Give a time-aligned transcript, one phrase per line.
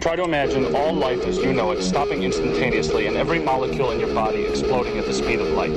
[0.00, 4.00] Try to imagine all life as you know it stopping instantaneously and every molecule in
[4.00, 5.74] your body exploding at the speed of light.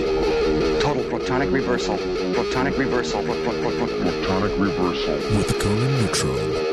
[0.82, 1.98] Total protonic reversal.
[1.98, 3.22] Protonic reversal.
[3.24, 5.16] Pro- pro- pro- pro- Protonic reversal.
[5.38, 6.73] with the Conan Neutron.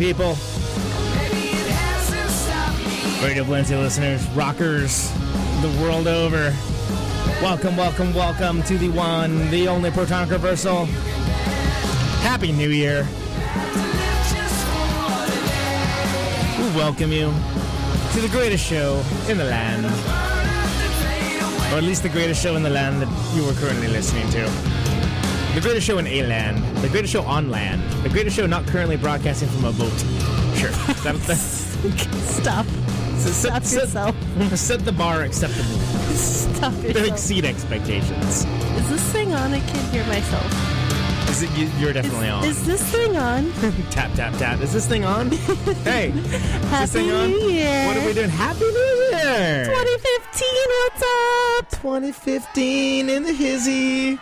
[0.00, 0.34] People.
[3.22, 5.12] Radio Valencia listeners, rockers,
[5.60, 6.56] the world over.
[7.42, 10.86] Welcome, welcome, welcome to the one, the only Protonic Reversal.
[12.22, 13.06] Happy New Year.
[16.58, 17.30] We welcome you
[18.14, 19.84] to the greatest show in the land.
[21.74, 24.79] Or at least the greatest show in the land that you are currently listening to.
[25.54, 26.58] The greatest show in a land.
[26.78, 27.82] The greatest show on land.
[28.04, 29.92] The greatest show not currently broadcasting from a boat.
[30.56, 30.70] Sure.
[31.02, 32.66] That, that, Stop.
[33.16, 34.14] set, Stop yourself.
[34.50, 35.78] set, set the bar acceptably.
[36.14, 37.08] Stop Don't yourself.
[37.08, 38.44] exceed expectations.
[38.44, 39.52] Is this thing on?
[39.52, 40.46] I can't hear myself.
[41.30, 42.44] Is it, you, you're definitely on.
[42.44, 43.50] Is this thing on?
[43.90, 44.60] tap, tap, tap.
[44.60, 45.30] Is this thing on?
[45.30, 47.30] hey, is this Happy thing on?
[47.30, 47.86] New Year.
[47.86, 48.30] What are we doing?
[48.30, 49.64] Happy New Year!
[49.64, 51.80] 2015, what's up?
[51.80, 54.18] 2015 in the hizzy.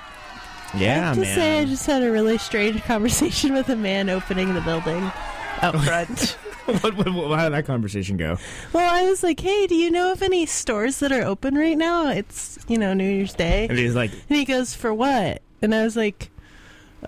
[0.78, 1.34] Yeah, I have to man.
[1.34, 5.10] say, I just had a really strange conversation with a man opening the building
[5.62, 6.36] out front.
[6.82, 8.36] what, what, what, how did that conversation go?
[8.72, 11.78] well, I was like, hey, do you know of any stores that are open right
[11.78, 12.10] now?
[12.10, 13.66] It's, you know, New Year's Day.
[13.68, 15.40] And he's like, And he goes, for what?
[15.62, 16.30] And I was like,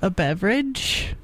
[0.00, 1.14] a beverage?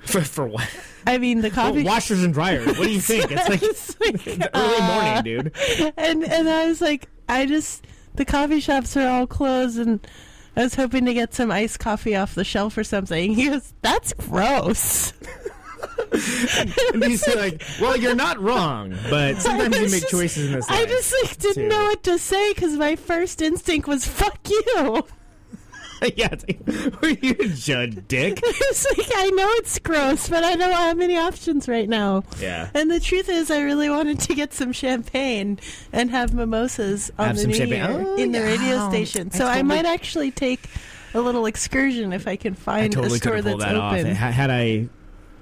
[0.00, 0.68] for, for what?
[1.06, 2.66] I mean, the Well, coffee washers and dryers.
[2.66, 3.30] What do you think?
[3.30, 5.52] It's like It's like, early uh, morning, dude.
[5.96, 7.84] and and I was like, I just
[8.16, 10.04] the coffee shops are all closed, and
[10.56, 13.34] I was hoping to get some iced coffee off the shelf or something.
[13.34, 15.12] He goes, "That's gross."
[16.92, 20.68] And he's like, well, you're not wrong, but sometimes you make just- choices in this
[20.70, 20.80] life.
[20.80, 21.68] I just like didn't too.
[21.68, 25.04] know what to say because my first instinct was "fuck you."
[26.16, 28.40] yeah, it's like, were you a judge, dick?
[28.44, 32.24] it's like I know it's gross, but I don't have many options right now.
[32.40, 32.68] Yeah.
[32.74, 35.58] And the truth is, I really wanted to get some champagne
[35.92, 37.78] and have mimosas on Have the New champagne.
[37.90, 38.44] Year Oh, in the yeah.
[38.44, 39.30] radio station.
[39.32, 40.68] I So I totally- might actually take
[41.14, 44.14] a little excursion if I can I find totally a store that's that open.
[44.14, 44.88] Ha- Had I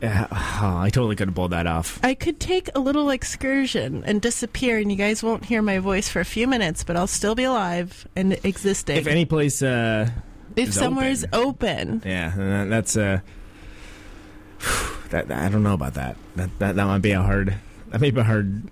[0.03, 1.99] oh, I totally could have pulled that off.
[2.03, 6.09] I could take a little excursion and disappear, and you guys won't hear my voice
[6.09, 8.97] for a few minutes, but I'll still be alive and existing.
[8.99, 10.11] If any place, uh,
[10.57, 12.03] If is somewhere's open.
[12.05, 12.33] yeah,
[12.69, 13.21] that's uh,
[15.11, 16.17] that, I don't know about that.
[16.37, 17.55] That that that might be a hard.
[17.89, 18.63] That may be a hard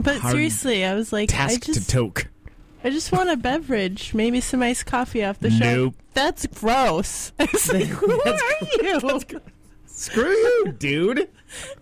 [0.00, 2.28] But Hard seriously, I was like, I just, to toke.
[2.84, 5.94] I just want a beverage, maybe some iced coffee off the shelf.
[6.14, 7.32] That's gross.
[7.38, 8.38] I was like, who are
[8.82, 9.40] you?
[9.86, 11.28] Screw you, dude.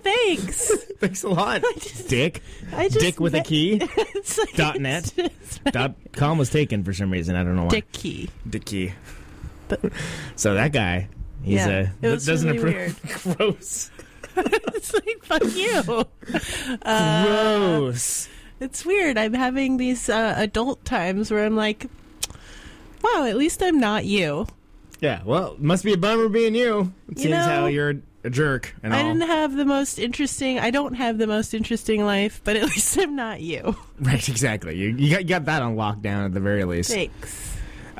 [0.02, 0.70] Thanks.
[0.98, 1.62] Thanks a lot,
[2.08, 2.42] Dick.
[2.74, 3.78] I just Dick with a key.
[3.80, 5.12] It's like, Dot net.
[5.16, 7.36] just Dot com was taken for some reason.
[7.36, 7.68] I don't know why.
[7.70, 8.28] Dick key.
[8.48, 8.92] Dick key.
[9.70, 9.92] But-
[10.36, 11.08] so that guy,
[11.42, 13.36] he's Yeah, uh, it was doesn't really approve.
[13.38, 13.90] Gross.
[14.36, 16.04] It's like fuck you.
[16.82, 18.28] Gross.
[18.60, 19.18] It's weird.
[19.18, 21.86] I'm having these uh, adult times where I'm like,
[23.02, 24.46] wow, at least I'm not you.
[25.00, 25.22] Yeah.
[25.24, 26.92] Well, must be a bummer being you.
[27.08, 29.12] It You seems know, how you're a jerk and I all.
[29.14, 30.58] didn't have the most interesting.
[30.58, 33.76] I don't have the most interesting life, but at least I'm not you.
[33.98, 34.28] Right.
[34.28, 34.76] Exactly.
[34.76, 36.90] You, you got, you got that on lockdown at the very least.
[36.90, 37.49] Thanks.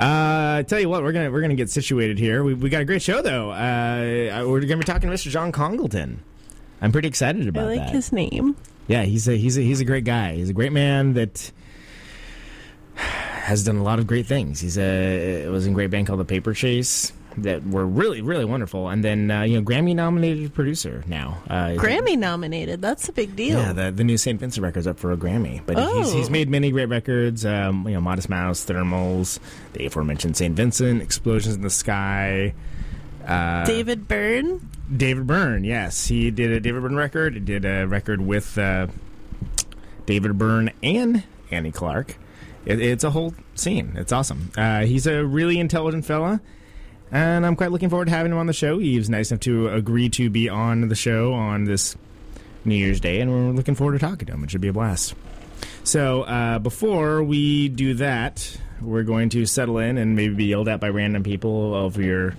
[0.01, 2.43] Uh, tell you what, we're gonna we're gonna get situated here.
[2.43, 3.51] We, we got a great show though.
[3.51, 5.29] Uh, we're gonna be talking to Mr.
[5.29, 6.23] John Congleton.
[6.81, 7.91] I'm pretty excited I about like that.
[7.91, 8.57] his name.
[8.89, 10.35] Yeah, he's a he's a he's a great guy.
[10.37, 11.53] He's a great man that
[12.95, 14.61] has done a lot of great things.
[14.61, 17.13] He's a was in a great band called the Paper Chase
[17.43, 21.39] that were really really wonderful, and then uh, you know Grammy nominated producer now.
[21.49, 22.81] Uh, Grammy nominated.
[22.83, 23.59] That's a big deal.
[23.59, 24.39] Yeah, the, the new St.
[24.39, 25.61] Vincent record's up for a Grammy.
[25.65, 26.17] But he's, Oh.
[26.17, 29.39] he's made many great records, um, you know, Modest Mouse, Thermals,
[29.75, 30.55] the aforementioned St.
[30.55, 32.55] Vincent, Explosions in the Sky.
[33.27, 34.69] Uh, David Byrne.
[34.95, 36.07] David Byrne, yes.
[36.09, 37.35] He did a David Byrne record.
[37.35, 38.89] He did a record with uh,
[40.07, 42.17] David Byrne and Annie Clark.
[42.65, 43.93] It, it's a whole scene.
[43.97, 44.51] It's awesome.
[44.57, 46.41] Uh, he's a really intelligent fella,
[47.13, 48.79] and I'm quite looking forward to having him on the show.
[48.79, 51.97] He was nice enough to agree to be on the show on this
[52.65, 54.45] New Year's Day, and we're looking forward to talking to him.
[54.45, 55.15] It should be a blast.
[55.85, 60.69] So uh, before we do that, we're going to settle in and maybe be yelled
[60.69, 62.35] at by random people over your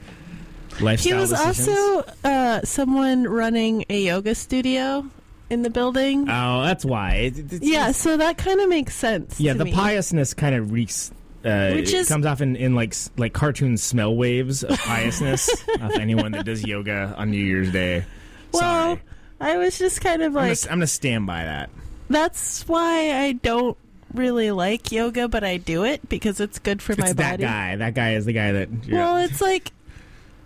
[0.79, 1.67] lifestyle He was decisions.
[1.67, 5.05] also uh, someone running a yoga studio
[5.49, 6.29] in the building.
[6.29, 7.31] Oh, that's why.
[7.35, 9.39] It- yeah, so that kind of makes sense.
[9.39, 9.53] yeah.
[9.53, 9.73] The me.
[9.73, 11.11] piousness kind of reeks.
[11.43, 15.49] Uh, Which is- comes off in, in like like cartoon smell waves of piousness
[15.79, 18.05] of anyone that does yoga on New Year's Day.
[18.53, 18.61] Well,
[18.95, 19.01] Sorry.
[19.39, 21.69] I was just kind of I'm, like, gonna, I'm gonna stand by that.
[22.09, 23.75] that's why I don't
[24.13, 27.43] really like yoga, but I do it because it's good for It's my that body.
[27.43, 27.75] That guy.
[27.77, 28.69] That guy is the guy that.
[28.89, 29.71] Well, it's like,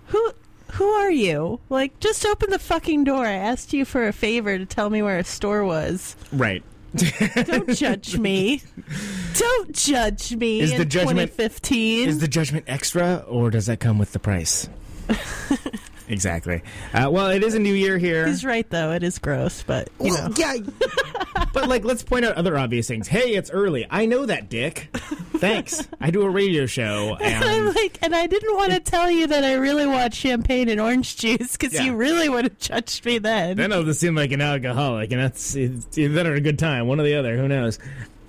[0.07, 0.31] who
[0.73, 1.59] who are you?
[1.69, 3.25] Like, just open the fucking door.
[3.25, 6.15] I asked you for a favor to tell me where a store was.
[6.31, 6.63] right.
[6.95, 8.61] Don't judge me.
[9.37, 10.59] Don't judge me.
[10.61, 12.09] Is in the judgment- 2015?
[12.09, 14.69] Is the judgment extra, or does that come with the price?
[16.09, 16.61] exactly.
[16.93, 18.25] Uh, well, it is a new year here.
[18.27, 18.91] He's right though.
[18.91, 20.35] It is gross, but you Well, know.
[20.37, 20.55] yeah.
[21.53, 23.07] but like, let's point out other obvious things.
[23.07, 23.85] Hey, it's early.
[23.89, 24.89] I know that, Dick.
[25.37, 25.87] Thanks.
[25.99, 29.27] I do a radio show, and I'm like, and I didn't want to tell you
[29.27, 31.83] that I really want champagne and orange juice because Yeah.
[31.83, 33.57] you really would have judged me then.
[33.57, 36.99] then I'll just seem like an alcoholic, and that's it's either a good time, one
[36.99, 37.37] or the other.
[37.37, 37.79] Who knows?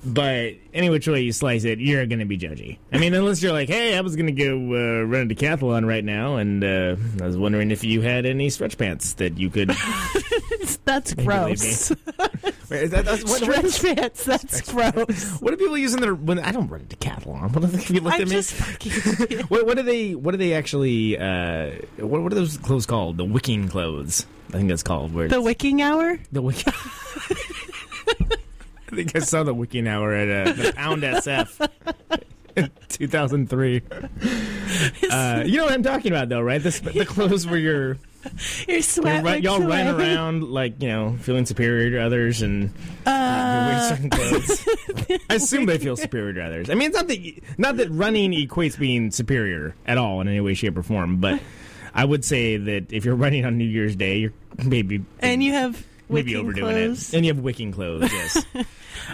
[0.07, 2.79] But any which way you slice it, you're going to be judgy.
[2.93, 5.85] I mean, unless you're like, hey, I was going to go uh, run a decathlon
[5.87, 9.51] right now, and uh, I was wondering if you had any stretch pants that you
[9.51, 9.71] could.
[10.85, 11.91] That's gross.
[12.71, 14.25] Wait, is that- that's- what, what, Stretch pants.
[14.25, 15.41] That's gross.
[15.41, 16.15] what do people use in their?
[16.15, 17.53] When I don't run a decathlon.
[17.53, 19.41] What do they, have you looked I'm just fucking.
[19.47, 20.15] What, what do they?
[20.15, 21.19] What do they actually?
[21.19, 23.17] Uh, what, what are those clothes called?
[23.17, 24.27] The wicking clothes.
[24.51, 25.13] I think that's called.
[25.13, 26.19] Where the wicking hour.
[26.31, 26.73] the wicking.
[28.93, 31.69] I think I saw the wicking hour at uh, the Pound SF.
[32.57, 33.83] in 2003.
[35.11, 36.61] Uh, you know what I'm talking about, though, right?
[36.61, 37.97] This, the clothes where you're,
[38.67, 38.77] Your
[39.07, 42.71] you're, y'all run around like you know, feeling superior to others, and
[43.07, 44.69] Uh, wearing certain clothes.
[45.31, 46.69] I assume they feel superior to others.
[46.69, 50.41] I mean, it's not that not that running equates being superior at all in any
[50.41, 51.41] way, shape, or form, but
[51.95, 54.33] I would say that if you're running on New Year's Day, you're
[54.65, 57.13] maybe and you have maybe wicking overdoing clothes.
[57.13, 58.11] it, and you have wicking clothes.
[58.13, 58.45] Yes,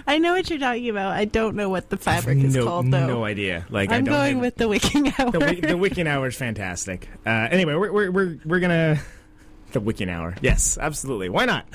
[0.07, 1.13] I know what you're talking about.
[1.13, 3.07] I don't know what the fabric is no, called though.
[3.07, 3.67] no idea.
[3.69, 5.31] Like I I'm don't going have- with the wicking hour.
[5.33, 7.09] the, wick, the wicking hour is fantastic.
[7.27, 9.01] Uh, anyway, we're, we're we're we're gonna
[9.73, 10.35] the wicking hour.
[10.41, 11.29] Yes, absolutely.
[11.29, 11.67] Why not?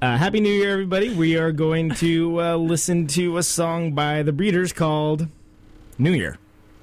[0.00, 1.12] Uh, Happy New Year, everybody!
[1.12, 5.26] We are going to uh, listen to a song by the Breeders called
[5.98, 6.38] "New Year."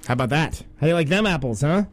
[0.08, 0.62] How about that?
[0.80, 1.84] How do you like them apples, huh?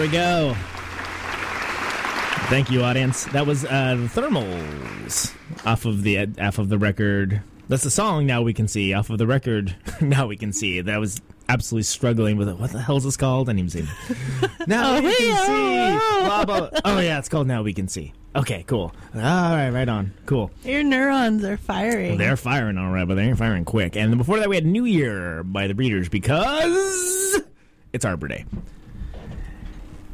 [0.00, 0.54] There we go.
[2.48, 3.24] Thank you, audience.
[3.26, 5.34] That was uh, the Thermals
[5.66, 7.42] off of the off of the record.
[7.68, 8.24] That's the song.
[8.24, 9.76] Now we can see off of the record.
[10.00, 10.80] now we can see.
[10.80, 12.58] That was absolutely struggling with it.
[12.58, 13.50] What the hell is this called?
[13.50, 14.48] I didn't even see.
[14.66, 15.98] now Oh, we can see.
[16.02, 16.70] oh, Blah, blah.
[16.86, 18.14] Oh yeah, it's called Now We Can See.
[18.34, 18.94] Okay, cool.
[19.14, 20.14] All right, right on.
[20.24, 20.50] Cool.
[20.64, 22.16] Your neurons are firing.
[22.16, 23.96] They're firing all right, but they ain't firing quick.
[23.96, 27.42] And before that, we had New Year by the Breeders because
[27.92, 28.46] it's Arbor Day.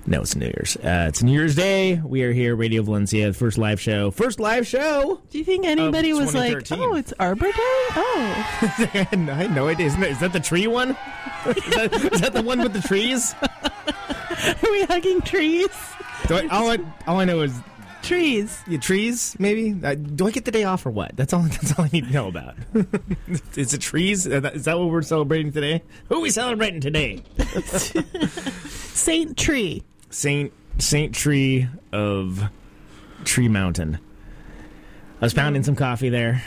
[0.09, 0.77] No, it's New Year's.
[0.77, 2.01] Uh, it's New Year's Day.
[2.05, 4.13] We are here, Radio Valencia, first live show.
[4.13, 5.21] First live show.
[5.31, 7.53] Do you think anybody was like, "Oh, it's Arbor Day"?
[7.57, 9.87] Oh, I had no idea.
[9.87, 10.91] Isn't that, is that the tree one?
[11.47, 13.35] is, that, is that the one with the trees?
[13.43, 15.71] are we hugging trees?
[16.29, 17.53] Do I, all, I, all I know is
[18.03, 18.63] Trees.
[18.69, 19.35] yeah, trees.
[19.41, 19.75] Maybe.
[19.83, 21.17] Uh, do I get the day off or what?
[21.17, 21.43] That's all.
[21.49, 22.55] That's all I need to know about.
[23.57, 24.25] is it trees?
[24.25, 25.83] Is that what we're celebrating today?
[26.09, 27.25] Who are we celebrating today?
[28.95, 29.83] Saint Tree.
[30.17, 32.43] Saint Saint Tree of
[33.25, 33.99] Tree Mountain.
[35.21, 36.43] I was pounding some coffee there.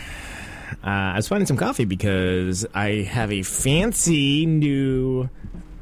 [0.84, 5.30] Uh, I was finding some coffee because I have a fancy new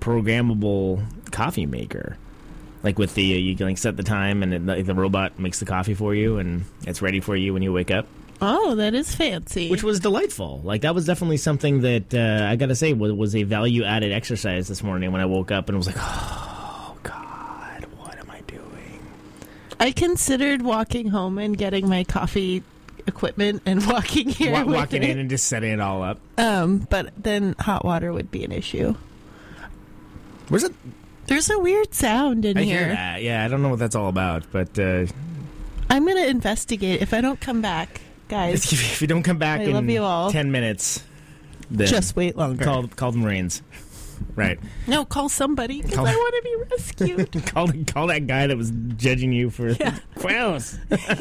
[0.02, 1.02] programmable
[1.32, 2.18] coffee maker.
[2.84, 5.40] Like with the uh, you can like set the time and it, like, the robot
[5.40, 8.06] makes the coffee for you and it's ready for you when you wake up,
[8.42, 9.70] Oh, that is fancy.
[9.70, 10.62] which was delightful.
[10.64, 13.84] Like that was definitely something that uh, I got to say was, was a value
[13.84, 18.30] added exercise this morning when I woke up and was like, oh god, what am
[18.32, 19.02] I doing?
[19.80, 22.64] I considered walking home and getting my coffee
[23.06, 24.52] equipment and walking here.
[24.52, 25.10] Wa- with walking it.
[25.12, 26.20] in and just setting it all up.
[26.38, 28.96] Um, but then hot water would be an issue.
[30.50, 30.74] Where's it?
[31.28, 32.80] There's a weird sound in I here.
[32.86, 33.22] hear that.
[33.22, 35.06] Yeah, I don't know what that's all about, but uh,
[35.90, 37.02] I'm gonna investigate.
[37.02, 40.04] If I don't come back, guys, if you don't come back I in love you
[40.04, 40.32] all.
[40.32, 41.04] ten minutes,
[41.76, 42.64] just wait longer.
[42.64, 43.62] call call the Marines.
[44.36, 44.60] Right.
[44.88, 47.46] no, call somebody because I want to be rescued.
[47.54, 49.98] call call that guy that was judging you for Yeah.
[50.16, 50.78] gross.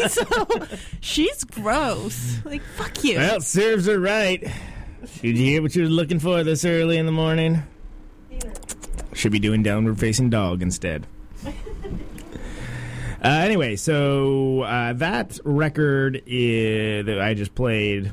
[0.09, 0.67] so
[1.01, 2.39] she's gross.
[2.45, 3.17] Like fuck you.
[3.19, 4.41] Well, serves her right.
[5.23, 7.63] Did you hear what you were looking for this early in the morning?
[9.15, 11.07] Should be doing downward facing dog instead.
[13.25, 18.13] Uh, anyway, so uh, that record i that I just played,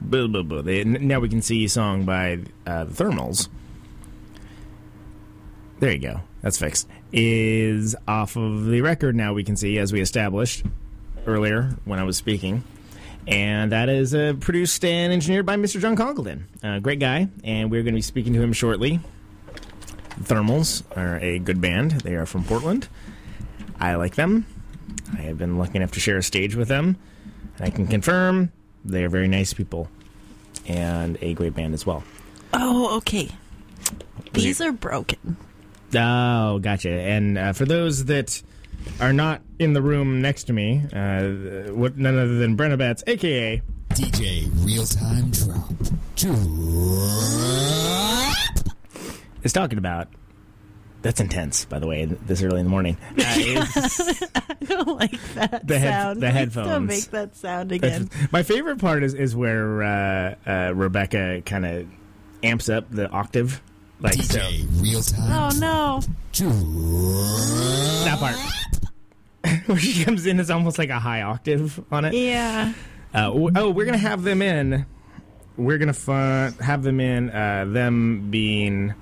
[0.00, 3.48] blah, blah, blah, the Now We Can See song by uh, the Thermals.
[5.82, 6.20] There you go.
[6.42, 6.86] That's fixed.
[7.12, 10.64] Is off of the record now, we can see, as we established
[11.26, 12.62] earlier when I was speaking.
[13.26, 15.80] And that is uh, produced and engineered by Mr.
[15.80, 16.46] John Congleton.
[16.62, 17.26] Uh, great guy.
[17.42, 19.00] And we're going to be speaking to him shortly.
[20.20, 21.90] Thermals are a good band.
[22.02, 22.86] They are from Portland.
[23.80, 24.46] I like them.
[25.18, 26.96] I have been lucky enough to share a stage with them.
[27.56, 28.52] And I can confirm
[28.84, 29.88] they are very nice people
[30.64, 32.04] and a great band as well.
[32.52, 33.30] Oh, okay.
[34.32, 35.36] These are broken.
[35.94, 36.90] Oh, gotcha.
[36.90, 38.42] And uh, for those that
[39.00, 43.02] are not in the room next to me, uh, what none other than Brenna Betts,
[43.06, 45.68] aka DJ Real Time Drop.
[46.16, 46.32] Drop.
[49.42, 50.08] is talking about.
[51.02, 52.04] That's intense, by the way.
[52.04, 52.96] This early in the morning.
[53.18, 56.20] Uh, I don't like that The head- sound.
[56.22, 56.68] the headphones.
[56.68, 58.08] Don't make that sound again.
[58.30, 61.88] my favorite part is is where uh, uh, Rebecca kind of
[62.44, 63.60] amps up the octave,
[64.02, 64.38] like so.
[64.38, 66.00] DJ Real Time Oh no!
[68.04, 68.36] That part.
[69.66, 72.14] Where she comes in, it's almost like a high octave on it.
[72.14, 72.72] Yeah.
[73.14, 74.86] Uh, w- oh, we're gonna have them in.
[75.56, 77.30] We're gonna fun- have them in.
[77.30, 78.94] Uh, them being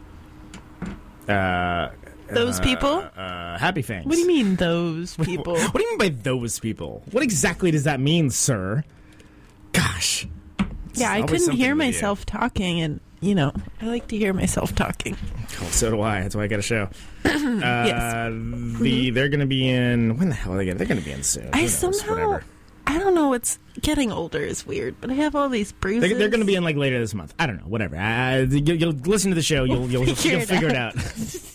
[1.29, 1.91] uh,
[2.29, 3.05] Those people?
[3.17, 4.07] uh, happy fangs.
[4.07, 5.55] What do you mean, those people?
[5.55, 7.03] What do you mean by those people?
[7.13, 8.83] What exactly does that mean, sir?
[9.73, 10.27] Gosh.
[10.95, 11.93] yeah, I couldn't hear with you.
[11.93, 15.17] myself talking, and you know, I like to hear myself talking.
[15.61, 16.23] Well, so do I.
[16.23, 16.89] That's why I got a show.
[17.25, 18.33] Uh, Yes.
[18.81, 20.17] The they're gonna be in.
[20.19, 20.79] When the hell are they gonna?
[20.79, 21.51] They're gonna be in soon.
[21.53, 21.75] I knows?
[21.79, 22.45] somehow, Whatever.
[22.87, 23.35] I don't know.
[23.35, 26.09] It's getting older is weird, but I have all these bruises.
[26.09, 27.35] They're, they're going to be in like later this month.
[27.39, 27.69] I don't know.
[27.69, 27.97] Whatever.
[27.97, 29.63] I, I- you'll, listen to the show.
[29.65, 30.95] You'll you'll, Figure you'll it figure it out,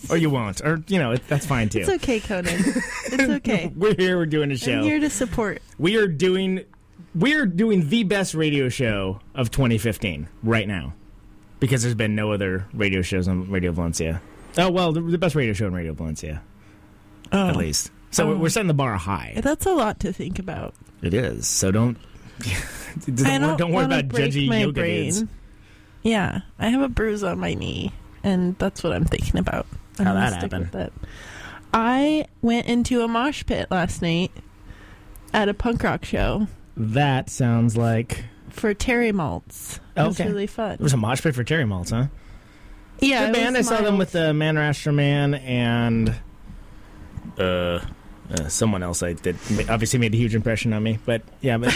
[0.08, 1.80] or you won't, or you know it, that's fine too.
[1.80, 2.54] It's okay, Conan.
[2.56, 3.70] It's okay.
[3.76, 4.16] We're here.
[4.16, 4.82] We're doing a I'm show.
[4.82, 5.60] here to support.
[5.78, 6.64] we are doing
[7.14, 10.94] we are doing the best radio show of 2015 right now
[11.60, 14.20] because there's been no other radio shows on Radio Valencia.
[14.58, 16.42] Oh well, the, the best radio show in Radio Valencia,
[17.32, 17.90] Oh, at least.
[18.10, 18.48] So we're, we're oh.
[18.48, 19.34] setting the bar high.
[19.42, 20.74] that's a lot to think about.
[21.02, 21.46] It is.
[21.46, 21.98] So don't
[23.04, 25.28] don't, don't, don't worry about judgy my yoga brain.
[26.02, 27.92] Yeah, I have a bruise on my knee,
[28.22, 29.66] and that's what I'm thinking about.
[29.98, 30.60] I'm How'd that stick happen?
[30.60, 30.92] with that.
[31.74, 34.30] I went into a mosh pit last night
[35.32, 38.24] at a punk rock show That sounds like
[38.56, 39.80] for Terry Malts.
[39.96, 40.28] It was Okay.
[40.28, 40.72] really fun.
[40.72, 42.06] it was a mosh pit for Terry Malts, huh?
[43.00, 43.56] yeah, Good it band.
[43.56, 46.14] I saw them with the Man Rasher Man and
[47.38, 47.80] uh, uh,
[48.48, 49.02] someone else.
[49.02, 49.36] I did
[49.68, 51.72] obviously made a huge impression on me, but yeah, but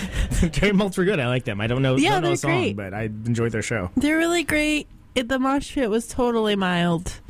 [0.52, 1.20] Terry Malts were good.
[1.20, 1.60] I like them.
[1.60, 2.76] I don't know, Yeah, don't know they're a song, great.
[2.76, 3.90] but I enjoyed their show.
[3.96, 4.88] They're really great.
[5.14, 7.20] It, the mosh pit was totally mild.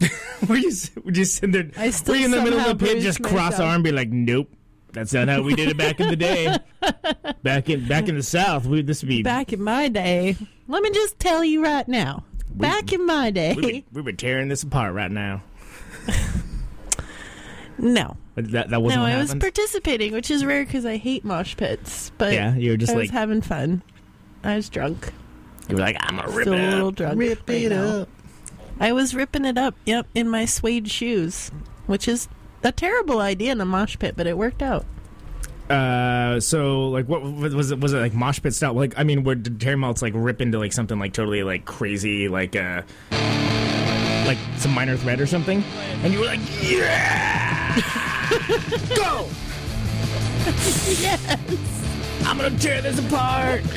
[0.48, 0.72] were you
[1.04, 1.70] would you sit there?
[1.76, 3.68] I still were you in the middle of the pit, just cross myself.
[3.68, 4.50] arm, be like, nope.
[4.94, 6.56] That's not how we did it back in the day.
[7.42, 10.36] back in back in the South, we this would be Back in my day,
[10.68, 12.24] let me just tell you right now.
[12.50, 15.42] Back in my day, we were, we were tearing this apart right now.
[17.78, 21.24] no, that that wasn't no, what I was participating, which is rare because I hate
[21.24, 22.12] mosh pits.
[22.16, 23.82] But yeah, you were just I like was having fun.
[24.44, 25.12] I was drunk.
[25.68, 27.18] you were like, I'm a rip Still it a little drunk.
[27.18, 28.02] Rip right it now.
[28.02, 28.08] up.
[28.78, 29.74] I was ripping it up.
[29.86, 31.50] Yep, in my suede shoes,
[31.86, 32.28] which is
[32.64, 34.84] a terrible idea in a mosh pit, but it worked out.
[35.70, 37.80] Uh, so like, what was it?
[37.80, 38.74] Was it like mosh pit style?
[38.74, 41.64] Like, I mean, where did Terry Malts like rip into like something like totally like
[41.64, 42.82] crazy, like uh,
[44.26, 45.62] like some minor threat or something?
[46.02, 47.76] And you were like, yeah,
[48.94, 49.26] go,
[51.00, 51.93] yes,
[52.26, 53.62] I'm gonna tear this apart.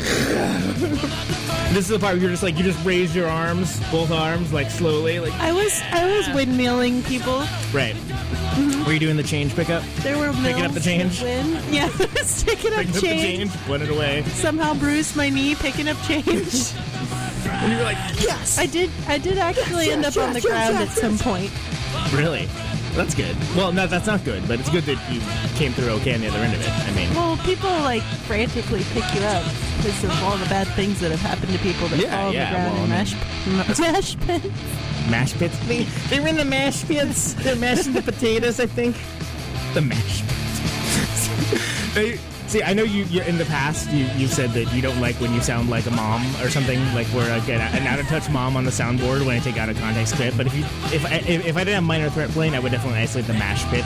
[1.74, 4.54] this is the part where you're just like you just raise your arms, both arms,
[4.54, 7.40] like slowly, like I was I was windmilling people.
[7.74, 7.96] right.
[7.96, 8.86] Mm-hmm.
[8.86, 9.84] Were you doing the change pickup?
[10.02, 11.22] There were Picking up the change?
[11.22, 11.60] of wind.
[11.74, 13.52] Yeah, I was picking up Picking up the change.
[13.52, 16.26] change, put it away, Somehow bruised my knee picking up change.
[16.26, 18.58] and you were like, yes.
[18.58, 18.90] I did.
[19.08, 21.52] I did actually end up on the ground at some point.
[22.14, 22.48] Really?
[22.98, 23.36] That's good.
[23.56, 25.22] Well, no, that's not good, but it's good that you
[25.56, 26.70] came through okay on the other end of it.
[26.70, 29.44] I mean, Well, people like frantically pick you up
[29.78, 32.34] because of all the bad things that have happened to people that Yeah, fall on
[32.34, 34.48] yeah, the ground well, in I mash, mash pits.
[35.12, 35.58] mash pits.
[35.68, 37.34] They, they were in the mash pits.
[37.36, 38.96] They're mashing the potatoes, I think.
[39.76, 41.94] The mash pits.
[41.94, 42.18] they,
[42.64, 43.04] I know you.
[43.06, 45.86] You're, in the past, you you've said that you don't like when you sound like
[45.86, 49.26] a mom or something like we're get an out of touch mom on the soundboard
[49.26, 50.36] when I take out a context clip.
[50.36, 50.64] But if you
[50.96, 53.34] if I, if, if I didn't have minor threat playing, I would definitely isolate the
[53.34, 53.86] mash pit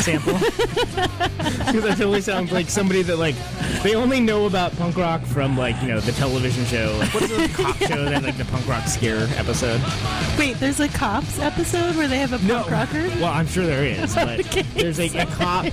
[0.00, 3.34] sample because that totally sounds like somebody that like
[3.82, 6.96] they only know about punk rock from like you know the television show.
[6.98, 9.80] Like what's the cop show that like the punk rock scare episode?
[10.38, 13.08] Wait, there's a cops episode where they have a punk rocker.
[13.20, 15.66] Well, I'm sure there is, but Okay, there's like a cop.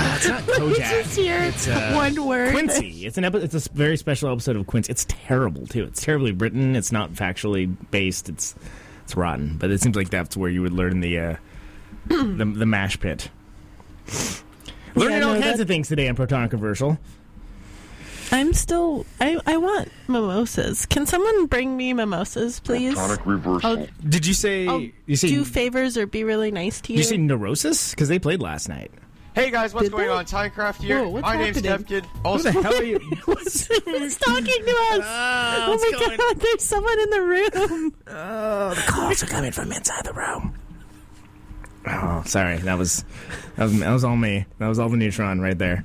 [0.00, 0.76] Ah, it's not Kojak.
[0.76, 2.52] Just hear It's, uh, one word.
[2.52, 3.06] Quincy.
[3.06, 4.90] It's an epi- It's a s- very special episode of Quincy.
[4.90, 5.84] It's terrible too.
[5.84, 6.76] It's terribly written.
[6.76, 8.28] It's not factually based.
[8.28, 8.54] It's
[9.04, 11.36] It's rotten, but it seems like that's where you would learn the uh,
[12.08, 13.30] the, the mash pit.
[14.94, 16.98] Learning no, all kinds that- of things today on Protonic Reversal.
[18.30, 19.06] I'm still.
[19.22, 20.84] I I want mimosas.
[20.84, 22.94] Can someone bring me mimosas, please?
[22.94, 23.70] Protonic reversal.
[23.80, 26.92] I'll Did you say I'll you say do favors or be really nice to did
[26.92, 26.98] you.
[26.98, 27.90] you say neurosis?
[27.92, 28.90] Because they played last night.
[29.38, 30.12] Hey guys, what's Did going they?
[30.12, 30.24] on?
[30.24, 31.04] Timecraft here.
[31.04, 32.02] Whoa, My name's happening?
[32.02, 32.06] Devkid.
[32.06, 32.98] Who Also, the hell are you?
[33.24, 35.00] Who's talking to us?
[35.04, 37.94] Ah, oh my going- god, there's someone in the room.
[38.08, 40.54] Oh, the calls are coming from inside the room.
[41.86, 42.56] Oh, sorry.
[42.56, 43.04] That was
[43.54, 44.44] that was that was all me.
[44.58, 45.84] That was all the neutron right there.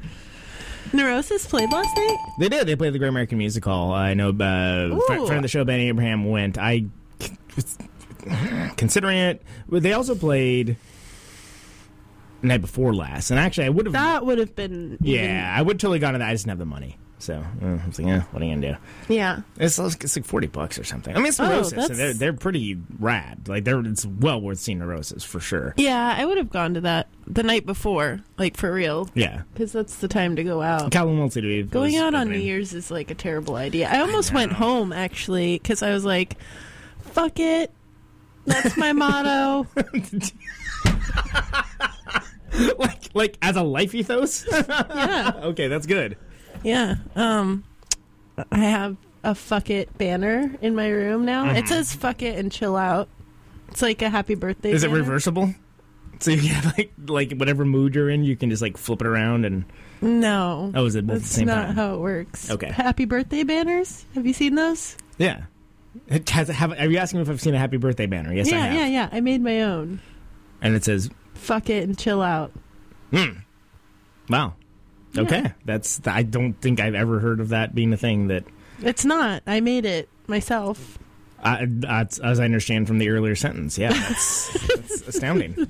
[0.91, 2.17] Neurosis played last night.
[2.39, 2.65] They did.
[2.65, 3.93] They played the Great American Music Hall.
[3.93, 4.29] I know.
[4.29, 6.57] Uh, fr- friend of the show, Benny Abraham, went.
[6.57, 6.85] I
[8.77, 9.43] considering it.
[9.69, 10.75] well, They also played the
[12.43, 13.93] night before last, and actually, I would have.
[13.93, 14.97] That would have been.
[15.01, 16.27] Yeah, I would totally gone to that.
[16.29, 16.97] I just didn't have the money.
[17.19, 19.13] So uh, I was like, yeah, what are you gonna do?
[19.13, 19.41] yeah.
[19.57, 21.15] It's, it's like forty bucks or something.
[21.15, 23.47] I mean, it's Oh, and they're they're pretty rad.
[23.47, 25.73] Like they're it's well worth seeing neurosis for sure.
[25.77, 29.71] Yeah, I would have gone to that the night before, like for real, Yeah, because
[29.71, 30.91] that's the time to go out.
[30.91, 31.45] Calvin Wilson.
[31.47, 32.37] was Going out on New.
[32.39, 33.87] Year's is like a terrible idea.
[33.89, 36.35] I almost went home actually because I was like,
[37.03, 37.71] "Fuck it."
[38.45, 39.65] That's my motto.
[42.77, 44.45] like like as a life ethos.
[44.51, 46.17] Yeah, okay, that's good.
[46.63, 46.95] yeah.
[47.15, 47.63] Um,
[48.51, 51.49] I have a "fuck it" banner in my room now.
[51.53, 53.07] It says "fuck it" and "chill out."
[53.69, 54.71] It's like a happy birthday.
[54.71, 55.53] Is it reversible?
[56.19, 59.07] So you have like like whatever mood you're in, you can just like flip it
[59.07, 59.65] around and
[60.01, 60.71] No.
[60.75, 61.75] oh, is it both at the That's same not time?
[61.75, 62.49] how it works.
[62.51, 62.69] Okay.
[62.71, 64.05] Happy birthday banners.
[64.15, 64.95] Have you seen those?
[65.17, 65.43] yeah.
[66.07, 68.33] It has, have, are you asking me if I've seen a happy birthday banner?
[68.33, 68.73] Yes, I yeah, have.
[68.75, 69.09] yeah, yeah.
[69.11, 69.99] I made my own.
[70.59, 71.09] And it says,
[71.43, 72.51] Fuck it and chill out.
[73.11, 73.39] Hmm.
[74.29, 74.53] "Wow,
[75.17, 78.43] okay." That's I don't think I've ever heard of that being a thing that
[78.81, 79.43] It's not.
[79.45, 80.97] I made it myself.
[81.45, 83.77] I, that's, as I understand from the earlier sentence.
[83.77, 85.67] Yeah, that's, that's astounding.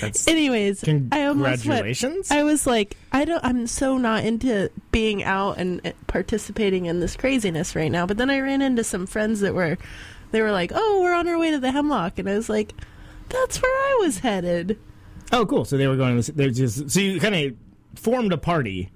[0.00, 1.62] That's Anyways, I almost went.
[1.62, 2.30] congratulations.
[2.30, 3.44] I was like, I don't.
[3.44, 8.06] I'm so not into being out and participating in this craziness right now.
[8.06, 9.78] But then I ran into some friends that were,
[10.30, 12.72] they were like, "Oh, we're on our way to the Hemlock," and I was like,
[13.30, 14.78] "That's where I was headed."
[15.32, 15.64] Oh, cool.
[15.64, 16.20] So they were going.
[16.22, 17.54] to They're just so you kind of
[18.00, 18.90] formed a party.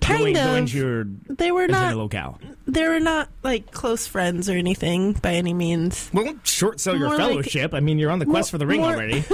[0.00, 0.44] Kind going, of.
[0.44, 1.94] going to your they were not.
[1.96, 2.38] locale.
[2.66, 6.08] they were not like close friends or anything by any means.
[6.14, 7.74] Well, short sell your More like- fellowship.
[7.74, 9.20] I mean, you're on the quest for the ring more- already.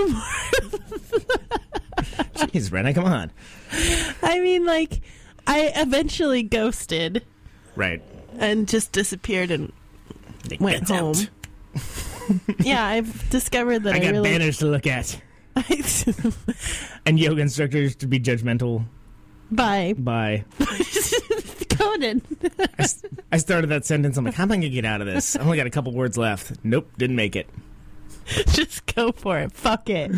[2.36, 3.30] Jeez, Brenna, come on.
[4.22, 5.00] I mean, like,
[5.46, 7.24] I eventually ghosted
[7.76, 8.02] Right.
[8.38, 9.72] and just disappeared and
[10.48, 11.14] They went home.
[12.60, 14.30] yeah, I've discovered that I I, got really.
[14.30, 15.20] banners to look at
[17.06, 18.84] and yoga instructors to be judgmental
[19.50, 20.44] Bye, Bye.
[21.70, 22.20] Conan.
[23.30, 24.16] I started that sentence.
[24.16, 25.36] I'm like, how am I going to get out of this?
[25.36, 26.52] I only got a couple words left.
[26.64, 27.48] Nope, didn't make it.
[28.48, 29.52] just go for it.
[29.52, 30.10] Fuck it.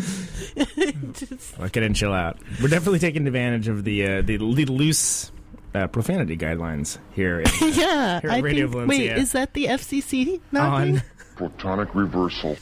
[1.59, 2.39] Look it and chill out.
[2.59, 5.31] We're definitely taking advantage of the uh, the, the loose
[5.75, 7.41] uh, profanity guidelines here.
[7.41, 8.71] in- yeah, Here at I Radio think.
[8.87, 9.11] Valencia.
[9.13, 10.41] Wait, is that the FCC?
[10.51, 10.95] knocking?
[10.97, 11.01] on
[11.35, 12.57] protonic reversal.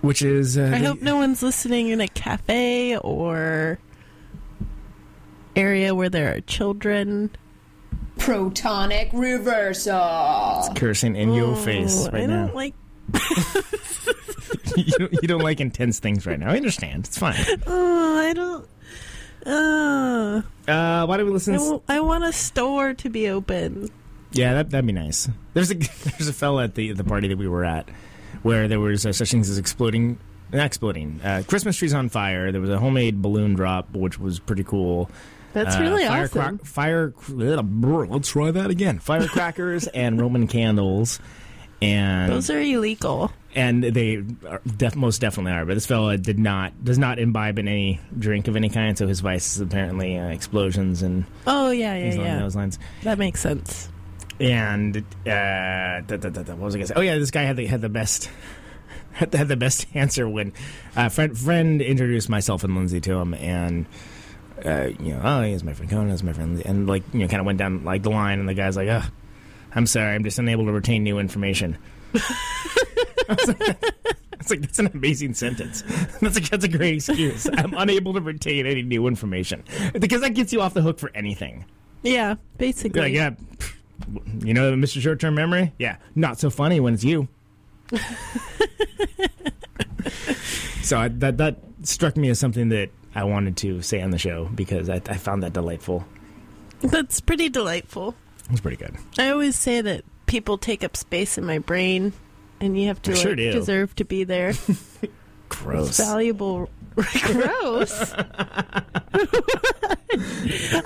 [0.00, 3.78] Which is uh, I the- hope no one's listening in a cafe or
[5.56, 7.30] area where there are children.
[8.18, 10.58] Protonic reversal.
[10.58, 12.52] It's cursing in your face I right don't now.
[12.52, 12.74] like.
[14.76, 16.50] you, don't, you don't like intense things right now.
[16.50, 17.06] I understand.
[17.06, 17.36] It's fine.
[17.66, 18.68] Oh, I don't.
[19.46, 21.54] Uh, Uh, why do we listen?
[21.54, 23.88] I, to w- I want a store to be open.
[24.32, 25.28] Yeah, that that'd be nice.
[25.54, 27.88] There's a there's a fella at the the party that we were at
[28.42, 30.18] where there was uh, such things as exploding,
[30.52, 31.20] not exploding.
[31.22, 32.52] Uh, Christmas trees on fire.
[32.52, 35.10] There was a homemade balloon drop, which was pretty cool.
[35.54, 36.58] That's Uh, really firecrack- awesome.
[36.58, 37.14] Fire.
[37.28, 38.98] Let's try that again.
[38.98, 41.20] Firecrackers and Roman candles,
[41.80, 43.32] and Those are illegal.
[43.54, 45.64] and they are def- most definitely are.
[45.64, 49.06] But this fella did not does not imbibe in any drink of any kind, so
[49.06, 52.38] his vice is apparently uh, explosions and Oh yeah, yeah, yeah.
[52.40, 52.78] those lines.
[53.04, 53.88] That makes sense.
[54.40, 54.96] And
[55.26, 56.94] uh, da, da, da, what was I gonna say?
[56.96, 58.30] Oh yeah, this guy had the had the best
[59.12, 60.52] had the, had the best answer when
[60.96, 63.86] uh, friend friend introduced myself and Lindsay to him, and
[64.64, 66.68] uh, you know, oh, he's my friend Conan, he's my friend, Lindsay.
[66.68, 68.88] and like you know, kind of went down like the line, and the guy's like,
[68.88, 69.02] oh,
[69.74, 71.78] I'm sorry, I'm just unable to retain new information.
[73.28, 75.82] It's like that's an amazing sentence.
[76.22, 77.46] That's a that's a great excuse.
[77.52, 81.10] I'm unable to retain any new information because that gets you off the hook for
[81.14, 81.66] anything.
[82.02, 83.00] Yeah, basically.
[83.00, 83.30] Like, yeah,
[84.40, 85.00] you know, Mr.
[85.00, 85.72] Short Term Memory?
[85.78, 85.96] Yeah.
[86.14, 87.28] Not so funny when it's you.
[90.82, 94.18] so I, that that struck me as something that I wanted to say on the
[94.18, 96.04] show because I, I found that delightful.
[96.80, 98.14] That's pretty delightful.
[98.50, 98.96] It's pretty good.
[99.18, 102.12] I always say that people take up space in my brain,
[102.60, 104.52] and you have to like, sure deserve to be there.
[105.48, 105.88] Gross.
[105.88, 106.70] It's valuable
[107.22, 108.12] Gross.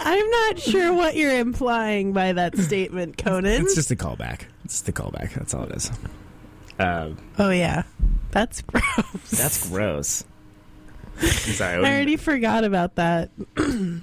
[0.01, 3.63] I'm not sure what you're implying by that statement, Conan.
[3.63, 4.43] It's just a callback.
[4.65, 5.35] It's just a callback.
[5.35, 5.91] That's all it is.
[6.79, 7.85] Um, oh yeah,
[8.31, 9.31] that's gross.
[9.31, 10.25] That's gross.
[11.19, 13.31] Sorry, I, already forgot about that.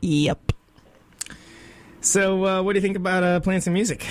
[0.00, 0.52] yep.
[2.00, 4.06] So, uh, what do you think about uh, playing some music?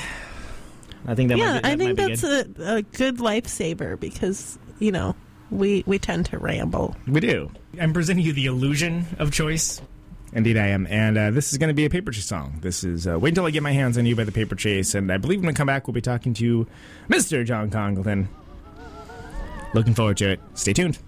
[1.07, 1.37] I think that.
[1.37, 5.15] Yeah, be, that I think that's a, a good lifesaver because you know
[5.51, 6.95] we we tend to ramble.
[7.07, 7.51] We do.
[7.79, 9.81] I'm presenting you the illusion of choice.
[10.31, 10.85] Indeed, I am.
[10.87, 12.59] And uh, this is going to be a Paper Chase song.
[12.61, 14.93] This is uh, Wait Until I Get My Hands on You by the Paper Chase.
[14.93, 16.67] And I believe when we come back, we'll be talking to
[17.09, 17.43] Mr.
[17.43, 18.29] John Congleton.
[19.73, 20.39] Looking forward to it.
[20.53, 20.99] Stay tuned.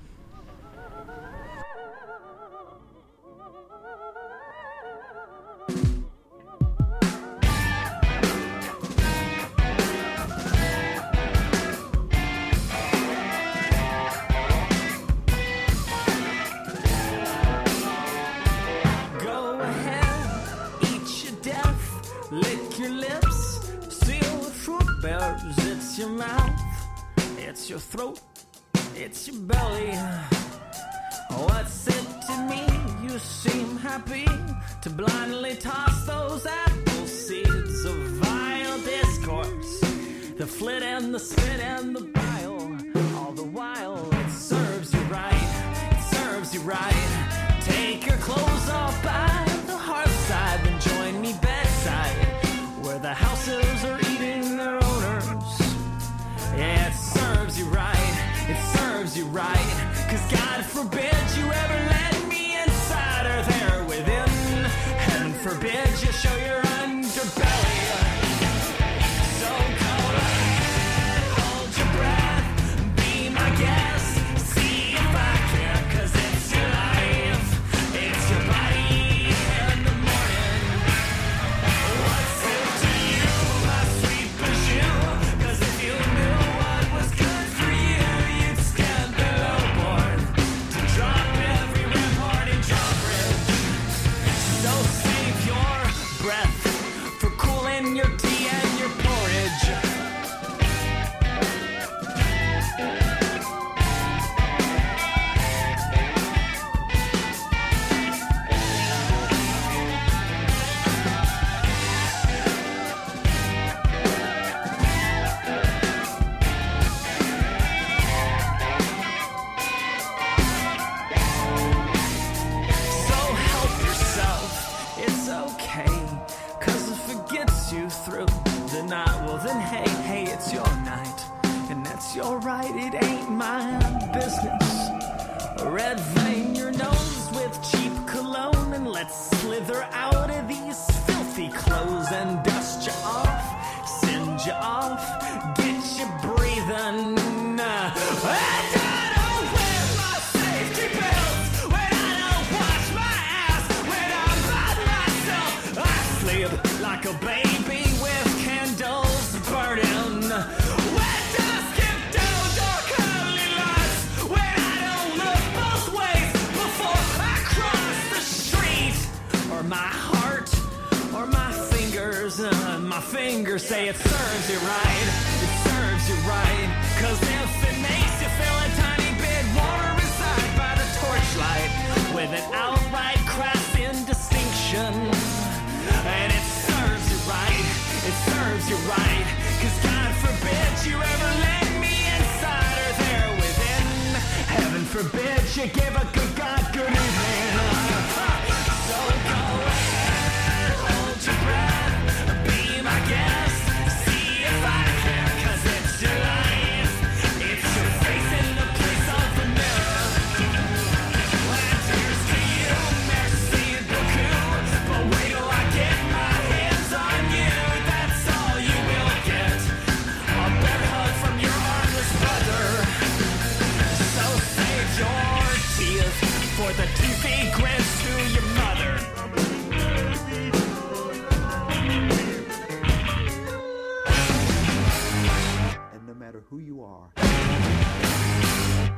[236.52, 237.08] who you are,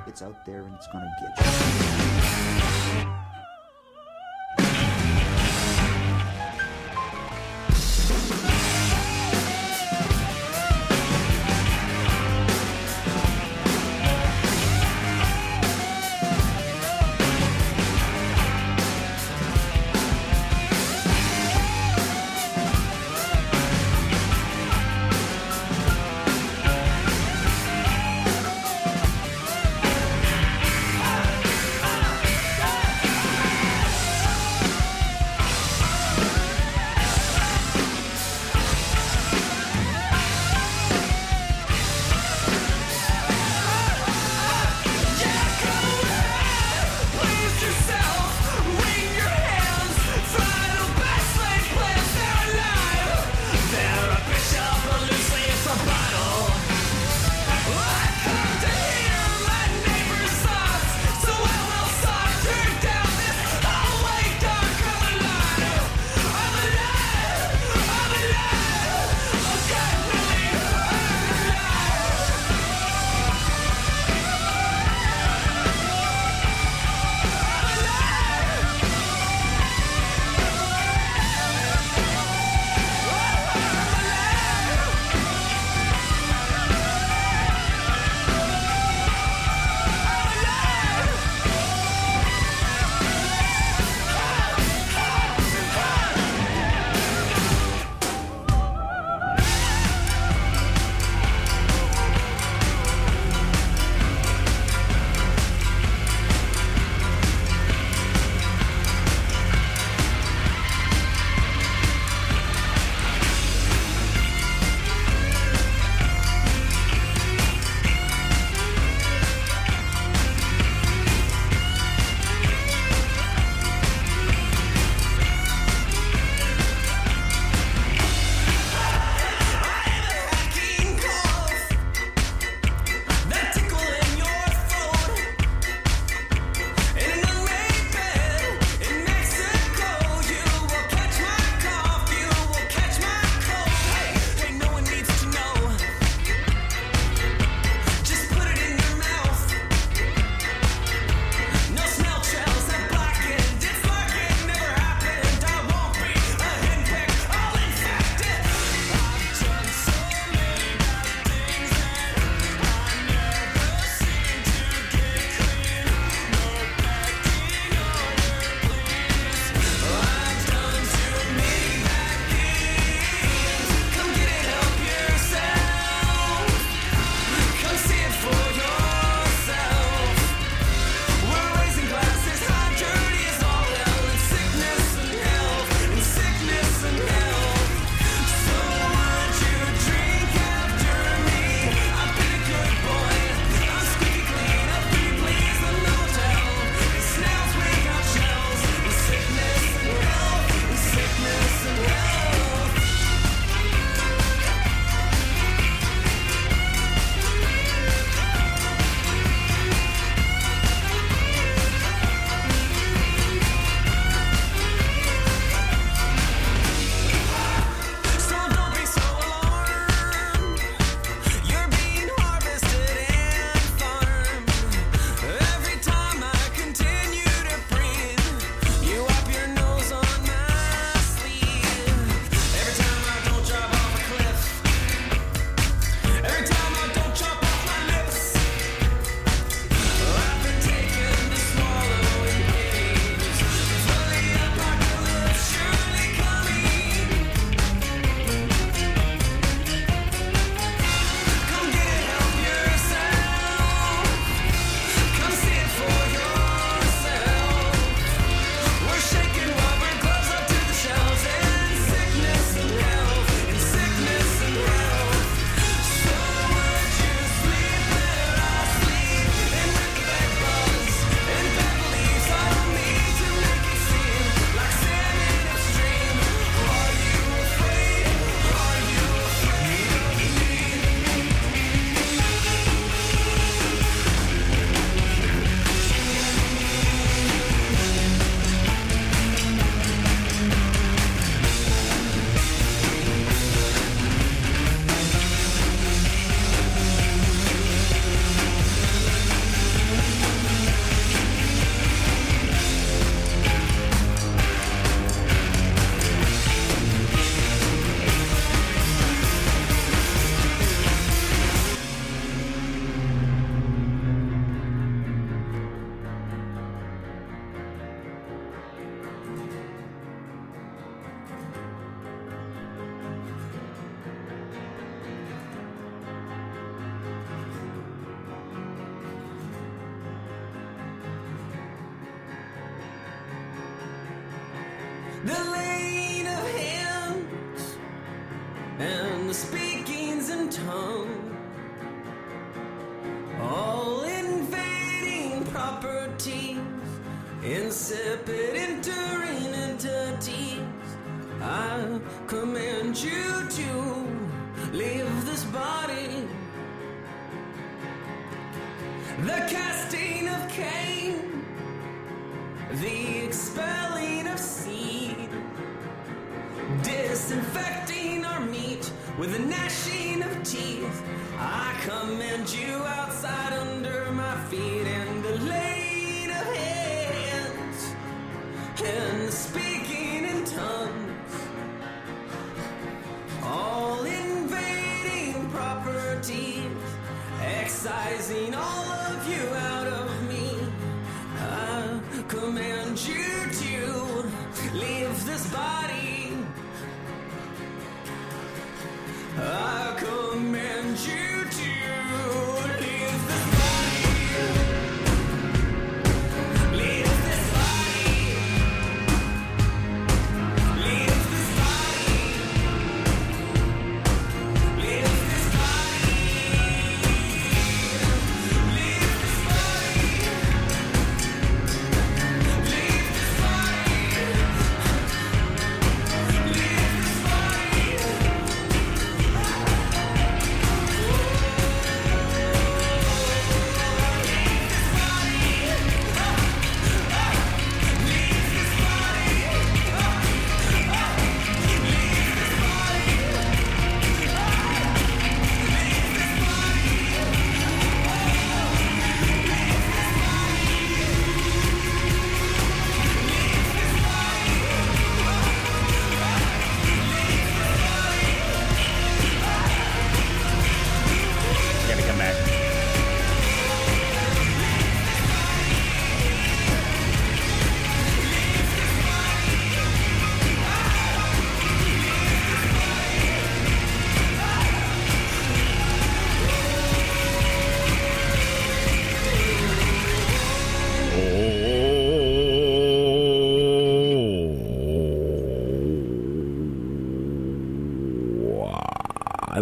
[0.08, 1.46] it's out there and it's going to get
[3.06, 3.23] you.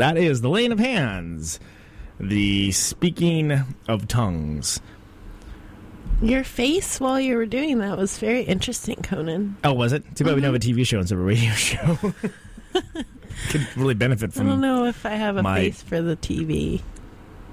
[0.01, 1.59] That is the lane of hands.
[2.19, 3.51] The speaking
[3.87, 4.81] of tongues.
[6.23, 9.57] Your face while you were doing that was very interesting, Conan.
[9.63, 10.03] Oh, was it?
[10.15, 11.99] Too bad we don't have a TV show instead of a radio show.
[13.51, 14.47] Could really benefit from.
[14.47, 16.81] I don't know if I have a my- face for the TV.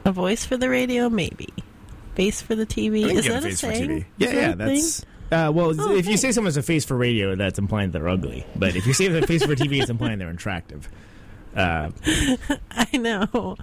[0.07, 1.49] A voice for the radio, maybe.
[2.14, 3.12] Face for the TV.
[3.12, 4.07] Is that a for saying?
[4.16, 5.05] Yeah, yeah, that's.
[5.30, 6.34] Uh, well, Oh, if you say thanks.
[6.36, 8.46] someone's a face for radio, that's implying they're ugly.
[8.57, 10.88] But if you say they're a face for TV, it's implying they're attractive.
[11.59, 11.90] Uh,
[12.70, 13.56] I know.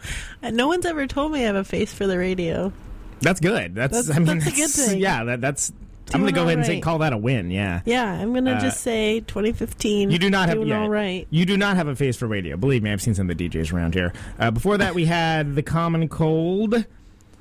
[0.44, 2.74] No one's ever told me I have a face for the radio.
[3.22, 3.74] that's good.
[3.76, 5.00] That's, That's- I mean, that's a good thing.
[5.00, 5.72] Yeah, that, that's.
[6.14, 7.50] I'm going to go ahead and say call that a win.
[7.50, 7.82] Yeah.
[7.84, 10.12] Yeah, I'm gonna Uh, just say 2015.
[10.12, 11.26] You do not have yeah, all right.
[11.32, 12.58] You do not have a face for radio.
[12.58, 14.14] Believe me, I've seen some of the DJs around here.
[14.38, 16.86] Uh, before that, we had the Common Cold.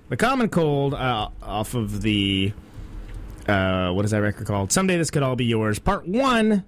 [0.08, 2.52] The Common Cold uh, off of the
[3.46, 4.72] uh, what is that record called?
[4.72, 5.78] Someday this could all be yours.
[5.78, 6.64] Part one.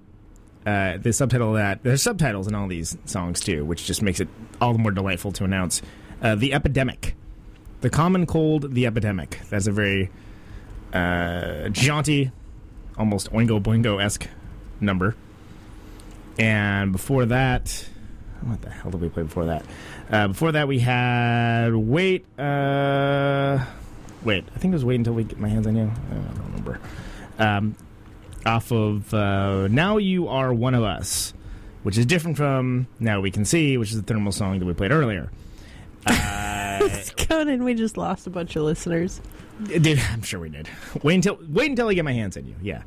[0.67, 4.19] Uh, the subtitle of that there's subtitles in all these songs too, which just makes
[4.19, 4.27] it
[4.61, 5.81] all the more delightful to announce.
[6.21, 7.15] Uh, the epidemic,
[7.83, 9.39] the common cold, the epidemic.
[9.49, 10.11] That's a very
[10.93, 12.33] uh, jaunty,
[12.99, 14.27] almost Oingo Boingo esque
[14.81, 15.15] number.
[16.37, 17.89] And before that,
[18.43, 19.65] what the hell did we play before that?
[20.11, 22.27] Uh, before that, we had wait.
[22.39, 23.65] Uh,
[24.25, 25.85] wait, I think it was wait until we get my hands on you.
[26.11, 26.81] I don't remember.
[27.39, 27.77] Um,
[28.47, 31.35] off of uh, now you are one of us,
[31.83, 34.73] which is different from now we can see, which is the thermal song that we
[34.75, 35.31] played earlier.
[36.79, 39.21] Uh, Conan, we just lost a bunch of listeners.
[39.65, 40.69] Dude, I'm sure we did.
[41.03, 42.55] Wait until wait until I get my hands on you.
[42.63, 42.83] Yeah.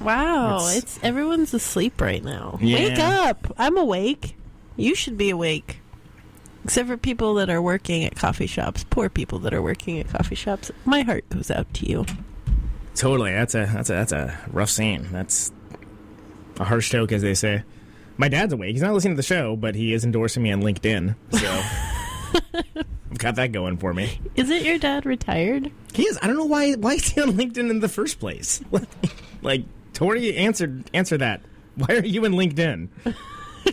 [0.00, 2.58] Wow, It's- it's, everyone's asleep right now.
[2.62, 2.78] Yeah.
[2.78, 3.54] Wake up!
[3.58, 4.36] I'm awake.
[4.76, 5.80] You should be awake.
[6.64, 8.84] Except for people that are working at coffee shops.
[8.88, 10.70] Poor people that are working at coffee shops.
[10.84, 12.06] My heart goes out to you.
[12.94, 13.32] Totally.
[13.32, 15.08] That's a that's a that's a rough scene.
[15.10, 15.52] That's
[16.58, 17.62] a harsh joke, as they say.
[18.16, 18.72] My dad's awake.
[18.72, 21.16] He's not listening to the show, but he is endorsing me on LinkedIn.
[21.32, 21.62] So
[23.10, 24.20] I've got that going for me.
[24.36, 25.70] Is it your dad retired?
[25.92, 26.18] He is.
[26.22, 28.60] I don't know why why is he on LinkedIn in the first place.
[29.42, 31.40] like Tori answered answer that.
[31.74, 32.88] Why are you in LinkedIn?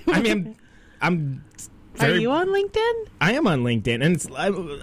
[0.07, 0.55] I mean,
[1.01, 1.43] I'm.
[1.99, 2.93] Are very- you on LinkedIn?
[3.19, 4.81] I am on LinkedIn, and it's, I'm,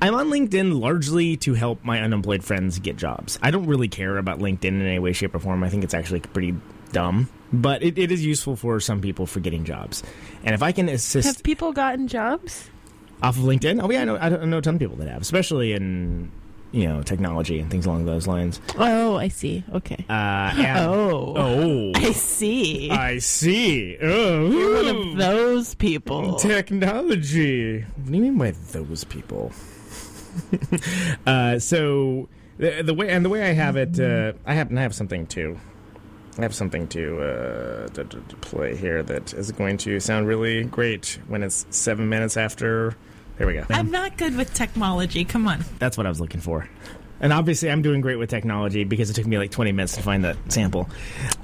[0.00, 3.38] I'm on LinkedIn largely to help my unemployed friends get jobs.
[3.42, 5.62] I don't really care about LinkedIn in any way, shape, or form.
[5.62, 6.54] I think it's actually pretty
[6.92, 10.02] dumb, but it, it is useful for some people for getting jobs.
[10.44, 12.68] And if I can assist Have people gotten jobs?
[13.22, 15.22] off of LinkedIn, oh yeah, I know, I know a ton of people that have,
[15.22, 16.32] especially in
[16.72, 18.60] you know technology and things along those lines.
[18.78, 19.62] Oh, I see.
[19.72, 20.04] Okay.
[20.08, 21.34] Uh, and- oh.
[21.36, 22.90] oh, I see.
[22.90, 23.96] I see.
[24.02, 26.34] Oh, You're one of those people.
[26.36, 27.82] Technology.
[27.82, 29.52] What do you mean by those people?
[31.26, 32.28] uh, so
[32.58, 35.26] the, the way and the way I have it, uh, I happen to have something
[35.26, 35.58] too.
[36.38, 40.26] I have something to, uh, to, to to play here that is going to sound
[40.26, 42.96] really great when it's seven minutes after.
[43.36, 43.64] There we go.
[43.68, 45.24] I'm not good with technology.
[45.24, 45.64] Come on.
[45.78, 46.68] That's what I was looking for.
[47.20, 50.02] And obviously, I'm doing great with technology because it took me like 20 minutes to
[50.02, 50.88] find that sample.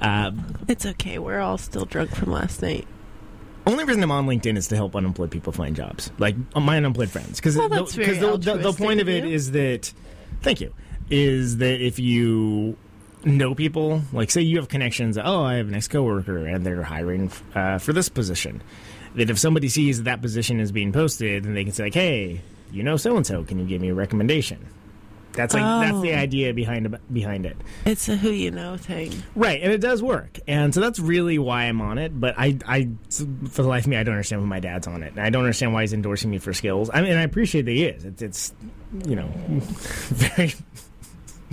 [0.01, 0.31] Uh,
[0.67, 1.19] It's okay.
[1.19, 2.87] We're all still drunk from last night.
[3.69, 6.77] Only reason I'm on LinkedIn is to help unemployed people find jobs, like uh, my
[6.77, 7.37] unemployed friends.
[7.37, 9.31] Because Well, very the, the, the point of of it you.
[9.31, 9.93] is that,
[10.41, 10.73] thank you,
[11.09, 12.77] is that if you
[13.23, 16.83] know people, like say you have connections, oh, I have an ex coworker and they're
[16.83, 18.61] hiring uh, for this position,
[19.15, 21.93] that if somebody sees that that position is being posted, then they can say like,
[21.93, 22.41] hey,
[22.71, 24.65] you know so and so, can you give me a recommendation?
[25.33, 26.17] That's like that's the Oh.
[26.17, 27.55] idea behind behind it.
[27.85, 29.13] It's a who you know thing.
[29.35, 32.19] Right, and it does work, and so that's really why I'm on it.
[32.19, 35.03] But I, I, for the life of me, I don't understand why my dad's on
[35.03, 36.89] it, and I don't understand why he's endorsing me for skills.
[36.93, 38.05] I mean, I appreciate that he is.
[38.05, 38.53] It's, it's
[39.07, 40.53] you know, very.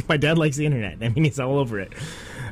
[0.09, 0.99] My dad likes the internet.
[1.03, 1.93] I mean, he's all over it.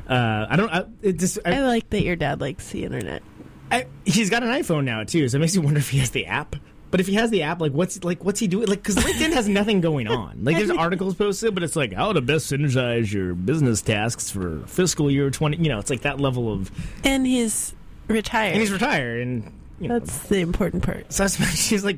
[0.07, 0.69] Uh, I don't.
[0.71, 1.39] I, it just.
[1.45, 3.23] I, I like that your dad likes the internet.
[3.71, 6.11] I, he's got an iPhone now too, so it makes you wonder if he has
[6.11, 6.55] the app.
[6.91, 8.67] But if he has the app, like what's like what's he doing?
[8.67, 10.43] Like because LinkedIn has nothing going on.
[10.43, 14.59] Like there's articles posted, but it's like how to best synergize your business tasks for
[14.67, 15.57] fiscal year twenty.
[15.57, 16.71] You know, it's like that level of.
[17.03, 17.73] And he's
[18.07, 18.51] retired.
[18.53, 21.11] And he's retired, and you know, That's the important part.
[21.11, 21.97] so she's like,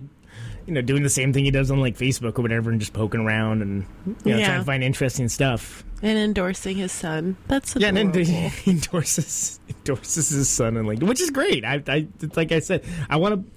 [0.66, 2.94] you know, doing the same thing he does on like Facebook or whatever, and just
[2.94, 3.86] poking around and
[4.26, 4.48] you know Yeah.
[4.48, 5.84] trying to find interesting stuff.
[6.02, 7.38] And endorsing his son.
[7.48, 11.66] That's the Yeah, and then he endorses endorses his son and like, which is great.
[11.66, 13.57] I, I it's like I said, I want to.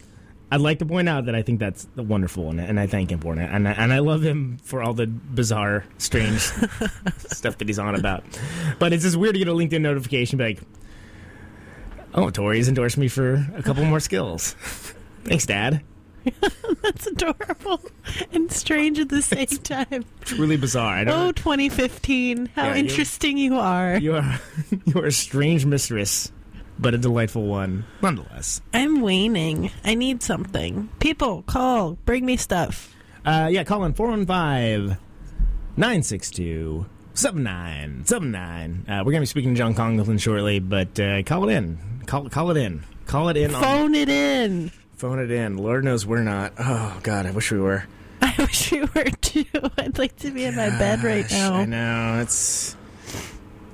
[0.53, 3.21] I'd like to point out that I think that's wonderful, and, and I thank him
[3.21, 6.41] for it, and I, and I love him for all the bizarre, strange
[7.19, 8.25] stuff that he's on about.
[8.81, 10.61] But it's just weird to get a LinkedIn notification, be like,
[12.15, 14.53] "Oh, Tori's endorsed me for a couple more skills."
[15.25, 15.83] Thanks, Dad.
[16.83, 17.81] That's adorable
[18.33, 20.05] and strange at the same time.
[20.23, 20.97] Truly bizarre.
[20.97, 21.29] I don't.
[21.29, 22.47] Oh, 2015.
[22.55, 23.97] How Yeah, you- interesting you are.
[23.97, 24.41] You are
[24.85, 26.31] you are a strange mistress,
[26.81, 28.61] but a delightful one nonetheless.
[28.73, 29.71] I'm waning.
[29.85, 30.89] I need something.
[30.99, 31.95] People, call.
[32.05, 32.95] Bring me stuff.
[33.25, 34.97] Uh, yeah, call in 415
[35.77, 38.85] 962 7979.
[38.89, 41.79] Uh, we're going to be speaking to John Congleton shortly, but uh, call it in.
[42.07, 42.83] Call, call it in.
[43.07, 43.55] Call it in.
[43.55, 44.71] on- Phone it in.
[44.97, 45.57] phone it in.
[45.59, 46.53] Lord knows we're not.
[46.59, 47.85] Oh, God, I wish we were.
[48.23, 49.45] I wish we were too.
[49.79, 51.55] I'd like to be in my bed right Gosh, now.
[51.55, 52.21] I know.
[52.23, 52.77] It's.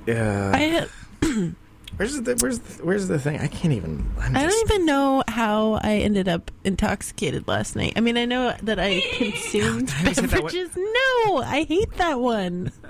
[0.05, 0.51] Yeah.
[0.53, 0.87] I
[1.97, 3.39] where's the where's the, where's the thing?
[3.39, 4.09] I can't even.
[4.19, 7.93] I'm I don't even know how I ended up intoxicated last night.
[7.95, 10.75] I mean, I know that I consumed I said that one- beverages.
[10.75, 12.71] No, I hate that one.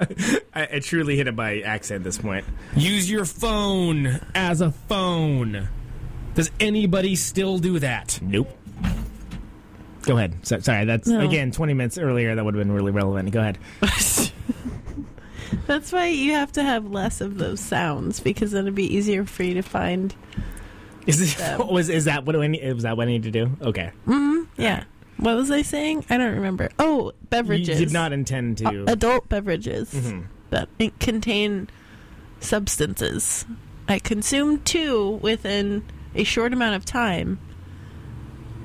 [0.53, 2.45] I, I truly hit it by accident at this point.
[2.75, 5.67] Use your phone as a phone.
[6.35, 8.19] Does anybody still do that?
[8.21, 8.49] Nope.
[10.03, 10.35] Go ahead.
[10.43, 11.19] So, sorry, that's No.
[11.19, 12.35] again 20 minutes earlier.
[12.35, 13.31] That would have been really relevant.
[13.31, 13.57] Go ahead.
[15.65, 19.25] That's why you have to have less of those sounds because then it'd be easier
[19.25, 20.13] for you to find.
[21.05, 23.23] Is this, Um, was is that what do I need, was that what I need
[23.23, 23.51] to do?
[23.61, 23.91] Okay.
[24.57, 24.83] Yeah.
[25.17, 26.05] What was I saying?
[26.09, 26.69] I don't remember.
[26.79, 27.79] Oh, beverages.
[27.79, 28.67] You did not intend to.
[28.83, 30.25] Uh, adult beverages Mhm.
[30.51, 30.69] that
[30.99, 31.69] contain
[32.39, 33.45] substances.
[33.87, 35.83] I consumed two within
[36.13, 37.39] a short amount of time,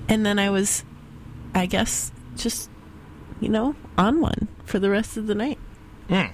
[0.08, 0.84] and then I was,
[1.54, 2.68] I guess, just
[3.40, 5.58] you know, on one for the rest of the night.
[6.08, 6.32] Mm.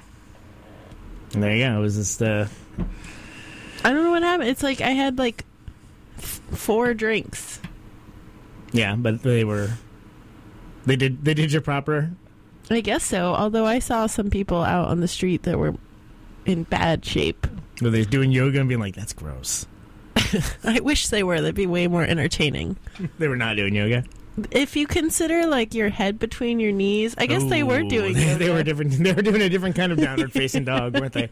[1.35, 1.79] And there you go.
[1.79, 2.47] It was just uh,
[3.85, 4.49] I don't know what happened.
[4.49, 5.45] It's like I had like
[6.18, 7.61] f- four drinks.
[8.72, 9.70] yeah, but they were
[10.87, 12.11] they did they did your proper.
[12.70, 13.35] I guess so.
[13.35, 15.74] Although I saw some people out on the street that were
[16.45, 17.47] in bad shape.
[17.81, 19.66] Were they doing yoga and being like, "That's gross"?
[20.64, 21.41] I wish they were.
[21.41, 22.76] That'd be way more entertaining.
[23.18, 24.05] They were not doing yoga.
[24.51, 28.14] If you consider like your head between your knees, I guess they were doing.
[28.14, 28.93] They, they were different.
[28.93, 31.26] They were doing a different kind of downward facing dog, weren't they?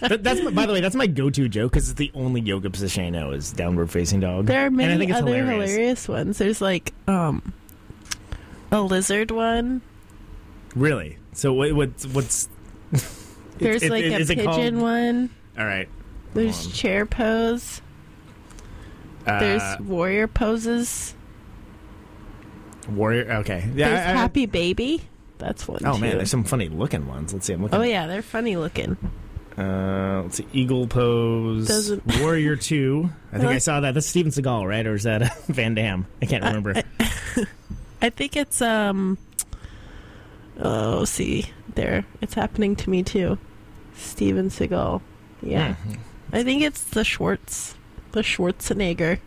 [0.00, 2.70] That, that's my, by the way, that's my go-to joke because it's the only yoga
[2.70, 4.46] position I know is downward facing dog.
[4.46, 5.70] There are and I many think it's other hilarious.
[5.72, 6.08] hilarious.
[6.08, 6.38] ones.
[6.38, 7.52] There's like um
[8.70, 9.82] a lizard one.
[10.74, 11.18] Really?
[11.32, 12.48] So what, what's what's?
[13.58, 15.30] There's it- like it- a pigeon called- one.
[15.58, 15.88] All right.
[16.34, 17.82] There's chair pose.
[19.26, 21.14] Uh, There's warrior poses.
[22.88, 23.30] Warrior.
[23.40, 23.68] Okay.
[23.74, 23.88] Yeah.
[23.88, 25.02] There's I- I- happy baby.
[25.38, 25.80] That's one.
[25.84, 27.32] oh man, there's some funny looking ones.
[27.32, 27.52] Let's see.
[27.52, 27.78] I'm looking.
[27.78, 28.96] Oh yeah, they're funny looking.
[29.58, 30.46] Uh, let's see.
[30.52, 31.66] Eagle pose.
[31.68, 33.10] Doesn't- Warrior two.
[33.32, 33.50] I think?
[33.50, 33.94] I saw that.
[33.94, 34.86] That's Steven Seagal, right?
[34.86, 36.06] Or is that Van Damme?
[36.22, 36.80] I can't remember.
[38.00, 39.18] I think it's um.
[40.60, 43.38] Oh, see there, it's happening to me too.
[43.94, 45.00] Steven Seagal.
[45.42, 45.94] Yeah, Hmm.
[46.32, 47.74] I think it's the Schwartz,
[48.12, 49.18] the Schwarzenegger.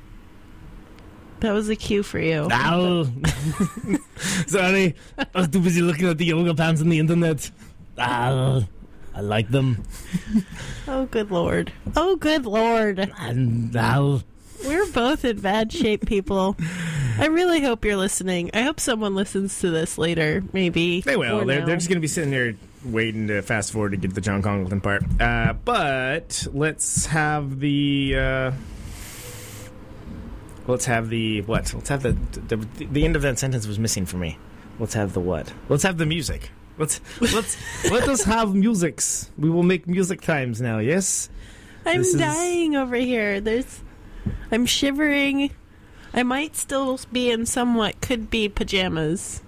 [1.45, 2.47] That was a cue for you.
[2.51, 3.03] Ow.
[4.47, 7.51] Sorry, I was too busy looking at the yoga pants on the internet.
[7.99, 8.63] Ow.
[9.13, 9.83] I like them.
[10.87, 11.71] Oh, good lord.
[11.95, 13.11] Oh, good lord.
[13.19, 14.21] And ow.
[14.65, 16.57] We're both in bad shape, people.
[17.19, 18.49] I really hope you're listening.
[18.55, 21.01] I hope someone listens to this later, maybe.
[21.01, 21.41] They will.
[21.41, 21.65] or They're, now.
[21.67, 24.21] they're just going to be sitting there waiting to fast forward to get to the
[24.21, 25.03] John Congleton part.
[25.21, 28.15] Uh, but let's have the.
[28.17, 28.51] Uh,
[30.67, 31.73] let's have the what?
[31.73, 32.11] Let's have the,
[32.47, 34.37] the the end of that sentence was missing for me.
[34.79, 35.51] Let's have the what?
[35.69, 36.51] Let's have the music.
[36.77, 37.57] Let's let's
[37.91, 39.31] let us have musics.
[39.37, 40.79] We will make music times now.
[40.79, 41.29] Yes.
[41.85, 43.39] I'm This is- dying over here.
[43.39, 43.81] There's,
[44.51, 45.51] I'm shivering.
[46.13, 49.41] I might still be in somewhat could be pajamas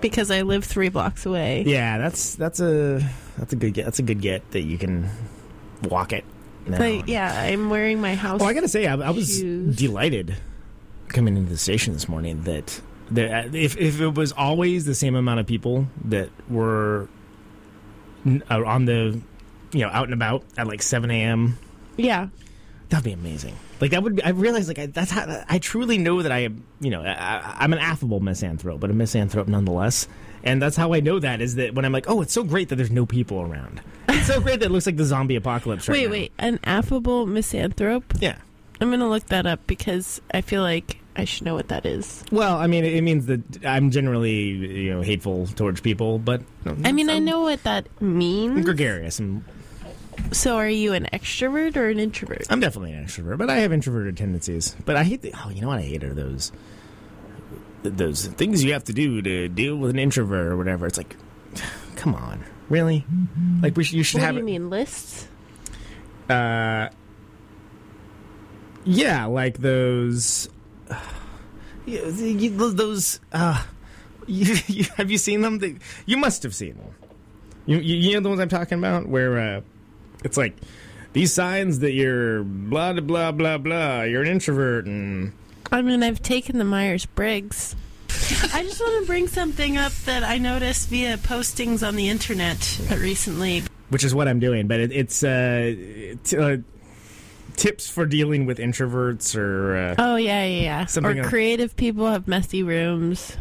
[0.00, 1.62] because I live three blocks away.
[1.66, 3.06] Yeah, that's that's a
[3.38, 3.84] that's a good get.
[3.84, 5.08] That's a good get that you can
[5.84, 6.24] walk it.
[6.66, 6.78] Now.
[6.78, 8.40] But yeah, I'm wearing my house.
[8.42, 9.76] Oh, I gotta say, I, I was shoes.
[9.76, 10.36] delighted
[11.08, 15.14] coming into the station this morning that there, if if it was always the same
[15.14, 17.08] amount of people that were
[18.26, 19.20] uh, on the,
[19.72, 21.58] you know, out and about at like seven a.m.,
[21.96, 22.28] Yeah,
[22.88, 23.56] that'd be amazing.
[23.80, 24.22] Like that would be.
[24.22, 26.64] I realize like I, that's how I truly know that I am.
[26.80, 30.06] You know, I, I'm an affable misanthrope, but a misanthrope nonetheless.
[30.44, 32.68] And that's how I know that is that when I'm like, oh, it's so great
[32.70, 33.80] that there's no people around.
[34.08, 36.10] It's so great that it looks like the zombie apocalypse right wait, now.
[36.12, 36.32] wait.
[36.38, 38.12] An affable misanthrope.
[38.20, 38.36] Yeah.
[38.80, 42.24] I'm gonna look that up because I feel like I should know what that is.
[42.32, 46.42] Well, I mean, it means that I'm generally, you know, hateful towards people, but
[46.84, 48.64] I mean, I know what that I'm means.
[48.64, 49.18] gregarious.
[49.20, 49.44] And
[50.32, 52.46] So, are you an extrovert or an introvert?
[52.50, 54.74] I'm definitely an extrovert, but I have introverted tendencies.
[54.84, 55.32] But I hate the.
[55.44, 56.50] Oh, you know what I hate are those
[57.82, 60.86] those things you have to do to deal with an introvert or whatever.
[60.86, 61.16] It's like,
[61.96, 63.04] come on, really?
[63.60, 65.28] Like we should, you should what have do you it- mean lists?
[66.28, 66.88] Uh,
[68.84, 70.48] yeah, like those.
[71.86, 73.20] you- those.
[73.32, 73.62] Uh,
[74.26, 75.58] you, you, have you seen them?
[75.58, 75.76] They,
[76.06, 76.94] you must have seen them.
[77.66, 79.60] You, you, you know the ones I'm talking about, where uh,
[80.24, 80.56] it's like
[81.12, 84.02] these signs that you're blah blah blah blah.
[84.02, 85.32] You're an introvert, and
[85.72, 87.74] I mean, I've taken the Myers Briggs.
[88.54, 92.78] I just want to bring something up that I noticed via postings on the internet
[92.90, 93.62] recently.
[93.88, 94.68] which is what I'm doing.
[94.68, 95.74] But it, it's uh,
[96.24, 96.58] t- uh,
[97.56, 99.76] tips for dealing with introverts or.
[99.76, 100.84] Uh, Oh yeah, yeah, yeah.
[100.86, 103.36] Something or of- creative people have messy rooms.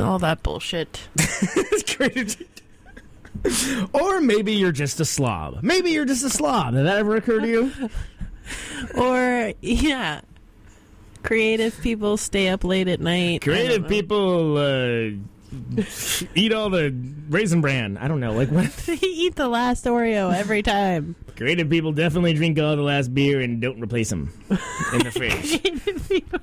[0.00, 1.08] All that bullshit.
[3.92, 5.58] Or maybe you're just a slob.
[5.62, 6.74] Maybe you're just a slob.
[6.74, 7.72] Did that ever occur to you?
[8.96, 10.22] or yeah,
[11.24, 13.42] creative people stay up late at night.
[13.42, 15.10] Creative people uh,
[16.34, 16.94] eat all the
[17.28, 17.96] raisin bran.
[17.96, 18.32] I don't know.
[18.32, 18.70] Like what?
[18.86, 21.16] they eat the last Oreo every time.
[21.36, 24.32] Creative people definitely drink all the last beer and don't replace them
[24.92, 25.60] in the fridge.
[25.62, 26.40] Creative people-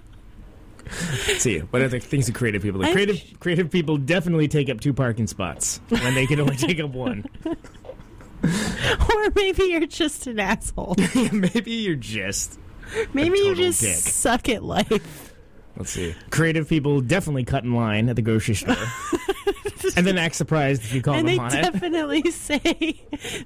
[1.38, 2.88] see what other things do creative people do?
[2.88, 6.82] I'm Creative creative people definitely take up two parking spots when they can only take
[6.82, 7.24] up one.
[7.46, 10.96] or maybe you're just an asshole.
[11.32, 12.60] Maybe you're just.
[13.14, 13.96] Maybe you just dick.
[13.96, 15.34] suck at life.
[15.78, 16.14] Let's see.
[16.30, 18.76] Creative people definitely cut in line at the grocery store,
[19.96, 21.62] and then act surprised if you call and them on it.
[21.62, 23.00] definitely say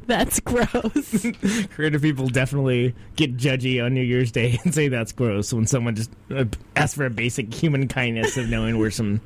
[0.06, 1.26] that's gross.
[1.76, 5.96] Creative people definitely get judgy on New Year's Day and say that's gross when someone
[5.96, 9.22] just uh, asks for a basic human kindness of knowing where some.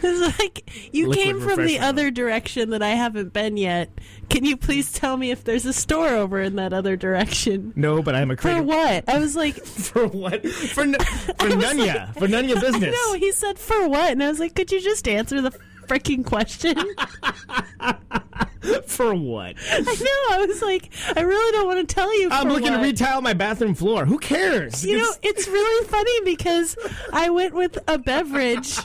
[0.00, 3.90] It's like you came from the other direction that I haven't been yet.
[4.30, 7.72] Can you please tell me if there's a store over in that other direction?
[7.74, 9.08] No, but I'm a For what?
[9.08, 10.46] I was like, For what?
[10.46, 12.14] For, n- for Nunya.
[12.14, 12.94] for Nunya business.
[12.94, 13.14] no.
[13.14, 15.50] He said for what, and I was like, could you just answer the
[15.86, 16.76] freaking question?
[18.86, 19.54] For what?
[19.70, 20.36] I know.
[20.36, 22.28] I was like, I really don't want to tell you.
[22.32, 22.78] I'm looking what.
[22.78, 24.04] to retile my bathroom floor.
[24.04, 24.84] Who cares?
[24.84, 26.76] You know, It's- it's really funny because
[27.12, 28.76] I went with a beverage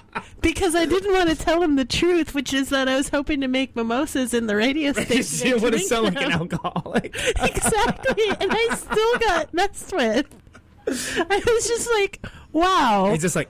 [0.41, 3.41] because I didn't want to tell him the truth, which is that I was hoping
[3.41, 5.47] to make mimosas in the radio station.
[5.47, 7.15] you and want to sound like an alcoholic.
[7.41, 10.27] exactly, and I still got messed with.
[10.87, 13.49] I was just like, wow, He's just like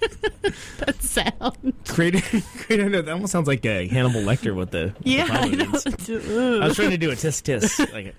[0.78, 1.74] that sound.
[1.86, 2.24] creative
[2.68, 4.94] that almost sounds like uh, Hannibal Lecter with the.
[4.96, 6.60] with the Yeah, I know.
[6.62, 7.92] I was trying to do a tisk tisk.
[7.92, 8.14] Like,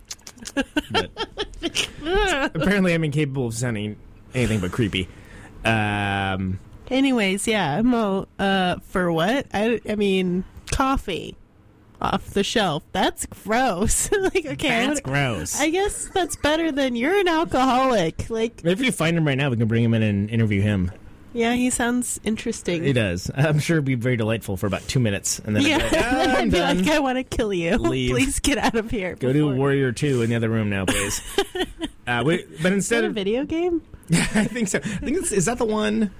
[0.92, 3.96] but apparently, I'm incapable of sounding
[4.34, 5.08] anything but creepy.
[5.66, 6.60] Um,
[6.90, 8.28] Anyways, yeah, Mo.
[8.40, 9.46] Uh, for what?
[9.54, 11.36] I, I mean, coffee
[12.02, 12.84] off the shelf.
[12.94, 14.12] That's gross.
[14.12, 15.60] like, okay, that's would- gross.
[15.60, 18.30] I guess that's better than you're an alcoholic.
[18.30, 20.62] Like, Maybe if we find him right now, we can bring him in and interview
[20.62, 20.92] him.
[21.34, 22.84] Yeah, he sounds interesting.
[22.84, 23.30] He does.
[23.36, 25.96] I'm sure it'd be very delightful for about two minutes, and then Yeah, I'd be
[25.98, 27.78] like, "Ah, I'm I'd be like, I want to kill you.
[27.78, 28.12] Leave.
[28.12, 29.16] Please get out of here.
[29.16, 31.22] Go to Warrior Two in the other room now, please.
[32.08, 33.82] uh, we, but Is that instead a of video game?
[34.12, 34.80] I think so.
[34.80, 36.12] I think it's, is that the one?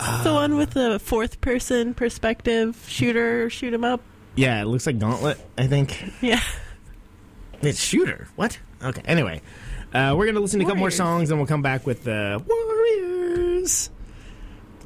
[0.00, 4.00] It's the one with the fourth person perspective shooter shoot 'em up.
[4.34, 5.38] Yeah, it looks like Gauntlet.
[5.58, 6.40] I think Yeah.
[7.60, 8.26] it's Shooter.
[8.36, 8.58] What?
[8.82, 9.02] Okay.
[9.04, 9.42] Anyway,
[9.94, 12.42] uh, we're gonna listen to a couple more songs, and we'll come back with the
[12.48, 13.90] Warriors.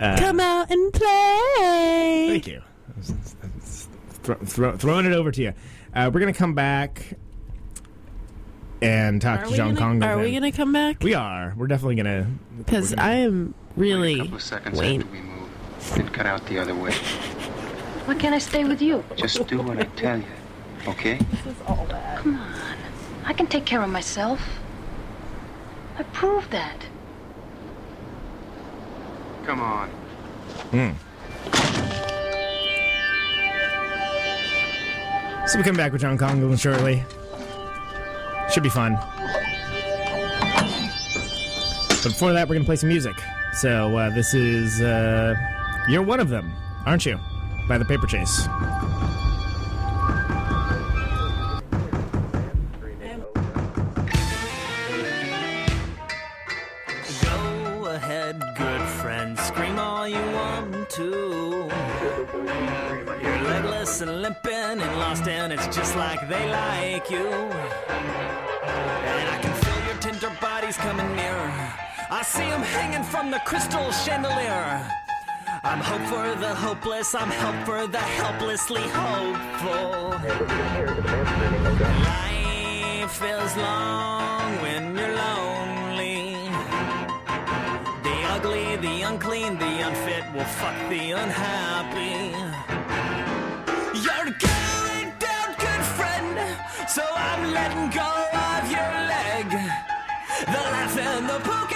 [0.00, 2.26] Uh, Come out and play.
[2.28, 2.62] Thank you.
[4.22, 5.54] Throw, throw, throwing it over to you.
[5.94, 7.14] Uh, we're gonna come back
[8.82, 10.06] and talk Are to John gonna, Congo.
[10.06, 11.02] Are we gonna come back?
[11.02, 11.54] We are.
[11.56, 12.26] We're definitely gonna.
[12.58, 15.00] Because I am really couple of seconds waiting.
[15.02, 15.48] after we move,
[15.94, 16.92] then cut out the other way.
[18.04, 19.02] Why can't I stay with you?
[19.16, 20.24] Just do what I tell you,
[20.88, 21.16] okay?
[21.16, 22.18] This is all bad.
[22.18, 22.52] Come on.
[23.24, 24.40] I can take care of myself.
[25.98, 26.86] I proved that.
[29.46, 29.88] Come on.
[30.72, 30.90] Hmm.
[35.46, 37.04] So we come back with John Congo shortly.
[38.50, 38.98] Should be fun.
[41.88, 43.14] But before that, we're gonna play some music.
[43.52, 45.36] So uh, this is uh,
[45.88, 46.52] "You're One of Them,"
[46.84, 47.16] aren't you?
[47.68, 48.48] By the Paper Chase.
[60.98, 61.68] Want to.
[63.22, 67.26] You're legless and limping and lost, and it's just like they like you.
[67.26, 71.52] And I can feel your tender bodies coming near.
[72.10, 74.90] I see them hanging from the crystal chandelier.
[75.64, 80.10] I'm hope for the hopeless, I'm help for the helplessly hopeful.
[82.04, 84.35] Life is long
[89.16, 92.36] unclean, the unfit will fuck the unhappy.
[94.04, 96.36] You're going down, good friend,
[96.86, 98.10] so I'm letting go
[98.46, 99.48] of your leg.
[100.52, 101.75] The laugh and the poke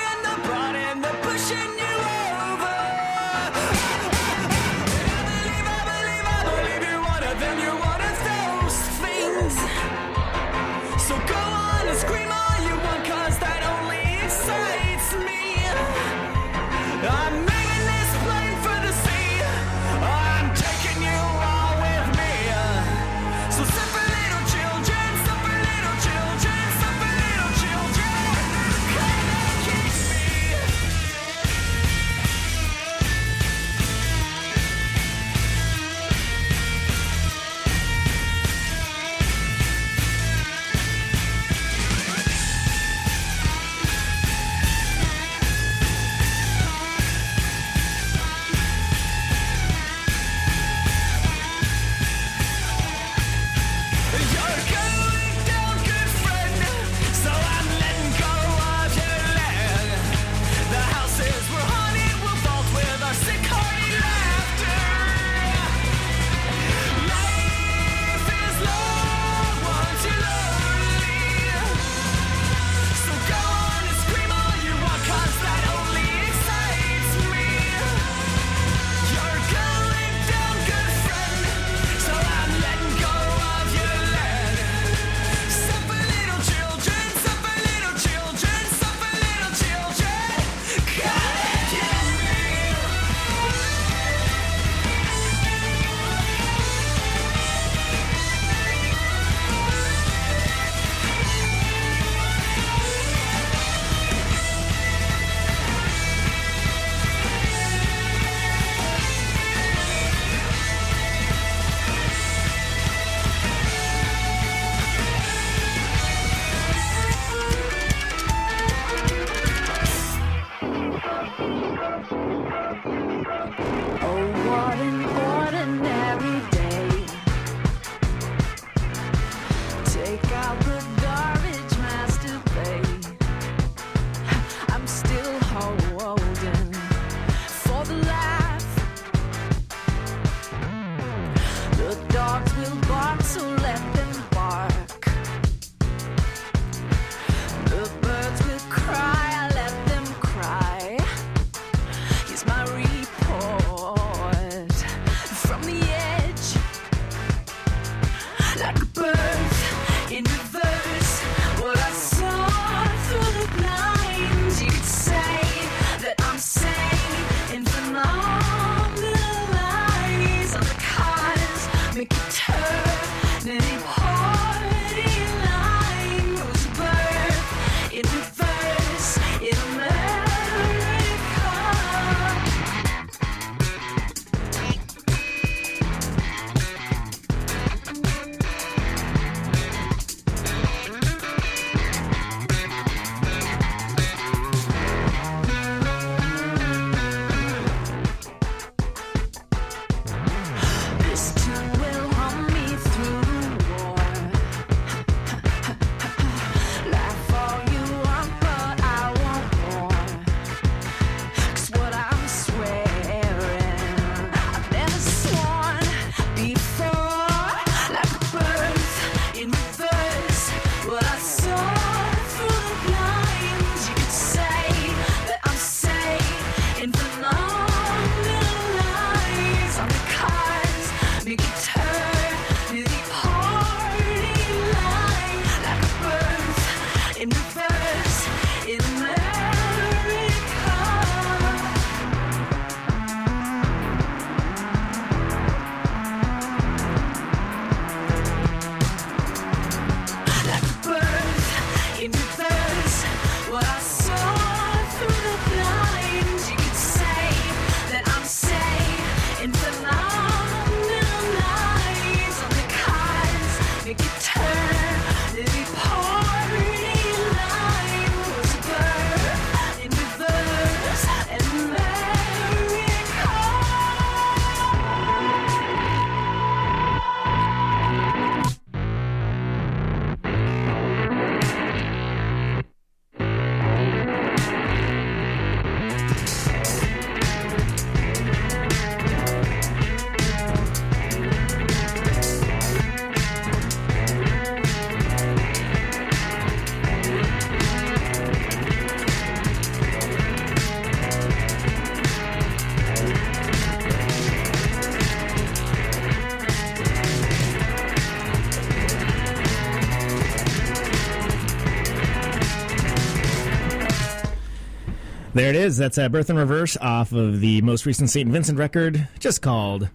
[315.40, 315.78] There it is.
[315.78, 318.28] That's uh, Birth in Reverse off of the most recent St.
[318.28, 319.88] Vincent record, just called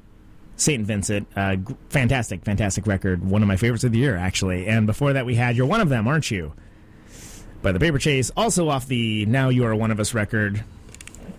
[0.56, 0.84] St.
[0.84, 1.28] Vincent.
[1.36, 1.58] Uh,
[1.90, 3.24] fantastic, fantastic record.
[3.24, 4.66] One of my favorites of the year, actually.
[4.66, 6.54] And before that, we had You're One of Them, Aren't You?
[7.62, 10.64] By the Paper Chase, also off the Now You Are One of Us record,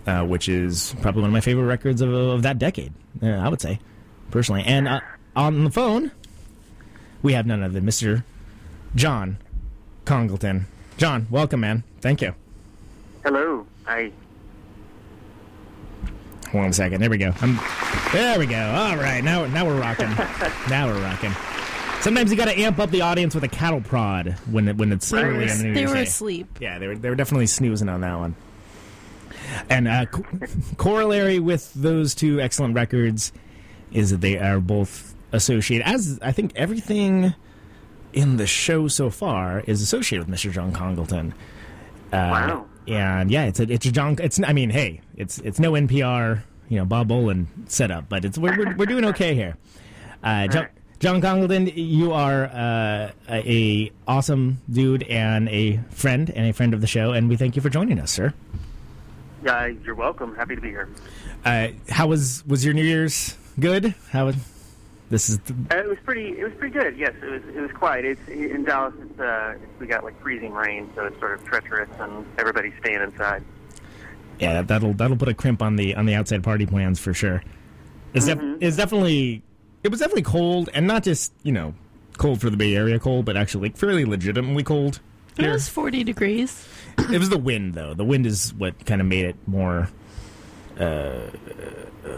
[0.05, 3.49] uh, which is probably one of my favorite records of, of that decade, uh, I
[3.49, 3.77] would say,
[4.31, 4.63] personally.
[4.65, 5.01] And uh,
[5.35, 6.11] on the phone,
[7.21, 8.23] we have none other than Mr.
[8.95, 9.37] John
[10.05, 10.65] Congleton.
[10.95, 11.83] John, welcome, man.
[11.99, 12.35] Thank you.
[13.25, 13.67] Hello.
[13.87, 14.11] Hi.
[16.51, 17.01] Hold on a second.
[17.01, 17.33] There we go.
[17.41, 17.57] I'm,
[18.13, 18.59] there we go.
[18.59, 19.23] All right.
[19.23, 20.09] Now, now we're rocking.
[20.69, 21.31] now we're rocking.
[22.01, 24.91] Sometimes you got to amp up the audience with a cattle prod when it, when
[24.91, 26.59] it's They were, early they were asleep.
[26.61, 28.35] Yeah, they were they were definitely snoozing on that one.
[29.69, 30.25] And uh, co-
[30.77, 33.31] corollary with those two excellent records
[33.91, 37.33] is that they are both associated, as I think everything
[38.13, 40.51] in the show so far is associated with Mr.
[40.51, 41.33] John Congleton.
[42.11, 42.65] Uh, Wow.
[42.87, 44.15] And yeah, it's a it's a John.
[44.19, 48.37] It's I mean, hey, it's it's no NPR, you know, Bob Boilen setup, but it's
[48.37, 49.57] we're we're, we're doing okay here.
[50.23, 50.67] Uh, John,
[50.99, 56.73] John Congleton, you are uh, a, a awesome dude and a friend and a friend
[56.73, 58.33] of the show, and we thank you for joining us, sir.
[59.43, 60.35] Yeah, you're welcome.
[60.35, 60.89] Happy to be here.
[61.45, 63.37] Uh, how was was your New Year's?
[63.59, 63.93] Good.
[64.09, 64.35] How was
[65.09, 65.37] this is
[65.71, 66.37] Uh, it was pretty.
[66.39, 66.97] It was pretty good.
[66.97, 67.41] Yes, it was.
[67.55, 68.05] It was quiet.
[68.05, 68.93] It's in Dallas.
[69.01, 73.01] It's, uh, we got like freezing rain, so it's sort of treacherous, and everybody's staying
[73.01, 73.43] inside.
[74.39, 77.41] yeah that'll that'll put a crimp on the on the outside party plans for sure.
[78.13, 79.43] It's, def- it's definitely
[79.83, 81.73] it was definitely cold, and not just you know
[82.17, 84.99] cold for the Bay Area cold, but actually like fairly legitimately cold.
[85.37, 86.67] It was 40 degrees.
[86.97, 87.93] it was the wind though.
[87.93, 89.87] The wind is what kind of made it more.
[90.79, 91.29] Uh, well,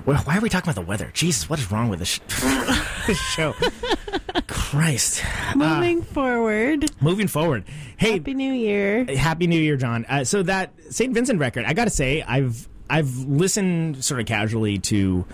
[0.06, 1.12] why are we talking about the weather?
[1.14, 2.20] Jesus, what is wrong with this, sh-
[3.08, 3.54] this show?
[4.48, 5.24] Christ.
[5.56, 6.92] Moving forward.
[7.02, 7.64] Moving forward.
[7.98, 9.06] Hey, Happy New Year.
[9.06, 10.06] Happy New Year, John.
[10.08, 11.14] Uh, so that St.
[11.14, 15.26] Vincent record, I got to say, I've I've listened sort of casually to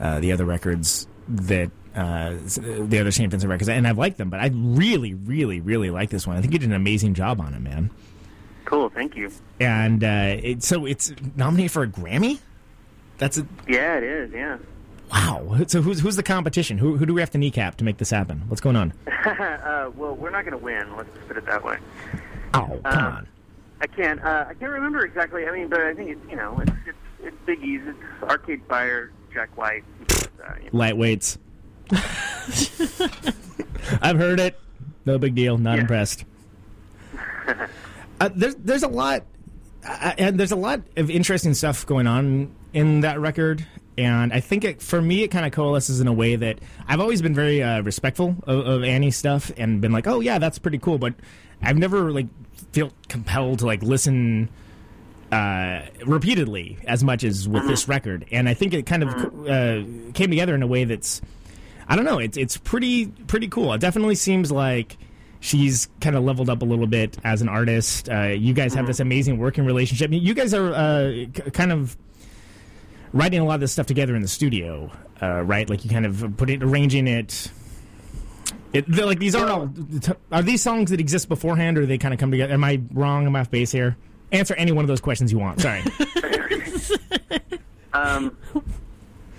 [0.00, 3.30] uh, the other records that uh, the other St.
[3.30, 6.36] Vincent records, and I've liked them, but I really, really, really like this one.
[6.36, 7.90] I think you did an amazing job on it, man.
[8.64, 8.88] Cool.
[8.88, 9.30] Thank you.
[9.60, 12.38] And uh, it, so it's nominated for a Grammy.
[13.22, 14.32] That's a Yeah, it is.
[14.32, 14.58] Yeah.
[15.12, 15.60] wow.
[15.68, 16.76] So who's who's the competition?
[16.76, 18.42] Who who do we have to kneecap to make this happen?
[18.48, 18.92] What's going on?
[19.06, 20.96] uh, well, we're not going to win.
[20.96, 21.78] Let's just put it that way.
[22.52, 23.28] Oh, come on.
[23.80, 24.20] I can't.
[24.24, 25.46] Uh, I can't remember exactly.
[25.46, 27.86] I mean, but I think it's you know it's it's, it's Biggie's.
[27.86, 29.84] It's Arcade Fire, Jack White.
[30.10, 30.70] Uh, you know.
[30.80, 31.38] Lightweights.
[34.02, 34.58] I've heard it.
[35.06, 35.58] No big deal.
[35.58, 36.24] Not impressed.
[38.20, 39.24] Uh, there's there's a lot,
[39.84, 43.66] uh, and there's a lot of interesting stuff going on in that record.
[43.98, 46.58] And I think it, for me, it kind of coalesces in a way that
[46.88, 50.38] I've always been very uh, respectful of, of Annie's stuff and been like, oh yeah,
[50.38, 50.98] that's pretty cool.
[50.98, 51.14] But
[51.60, 52.26] I've never like
[52.72, 54.48] felt compelled to like listen
[55.30, 58.26] uh, repeatedly as much as with this record.
[58.32, 61.20] And I think it kind of uh, came together in a way that's
[61.88, 62.18] I don't know.
[62.18, 63.72] It's it's pretty pretty cool.
[63.72, 64.96] It definitely seems like
[65.40, 68.08] she's kind of leveled up a little bit as an artist.
[68.08, 70.10] Uh, you guys have this amazing working relationship.
[70.12, 71.96] You guys are uh, k- kind of
[73.12, 74.90] writing a lot of this stuff together in the studio,
[75.20, 75.68] uh, right?
[75.68, 77.50] Like you kind of put it, arranging it.
[78.72, 80.14] It, they're like these aren't all.
[80.30, 82.54] Are these songs that exist beforehand, or they kind of come together?
[82.54, 83.26] Am I wrong?
[83.26, 83.96] Am I off base here?
[84.30, 85.60] Answer any one of those questions you want.
[85.60, 85.82] Sorry.
[87.92, 88.36] Um,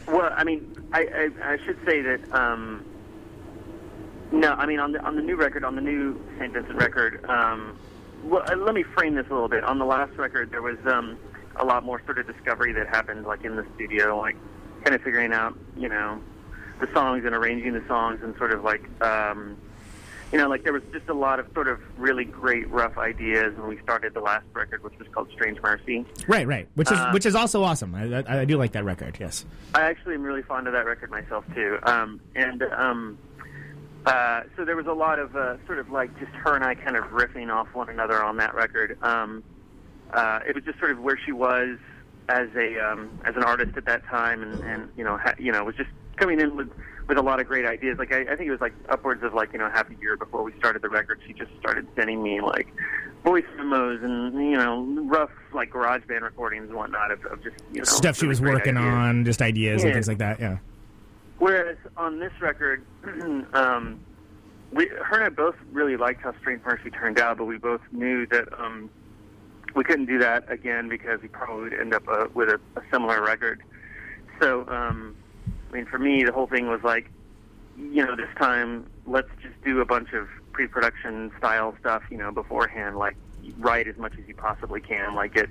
[0.07, 2.33] well, I mean, I, I, I should say that.
[2.33, 2.85] Um,
[4.31, 6.53] no, I mean on the on the new record, on the new St.
[6.53, 7.23] Vincent record.
[7.29, 7.77] Um,
[8.23, 9.63] well, uh, let me frame this a little bit.
[9.63, 11.17] On the last record, there was um,
[11.57, 14.35] a lot more sort of discovery that happened, like in the studio, like
[14.83, 16.21] kind of figuring out, you know,
[16.79, 18.83] the songs and arranging the songs, and sort of like.
[19.01, 19.57] Um,
[20.31, 23.55] you know, like there was just a lot of sort of really great rough ideas
[23.55, 26.03] when we started the last record, which was called Strange Mercy.
[26.27, 26.67] right, right.
[26.73, 27.93] Which is Uh, which is also awesome.
[27.93, 29.17] I, I, I do like that record.
[29.19, 29.45] Yes.
[29.75, 31.77] I actually am really fond of that record myself too.
[31.83, 33.19] Um, and um,
[34.07, 36.73] uh, so there was a lot of uh, sort of like just her and I
[36.73, 38.97] kind of riffing off one another on that record.
[39.03, 39.43] Um,
[40.13, 41.77] uh, it was just sort of where she was
[42.29, 45.51] as a um, as an artist at that time, and, and you know ha- you
[45.51, 46.69] know was just coming in with
[47.07, 47.97] with a lot of great ideas.
[47.97, 50.15] Like I, I think it was like upwards of like you know half a year
[50.15, 52.67] before we started the record, she just started sending me like
[53.23, 57.57] voice memos and you know rough like garage band recordings and whatnot of, of just
[57.71, 58.93] you know Stuff she really was working ideas.
[58.93, 60.39] on, just ideas and things like that.
[60.39, 60.57] Yeah.
[61.39, 62.85] Whereas on this record,
[63.53, 63.99] um,
[64.71, 67.81] we, her and I both really liked how Strange Mercy turned out, but we both
[67.91, 68.89] knew that um,
[69.75, 72.81] we couldn't do that again because we probably would end up uh, with a, a
[72.91, 73.61] similar record.
[74.41, 75.15] So, um,
[75.69, 77.09] I mean, for me, the whole thing was like,
[77.77, 82.31] you know, this time let's just do a bunch of pre-production style stuff, you know,
[82.31, 83.15] beforehand, like
[83.57, 85.49] write as much as you possibly can, like get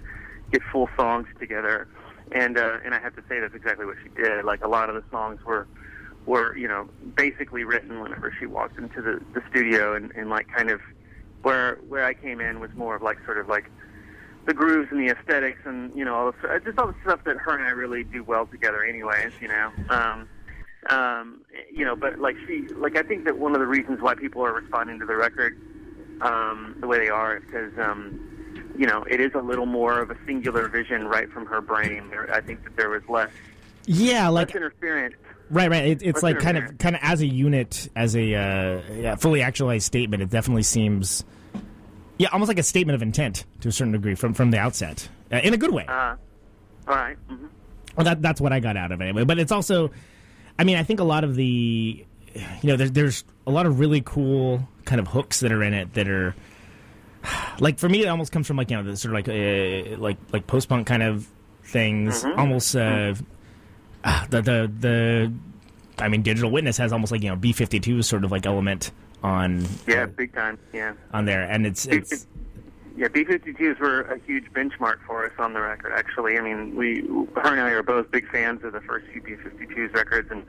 [0.52, 1.88] get full songs together.
[2.32, 4.44] And uh, and I have to say that's exactly what she did.
[4.44, 5.66] Like a lot of the songs were
[6.24, 10.46] were you know basically written whenever she walked into the, the studio, and, and like
[10.48, 10.80] kind of
[11.42, 13.70] where where I came in was more of like sort of like
[14.46, 17.36] the grooves and the aesthetics and you know all the just all the stuff that
[17.36, 20.28] her and I really do well together anyways you know um
[20.90, 21.40] um
[21.72, 24.44] you know but like she like I think that one of the reasons why people
[24.44, 25.56] are responding to the record
[26.20, 28.18] um the way they are is because um
[28.76, 32.08] you know it is a little more of a singular vision right from her brain
[32.10, 33.30] there, I think that there was less
[33.86, 35.14] Yeah, like less interference
[35.50, 35.84] Right, right.
[35.84, 39.14] It, it's What's like kind of, kind of as a unit, as a uh, yeah,
[39.16, 40.22] fully actualized statement.
[40.22, 41.24] It definitely seems,
[42.22, 45.08] yeah, almost like a statement of intent to a certain degree from from the outset,
[45.32, 45.84] uh, in a good way.
[45.88, 46.14] uh
[46.88, 47.46] all right mm-hmm.
[47.96, 49.24] Well, that that's what I got out of it anyway.
[49.24, 49.90] But it's also,
[50.58, 51.44] I mean, I think a lot of the,
[52.34, 55.74] you know, there's there's a lot of really cool kind of hooks that are in
[55.74, 56.34] it that are,
[57.60, 59.96] like for me, it almost comes from like you know the sort of like uh,
[59.98, 61.26] like like post punk kind of
[61.64, 62.38] things, Mhm.
[62.38, 63.14] almost uh,
[64.04, 65.32] ah, the the the.
[65.98, 68.46] I mean, Digital Witness has almost like you know B fifty two sort of like
[68.46, 68.90] element
[69.22, 72.26] on yeah big time yeah on there, and it's it's
[72.94, 75.92] Yeah, B-52s were a huge benchmark for us on the record.
[75.94, 77.00] Actually, I mean, we,
[77.36, 80.44] her and I are both big fans of the first few B-52s records, and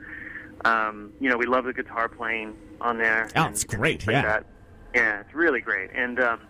[0.66, 3.30] um, you know, we love the guitar playing on there.
[3.34, 4.22] Oh, it's great, and yeah.
[4.22, 4.46] that.
[4.94, 6.40] Yeah, it's really great, and um,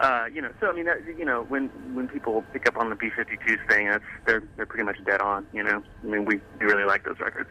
[0.00, 2.88] uh, you know, so I mean, that, you know, when when people pick up on
[2.88, 5.46] the B-52s thing, that's they're they're pretty much dead on.
[5.52, 7.50] You know, I mean, we, we really like those records.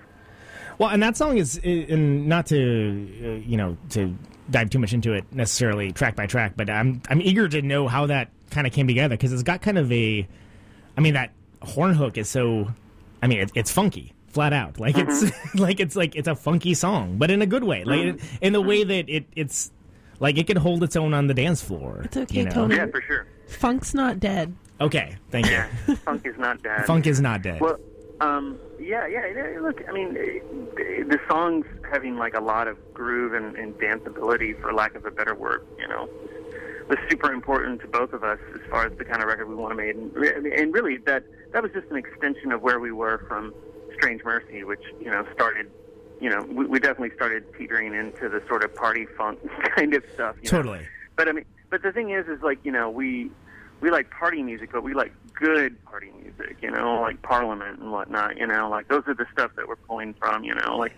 [0.79, 4.15] Well, and that song is, and not to, uh, you know, to
[4.49, 7.87] dive too much into it necessarily track by track, but I'm I'm eager to know
[7.87, 10.27] how that kind of came together because it's got kind of a,
[10.97, 12.73] I mean, that horn hook is so,
[13.21, 15.57] I mean, it, it's funky, flat out, like it's mm-hmm.
[15.59, 18.53] like it's like it's a funky song, but in a good way, like it, in
[18.53, 18.89] the way mm-hmm.
[18.89, 19.71] that it it's
[20.19, 22.01] like it can hold its own on the dance floor.
[22.05, 22.51] It's okay, you know?
[22.51, 22.75] Tony.
[22.75, 23.27] Yeah, for sure.
[23.47, 24.55] Funk's not dead.
[24.81, 25.95] Okay, thank you.
[26.05, 26.85] Funk is not dead.
[26.85, 27.59] Funk is not dead.
[27.59, 27.77] Well,
[28.21, 29.59] um, yeah, yeah.
[29.61, 34.73] Look, I mean, the song's having like a lot of groove and, and danceability, for
[34.73, 35.65] lack of a better word.
[35.77, 36.09] You know,
[36.89, 39.55] was super important to both of us as far as the kind of record we
[39.55, 42.91] want to make, and, and really that that was just an extension of where we
[42.91, 43.53] were from
[43.95, 45.69] Strange Mercy, which you know started.
[46.19, 49.39] You know, we, we definitely started teetering into the sort of party funk
[49.75, 50.35] kind of stuff.
[50.41, 50.57] You know?
[50.57, 50.85] Totally.
[51.15, 53.31] But I mean, but the thing is, is like you know, we
[53.81, 56.57] we like party music, but we like good party music.
[56.61, 58.37] You know, like Parliament and whatnot.
[58.37, 60.43] You know, like those are the stuff that we're pulling from.
[60.43, 60.93] You know, like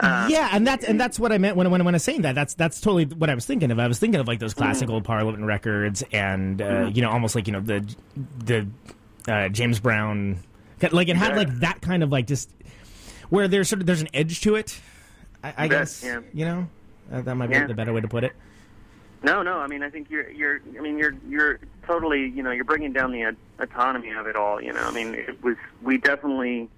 [0.00, 2.22] uh, yeah, and that's and that's what I meant when when when I was saying
[2.22, 2.34] that.
[2.34, 3.78] That's that's totally what I was thinking of.
[3.78, 6.96] I was thinking of like those classical Parliament records, and uh, Mhm.
[6.96, 7.96] you know, almost like you know the
[8.44, 8.66] the
[9.28, 10.38] uh, James Brown,
[10.90, 11.36] like it had Yeah.
[11.38, 12.50] like that kind of like just
[13.28, 14.80] where there's sort of there's an edge to it.
[15.44, 16.20] I, I guess yeah.
[16.32, 16.68] you know
[17.12, 17.66] uh, that might be Yeah.
[17.66, 18.32] the better way to put it.
[19.22, 19.58] No, no.
[19.58, 20.60] I mean, I think you're, you're.
[20.76, 22.28] I mean, you're, you're totally.
[22.28, 24.60] You know, you're bringing down the autonomy of it all.
[24.60, 25.56] You know, I mean, it was.
[25.82, 26.68] We definitely.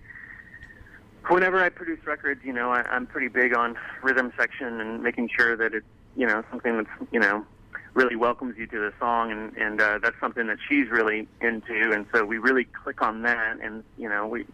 [1.29, 5.31] Whenever I produce records, you know, I, I'm pretty big on rhythm section and making
[5.35, 7.47] sure that it's, you know, something that's, you know,
[7.95, 11.93] really welcomes you to the song, and and uh, that's something that she's really into,
[11.93, 14.45] and so we really click on that, and you know, we.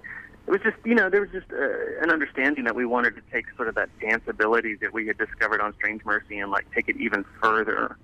[0.46, 3.22] It was just, you know, there was just uh, an understanding that we wanted to
[3.32, 6.88] take sort of that danceability that we had discovered on Strange Mercy and like take
[6.88, 7.96] it even further.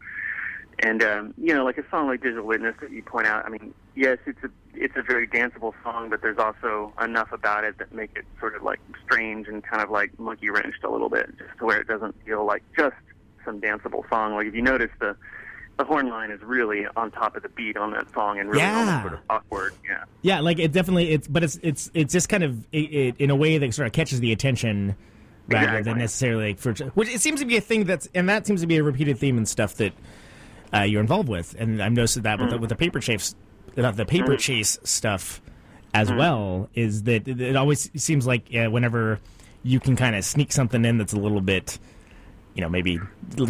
[0.82, 3.46] And um, you know, like a song like Digital Witness that you point out.
[3.46, 7.64] I mean, yes, it's a it's a very danceable song, but there's also enough about
[7.64, 10.90] it that make it sort of like strange and kind of like monkey wrenched a
[10.90, 12.94] little bit, just to where it doesn't feel like just
[13.44, 14.34] some danceable song.
[14.34, 15.16] Like if you notice the
[15.78, 18.62] the horn line is really on top of the beat on that song and really
[18.62, 19.02] Yeah.
[19.02, 19.74] sort of awkward.
[19.88, 20.04] Yeah.
[20.22, 23.30] Yeah, like it definitely it's but it's it's it's just kind of it, it, in
[23.30, 24.96] a way that sort of catches the attention
[25.48, 28.46] rather than necessarily like for which it seems to be a thing that's and that
[28.46, 29.92] seems to be a repeated theme and stuff that
[30.74, 33.34] uh, you're involved with and I've noticed that with the, with the paper chase
[33.78, 34.38] uh, the paper Mm.
[34.40, 35.40] chase stuff
[35.94, 36.16] as Mm.
[36.18, 39.20] well is that it, it always seems like uh, whenever
[39.62, 41.78] you can kind of sneak something in that's a little bit
[42.54, 42.98] you know maybe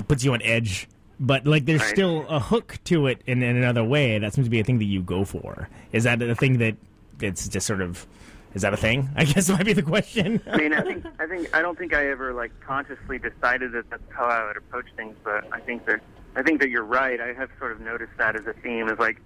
[0.08, 1.90] puts you on edge but like there's Right.
[1.90, 4.78] still a hook to it in, in another way that seems to be a thing
[4.78, 6.76] that you go for is that a thing that
[7.20, 8.06] it's just sort of
[8.54, 11.26] is that a thing i guess might be the question I mean, I think I
[11.26, 14.86] think I don't think I ever like consciously decided that that's how I would approach
[14.96, 16.00] things, but I think that
[16.34, 17.18] I think that you're right.
[17.20, 19.18] I have sort of noticed that as a theme, is like,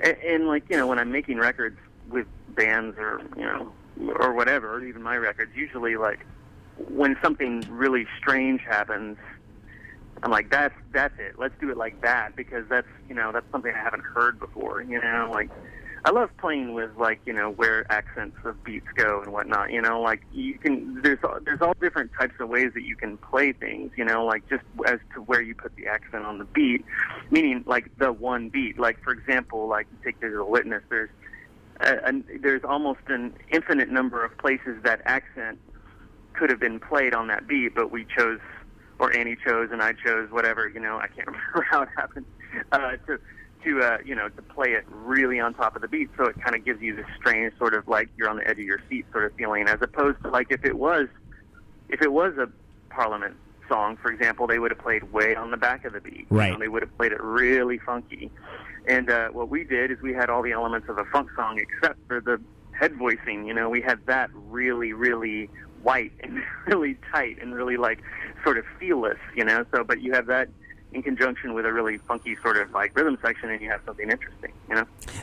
[0.00, 1.78] and, and like you know, when I'm making records
[2.10, 3.72] with bands or you know
[4.18, 6.26] or whatever, or even my records, usually like
[6.88, 9.16] when something really strange happens,
[10.24, 11.34] I'm like, that's that's it.
[11.38, 14.82] Let's do it like that because that's you know that's something I haven't heard before.
[14.82, 15.50] You know, like
[16.06, 19.70] I love playing with like you know where accents of beats go and whatnot.
[19.70, 22.96] You know, like you can there's all- there's all different types of ways that you
[22.96, 23.92] can play things.
[23.96, 26.86] You know, like just as to where you put the accent on the beat,
[27.30, 28.78] meaning like the one beat.
[28.78, 30.82] Like for example, like you take Digital Witness.
[30.88, 31.10] There's
[31.80, 35.58] a, an there's almost an infinite number of places that accent
[36.34, 38.40] could have been played on that beat, but we chose,
[38.98, 40.68] or Annie chose, and I chose, whatever.
[40.68, 42.26] You know, I can't remember how it happened.
[42.72, 43.18] Uh, to
[43.64, 46.36] to uh, you know to play it really on top of the beat, so it
[46.42, 48.80] kind of gives you this strange sort of like you're on the edge of your
[48.88, 51.08] seat sort of feeling, as opposed to like if it was
[51.88, 52.48] if it was a
[52.94, 53.36] Parliament
[53.68, 56.26] song, for example, they would have played way on the back of the beat.
[56.30, 56.52] You Right.
[56.52, 58.30] know, they would have played it really funky.
[58.86, 61.58] And uh, what we did is we had all the elements of a funk song
[61.58, 62.38] except for the
[62.72, 63.46] head voicing.
[63.46, 65.48] You know, we had that really, really
[65.84, 68.00] white and really tight and really like
[68.42, 69.18] sort of feelless.
[69.36, 70.48] You know, so but you have that
[70.92, 74.10] in conjunction with a really funky sort of like rhythm section, and you have something
[74.10, 74.52] interesting.
[74.68, 74.74] You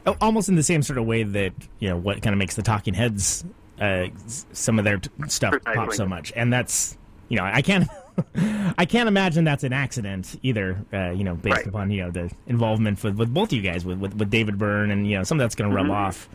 [0.05, 0.15] know.
[0.21, 2.61] Almost in the same sort of way that you know what kind of makes the
[2.61, 3.43] Talking Heads
[3.79, 4.07] uh,
[4.53, 6.97] some of their t- stuff pop so much, and that's
[7.29, 7.87] you know I can't
[8.77, 10.77] I can't imagine that's an accident either.
[10.93, 11.67] Uh, you know, based Right.
[11.67, 14.57] upon you know the involvement with, with both of you guys with, with with David
[14.57, 15.91] Byrne and you know some of that's going to rub Mhm.
[15.93, 16.27] off,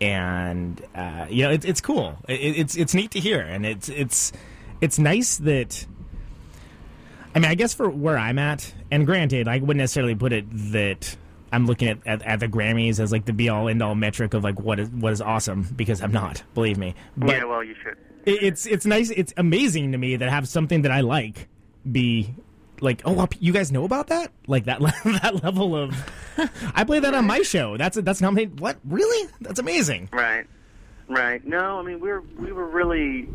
[0.00, 2.16] and uh, you know it's it's cool.
[2.28, 4.32] It, it's it's neat to hear, and it's it's
[4.80, 5.86] it's nice that.
[7.36, 10.46] I mean, I guess for where I'm at, and granted, I wouldn't necessarily put it
[10.72, 11.16] that
[11.54, 14.34] I'm looking at, at, at the Grammys as like the be all end all metric
[14.34, 16.94] of like what is what is awesome because I'm not, believe me.
[17.16, 17.96] But yeah, well, you should.
[18.24, 21.48] it, it's it's nice, it's amazing to me that I have something that I like
[21.90, 22.34] be
[22.84, 24.30] like, oh, well, you guys know about that?
[24.46, 24.80] Like that
[25.22, 25.94] that level of.
[26.74, 27.76] I play that on my show.
[27.76, 28.60] That's that's nominated.
[28.60, 29.28] What really?
[29.40, 30.08] That's amazing.
[30.12, 30.46] Right.
[31.08, 31.44] Right.
[31.44, 33.28] No, I mean we were we were really.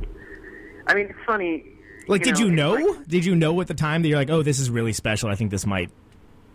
[0.88, 1.65] I mean, it's funny.
[2.07, 2.71] Like, did know, you know?
[2.73, 5.30] like- did you know at the time that you're like, oh, this is really special?
[5.30, 5.91] I think this might,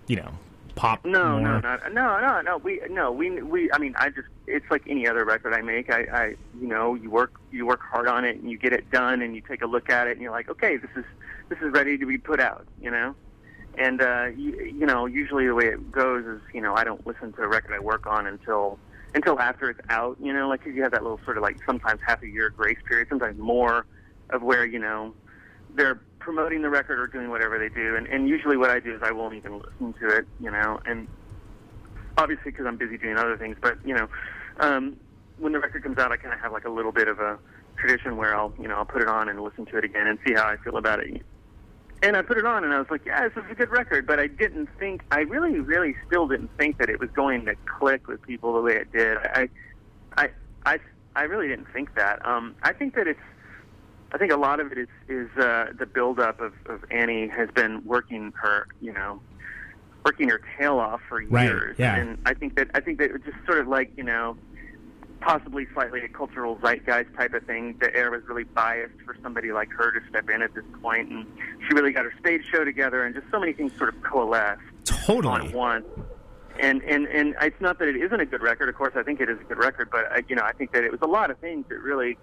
[0.09, 0.33] you know,
[0.75, 1.05] pop.
[1.05, 1.61] No, no, more.
[1.61, 2.57] no, no, no, no.
[2.59, 3.71] We no, we we.
[3.73, 5.91] I mean, I just it's like any other record I make.
[5.91, 8.91] I, I, you know, you work you work hard on it and you get it
[8.91, 11.05] done and you take a look at it and you're like, okay, this is
[11.49, 12.67] this is ready to be put out.
[12.81, 13.15] You know,
[13.77, 17.07] and uh, you, you know, usually the way it goes is, you know, I don't
[17.07, 18.79] listen to a record I work on until
[19.15, 20.17] until after it's out.
[20.21, 22.51] You know, like 'cause you have that little sort of like sometimes half a year
[22.51, 23.87] grace period, sometimes more
[24.31, 25.15] of where you know
[25.75, 27.97] they're promoting the record or doing whatever they do.
[27.97, 30.81] And, and usually what I do is I won't even listen to it, you know,
[30.87, 31.07] and
[32.17, 33.59] obviously because I'm busy doing other things.
[33.61, 34.09] But, you know,
[34.59, 34.97] um,
[35.39, 37.39] when the record comes out, I kind of have like a little bit of a
[37.77, 40.19] tradition where I'll, you know, I'll put it on and listen to it again and
[40.27, 41.21] see how I feel about it.
[42.03, 44.07] And I put it on and I was like, yeah, this is a good record.
[44.07, 47.55] But I didn't think, I really, really still didn't think that it was going to
[47.67, 49.19] click with people the way it did.
[49.19, 49.49] I,
[50.17, 50.31] I,
[50.65, 50.79] I,
[51.15, 52.25] I really didn't think that.
[52.27, 53.21] Um, I think that it's,
[54.15, 57.51] I think a lot of it is is uh, the buildup of, of Annie has
[57.51, 59.21] been working her, you know,
[60.05, 61.97] working her tail off for Right, years, yeah.
[61.97, 64.37] and I think that I think that it just sort of like you know,
[65.21, 67.77] possibly slightly a cultural zeitgeist type of thing.
[67.81, 71.11] The air was really biased for somebody like her to step in at this point,
[71.11, 71.27] and
[71.67, 74.61] she really got her stage show together, and just so many things sort of coalesced
[74.85, 75.49] Totally.
[75.49, 75.85] on one.
[76.61, 78.69] And and and it's not that it isn't a good record.
[78.69, 80.71] Of course, I think it is a good record, but I, you know, I think
[80.71, 82.17] that it was a lot of things that really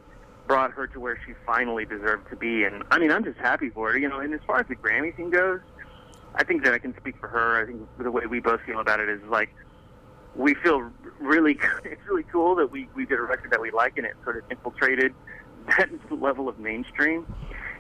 [0.52, 2.66] brought her to where she finally deserved to be.
[2.66, 3.98] And I mean, I'm just happy for her.
[3.98, 5.62] You know, and as far as the Grammy thing goes,
[6.36, 7.64] I think that I can speak for her.
[7.64, 9.50] I think the way we both feel about it is like
[10.36, 10.92] we feel
[11.22, 14.18] really it's really cool that we we did a record that we like and it
[14.26, 15.14] sort of infiltrated
[15.68, 17.26] that level of mainstream.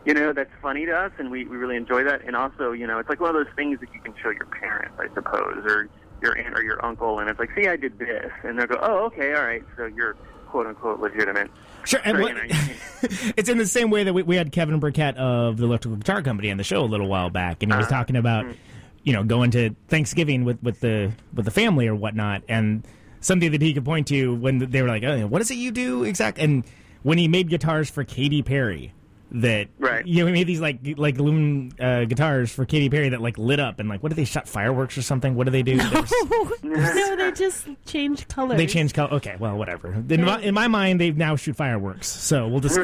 [0.06, 2.22] You know, that's funny to us, and we we really enjoy that.
[2.26, 4.45] And also, you know, it's like one of those things that you can show your
[4.45, 5.89] parents, I suppose, or
[6.22, 8.80] your aunt or your uncle, and it's like, see, I did this, and they'll go,
[8.81, 10.15] oh, okay, all right, so you're
[10.52, 11.49] quote unquote legitimate.
[11.86, 14.36] Sure, and what- you know, you can- it's in the same way that we, we
[14.36, 17.64] had Kevin Burkett of the Electrical Guitar Company on the show a little while back,
[17.64, 17.95] and he was Uh-huh.
[17.95, 18.45] talking about
[19.03, 22.84] you know going to Thanksgiving with, with the with the family or whatnot, and
[23.22, 25.72] something that he could point to when they were like, "Oh, what is it you
[25.72, 26.64] do exactly?" And
[27.03, 28.94] when he made guitars for Katy Perry,
[29.34, 30.06] that Right.
[30.06, 33.38] you know he made these like like aluminum uh, guitars for Katy Perry that like
[33.38, 35.36] lit up and like what did they shot fireworks or something?
[35.36, 35.78] What do they do?
[35.78, 36.02] no,
[37.16, 38.58] they just change colors.
[38.58, 39.14] They change color.
[39.14, 39.94] Okay, well, whatever.
[40.10, 42.78] In my, in my mind, they now shoot fireworks, so we'll just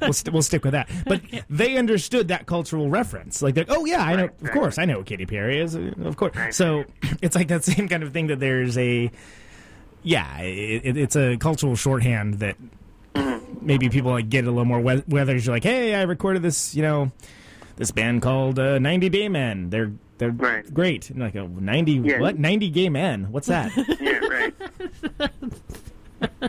[0.00, 0.88] we'll, st- we'll stick with that.
[1.06, 1.20] But
[1.50, 3.42] they understood that cultural reference.
[3.42, 4.24] Like, they're, oh yeah, I know.
[4.42, 5.76] Of course, I know what Katy Perry is.
[5.76, 6.34] uh, Of course.
[6.56, 6.84] So
[7.22, 9.10] it's like that same kind of thing that there's a
[10.02, 12.56] yeah, it, it, it's a cultural shorthand that
[13.60, 14.80] maybe people like get a little more.
[14.80, 17.10] Whether you're like, hey, I recorded this, you know,
[17.76, 19.70] this band called uh, 90 Day Men.
[19.70, 21.10] They're they're great.
[21.10, 22.20] And like, oh, 90 Yeah.
[22.20, 22.38] what?
[22.38, 23.30] 90 gay men?
[23.30, 23.70] What's that?
[24.00, 24.54] yeah, right.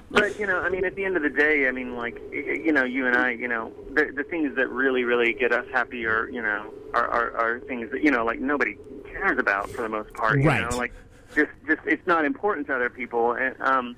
[0.10, 2.72] but you know, I mean, at the end of the day, I mean, like you
[2.72, 6.06] know, you and I, you know, the the things that really, really get us happy
[6.06, 9.81] are, you know, are are, are things that you know, like nobody cares about for
[9.81, 10.39] the most part.
[10.39, 10.69] You Right.
[10.69, 10.94] know, like
[11.35, 13.95] just just it's not important to other people, and um,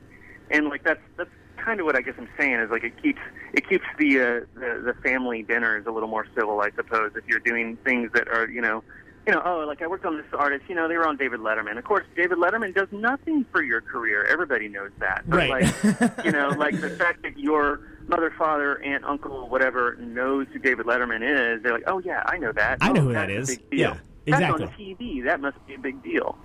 [0.50, 1.30] and like that's that's
[1.64, 3.20] kind of what I guess I'm saying is like it keeps
[3.54, 4.24] it keeps the uh,
[4.56, 7.12] the the family dinners a little more civil, I suppose.
[7.16, 8.84] If you're doing things that are you know.
[9.28, 10.64] You know, oh, like I worked on this artist.
[10.70, 11.78] You know, they were on David Letterman.
[11.78, 14.24] Of course, David Letterman does nothing for your career.
[14.26, 15.22] Everybody knows that.
[15.28, 15.50] But Right.
[15.84, 20.58] like, you know, like the fact that your mother, father, aunt, uncle, whatever knows who
[20.58, 22.80] David Letterman is, they're like, oh yeah, I know that.
[22.82, 23.60] I know Oh, who that's a is.
[23.72, 24.66] Yeah, exactly.
[24.66, 25.24] That's on TV.
[25.26, 26.36] That must be a big deal.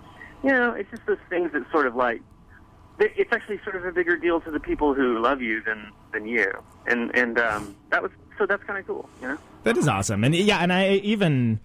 [0.42, 2.20] You know, it's just those things that sort of like
[2.98, 6.26] it's actually sort of a bigger deal to the people who love you than than
[6.26, 6.50] you,
[6.86, 9.38] and and um, that was so that's kind of cool, you know.
[9.64, 11.58] That is awesome, and yeah, and I even,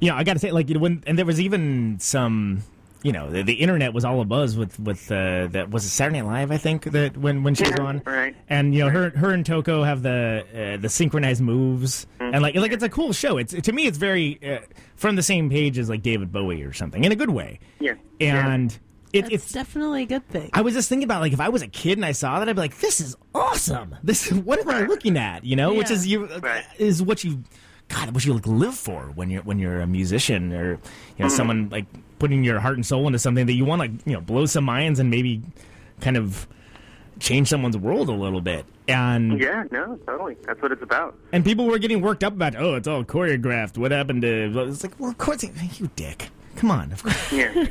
[0.00, 2.62] you know, I got to say, like, you know, when and there was even some,
[3.02, 6.20] you know, the, the internet was all abuzz with with uh, that was it Saturday
[6.22, 8.34] Night Live, I think that when when she was on, right.
[8.48, 12.34] and you know, her her and Toko have the uh, the synchronized moves, Mm-hmm.
[12.34, 13.36] and like like it's a cool show.
[13.36, 14.60] It's to me, it's very uh,
[14.96, 17.94] from the same page as like David Bowie or something in a good way, Yeah.
[18.20, 18.78] and.
[19.12, 20.50] It, It's it's definitely a good thing.
[20.52, 22.48] I was just thinking about like if I was a kid and I saw that
[22.48, 23.94] I'd be like, "This is awesome!
[24.02, 26.28] This what am I looking at?" You know, which is you
[26.78, 27.42] is what you,
[27.88, 30.78] God, what you like live for when you're when you're a musician or you
[31.18, 31.28] know mm-hmm.
[31.28, 31.86] someone like
[32.18, 34.64] putting your heart and soul into something that you want to you know blow some
[34.64, 35.42] minds and maybe
[36.00, 36.46] kind of
[37.18, 38.66] change someone's world a little bit.
[38.88, 40.36] And Yeah, no, totally.
[40.44, 41.16] That's what it's about.
[41.32, 43.78] and people were getting worked up about, oh, it's all choreographed.
[43.78, 44.68] What happened to?
[44.68, 46.30] It's like, well, of course, you dick.
[46.62, 47.32] Come on, of course.
[47.32, 47.52] Yeah.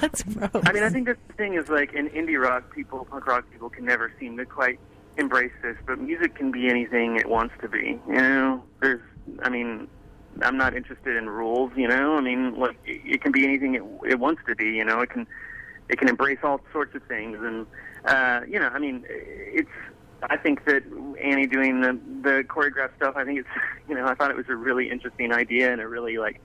[0.00, 0.50] That's gross.
[0.54, 3.44] I mean, I think that's the thing is like in indie rock, people, punk rock
[3.50, 4.78] people can never seem to quite
[5.16, 7.98] embrace this, but music can be anything it wants to be.
[8.06, 9.00] You know, there's,
[9.42, 9.88] I mean,
[10.42, 11.72] I'm not interested in rules.
[11.74, 14.66] You know, I mean, like it, it can be anything it, it wants to be.
[14.66, 15.26] You know, it can,
[15.88, 17.66] it can embrace all sorts of things, and
[18.04, 19.70] uh, you know, I mean, it's.
[20.30, 20.84] I think that
[21.20, 23.16] Annie doing the the choreographed stuff.
[23.16, 23.48] I think it's,
[23.88, 26.40] you know, I thought it was a really interesting idea and a really like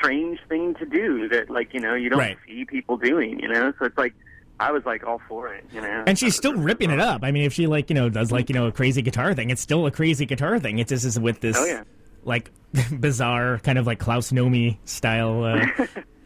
[0.00, 2.36] strange thing to do that like you know you don't Right.
[2.46, 4.14] see people doing you know so it's like
[4.58, 7.22] i was like all for it you know And she's still ripping it up.
[7.22, 9.50] I mean, if she like you know does like you know a crazy guitar thing,
[9.50, 10.78] it's still a crazy guitar thing.
[10.78, 11.82] It's just is with this Oh, yeah.
[12.24, 12.50] like
[12.98, 15.44] bizarre kind of like Klaus Nomi style.
[15.44, 15.66] Uh,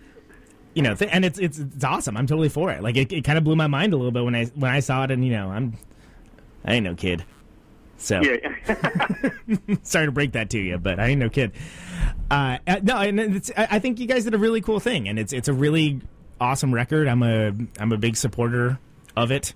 [0.75, 2.17] you know, th- and it's, it's it's awesome.
[2.17, 2.83] I'm totally for it.
[2.83, 4.81] Like it, it kind of blew my mind a little bit when I when I
[4.81, 5.75] saw it, and you know, I'm
[6.65, 7.25] I ain't no kid.
[8.05, 8.39] So yeah
[9.83, 11.53] sorry to break that to you, but I ain't no kid.
[12.31, 15.19] Uh, uh, no, and it's, I think you guys did a really cool thing, and
[15.19, 16.01] it's it's a really
[16.41, 17.09] awesome record.
[17.09, 18.79] I'm a I'm a big supporter
[19.17, 19.55] of it,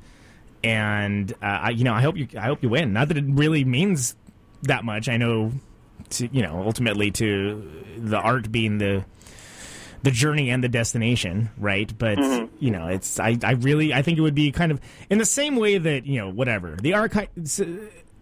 [0.65, 2.93] and uh, I, you know I hope you I hope you win.
[2.93, 4.17] Not that it really means
[4.63, 5.09] that much.
[5.09, 5.53] I know,
[6.11, 9.05] to, you know, ultimately to the art being the
[10.03, 11.93] the journey and the destination, right?
[11.97, 12.19] But
[12.61, 14.81] you know, it's I, I really I think it would be kind of
[15.11, 17.29] in the same way that you know whatever the arcade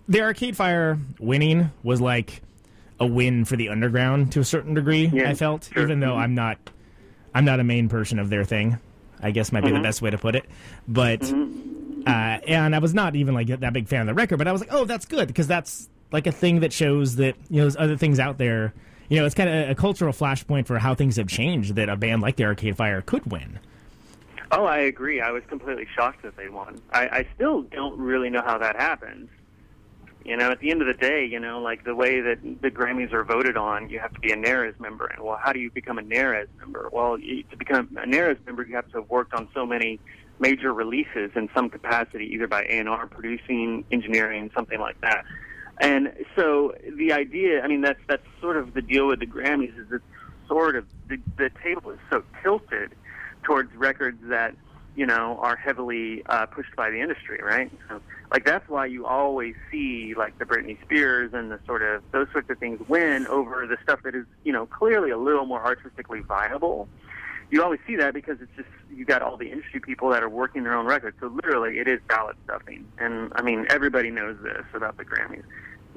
[0.09, 2.43] the Arcade Fire winning was like
[3.01, 5.07] a win for the underground to a certain degree.
[5.13, 5.83] Yeah, I felt, sure.
[5.83, 6.59] even though I'm not
[7.35, 8.79] I'm not a main person of their thing.
[9.23, 9.83] I guess might be the Mhm.
[9.83, 10.47] best way to put it,
[10.89, 11.23] but.
[12.07, 14.53] Uh, and I was not even like that big fan of the record, but I
[14.53, 17.63] was like, oh, that's good because that's like a thing that shows that you know
[17.63, 18.73] there's other things out there.
[19.09, 21.75] You know, it's kind of a cultural flashpoint for how things have changed.
[21.75, 23.59] That a band like the Arcade Fire could win.
[24.53, 28.31] oh i agree i was completely shocked that they won i i still don't really
[28.31, 29.29] know how that happens
[30.27, 32.71] you know at the end of the day you know like the way that the
[32.71, 35.07] grammys are voted on you have to be a NARAS member.
[35.07, 36.89] And well how do you become a NARAS member?
[36.93, 40.01] Well you, to become a NARAS member you have to have worked on so many
[40.41, 45.25] major releases in some capacity either by a&r producing engineering something like that.
[45.81, 49.79] And so the idea i mean that's that's sort of the deal with the grammys
[49.79, 50.05] is it's
[50.49, 52.95] sort of the, the table is so tilted
[53.45, 54.57] towards records that
[54.97, 57.71] you know are heavily uh, pushed by the industry, right?
[57.89, 58.01] So,
[58.33, 62.27] like that's why you always see like the Britney Spears and the sort of those
[62.33, 65.65] sorts of things win over the stuff that is you know clearly a little more
[65.65, 66.89] artistically viable.
[67.49, 70.29] You always see that because it's just you got all the industry people that are
[70.29, 71.17] working their own records.
[71.21, 75.45] So literally, it is ballot stuffing, and I mean everybody knows this about the Grammys.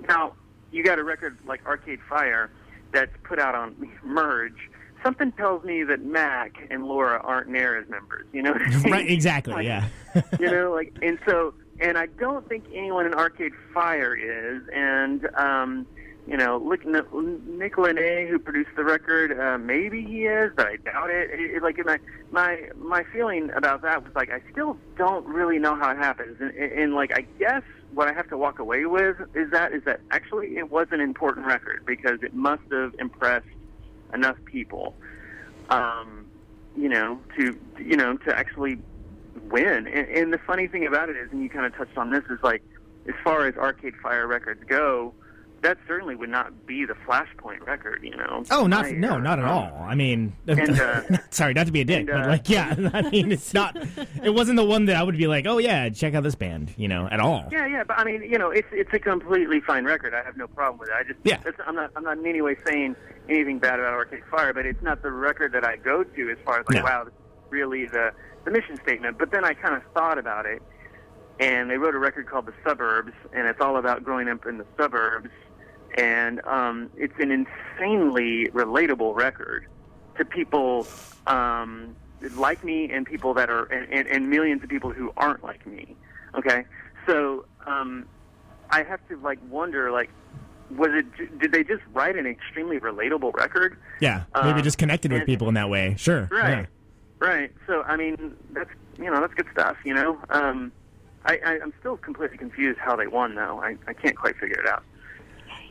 [0.08, 0.34] Now
[0.72, 2.52] you got a record like Arcade Fire
[2.92, 4.70] that's put out on Merge.
[5.04, 8.26] Something tells me that Mac and Laura aren't NARAS members.
[8.34, 8.92] You know what I mean?
[8.92, 9.10] right?
[9.10, 9.54] Exactly.
[9.54, 9.88] Like, yeah.
[10.40, 15.28] you know, like, and so, and I don't think anyone in Arcade Fire is, and
[15.36, 15.86] um,
[16.28, 20.76] you know, Nick, Nick Launay, who produced the record, uh, maybe he is, but I
[20.76, 21.32] doubt it.
[21.32, 21.98] It- it- like, my
[22.32, 26.38] my my feeling about that was like, I still don't really know how it happens,
[26.40, 27.64] and, and, and like, I guess
[27.94, 31.00] what I have to walk away with is that is that actually it was an
[31.00, 33.48] important record because it must have impressed
[34.14, 34.96] enough people,
[35.70, 36.26] um,
[36.76, 38.78] you know, to you know to actually
[39.50, 39.88] win.
[39.88, 42.24] And, and the funny thing about it is, and you kind of touched on this,
[42.30, 42.64] is like
[43.08, 45.14] as far as Arcade Fire records go,
[45.62, 48.44] that certainly would not be the Flashpoint record, you know.
[48.52, 49.86] Oh, not I, no, uh, not at um, all.
[49.88, 52.76] I mean, and, uh, sorry, not to be a dick, and, but uh, like, yeah,
[52.94, 53.76] I mean, it's not.
[54.24, 56.74] It wasn't the one that I would be like, oh yeah, check out this band,
[56.78, 57.48] you know, at all.
[57.52, 60.14] Yeah, yeah, but I mean, you know, it's it's a completely fine record.
[60.14, 60.96] I have no problem with it.
[60.96, 61.40] I just, Yeah.
[61.66, 62.96] I'm not, I'm not in any way saying
[63.30, 66.38] anything bad about Arcade Fire, but it's not the record that I go to as
[66.44, 66.84] far as like, No.
[66.84, 68.12] wow, this is really the
[68.46, 69.18] the mission statement.
[69.18, 70.62] But then I kind of thought about it,
[71.40, 74.58] and they wrote a record called The Suburbs, and it's all about growing up in
[74.58, 75.30] the suburbs,
[75.98, 79.68] and um, it's an insanely relatable record
[80.18, 80.88] to people
[81.28, 81.96] um,
[82.36, 85.66] like me and people that are and, and, and millions of people who aren't like
[85.68, 85.96] me.
[86.36, 86.66] Okay,
[87.06, 88.06] so um,
[88.70, 90.10] I have to like wonder like
[90.78, 93.78] was it did they just write an extremely relatable record?
[94.02, 95.96] Yeah, maybe Um, just connected with and- people in that way.
[95.98, 96.28] Sure.
[96.32, 96.50] Right.
[96.60, 96.66] yeah.
[97.20, 97.52] Right.
[97.68, 99.78] So I mean that's you know that's good stuff.
[99.84, 100.72] You know, um,
[101.26, 103.60] I, I I'm still completely confused how they won though.
[103.62, 104.84] I I can't quite figure it out.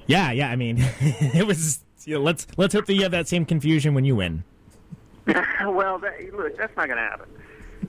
[0.06, 0.50] Yeah, yeah.
[0.50, 1.84] I mean, it was.
[2.04, 4.44] You know, let's let's hope that you have that same confusion when you win.
[5.26, 7.28] well, that, look, that's not going to happen.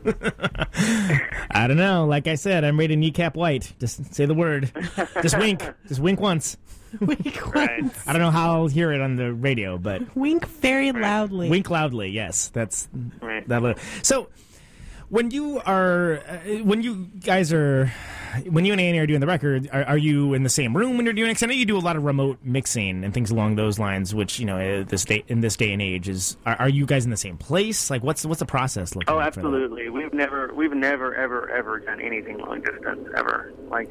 [1.51, 2.05] I don't know.
[2.05, 3.71] Like I said, I'm rated kneecap white.
[3.79, 4.71] Just say the word.
[5.21, 5.63] Just wink.
[5.87, 6.57] Just wink once.
[7.01, 7.81] Wink Right.
[7.83, 8.07] once.
[8.07, 11.49] I don't know how I'll hear it on the radio, but Wink very loudly.
[11.49, 12.09] wink loudly.
[12.09, 12.87] Yes, that's
[13.21, 13.47] Right.
[13.47, 13.61] that.
[13.63, 14.29] li- So
[15.09, 17.91] when you are, uh, when you guys are,
[18.47, 20.97] when you and Annie are doing the record, are, are you in the same room
[20.97, 21.33] when you're doing it?
[21.33, 24.13] 'Cause I know you do a lot of remote mixing and things along those lines.
[24.13, 26.85] Which you know, uh, this day in this day and age, is are, are you
[26.85, 27.89] guys in the same place?
[27.89, 29.33] Like, what's what's the process looking Oh, like?
[29.33, 29.89] for absolutely.
[29.89, 33.51] We've never, we've never, ever, ever done anything long distance ever.
[33.67, 33.89] Like,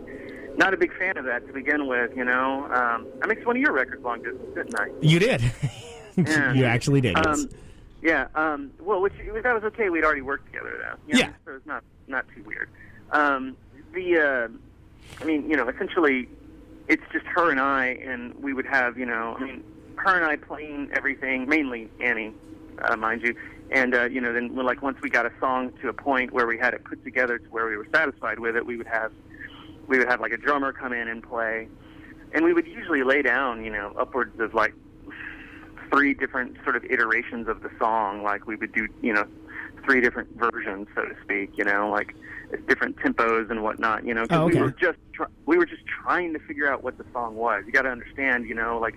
[0.59, 2.14] not a big fan of that to begin with.
[2.14, 4.89] You know, um, I mixed one of your records long distance, didn't I?
[5.01, 5.40] You did.
[6.26, 6.52] Yeah.
[6.52, 7.16] you actually did.
[7.16, 7.26] Yes.
[7.26, 7.48] Um,
[8.02, 8.26] yeah.
[8.35, 9.89] Um, well, which that was okay.
[9.89, 10.97] We'd already worked together though.
[11.06, 11.32] You know, Yeah.
[11.44, 12.68] So it's not not too weird.
[13.12, 13.56] Um,
[13.93, 16.28] the, uh, I mean, you know, essentially,
[16.89, 19.62] it's just her and I, and we would have, you know, I mean,
[19.94, 22.35] her and I playing everything, mainly Annie,
[22.82, 23.36] uh, mind you.
[23.70, 26.48] And uh, you know, then like once we got a song to a point where
[26.48, 29.12] we had it put together to where we were satisfied with it, we would have
[29.89, 31.69] we would have like a drummer come in and play,
[32.32, 34.74] and we would usually lay down, you know, upwards of like
[35.90, 38.23] three different sort of iterations of the song.
[38.23, 39.27] Like we would do, you know,
[39.85, 41.51] three different versions, so to speak.
[41.56, 42.15] You know, like
[42.69, 44.05] different tempos and whatnot.
[44.05, 46.85] You know, 'cause Oh, we were just try- we were just trying to figure out
[46.85, 47.65] what the song was.
[47.66, 48.94] You got to understand, you know, like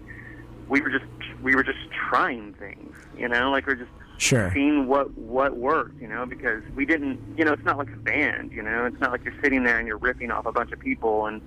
[0.68, 1.06] we were just
[1.42, 2.96] we were just trying things.
[3.18, 3.90] You know, like we're just
[4.22, 4.52] Sure.
[4.54, 7.98] seeing what what worked, you know, because we didn't, you know, it's not like a
[7.98, 10.72] band, you know, it's not like you're sitting there and you're ripping off a bunch
[10.72, 11.42] of people, and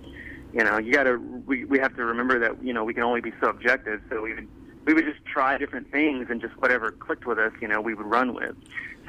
[0.53, 3.05] you know, you got to we we have to remember that you know we can
[3.05, 4.49] only be so objective, so we would
[4.87, 7.95] we would just try different things and just whatever clicked with us, you know, we
[7.95, 8.57] would run with.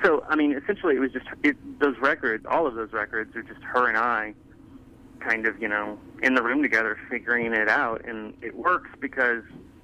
[0.04, 3.42] So I mean, essentially, it was just it, those records, all of those records are
[3.42, 4.36] just her and I,
[5.22, 9.42] kind of, you know, in the room together figuring it out, and it works because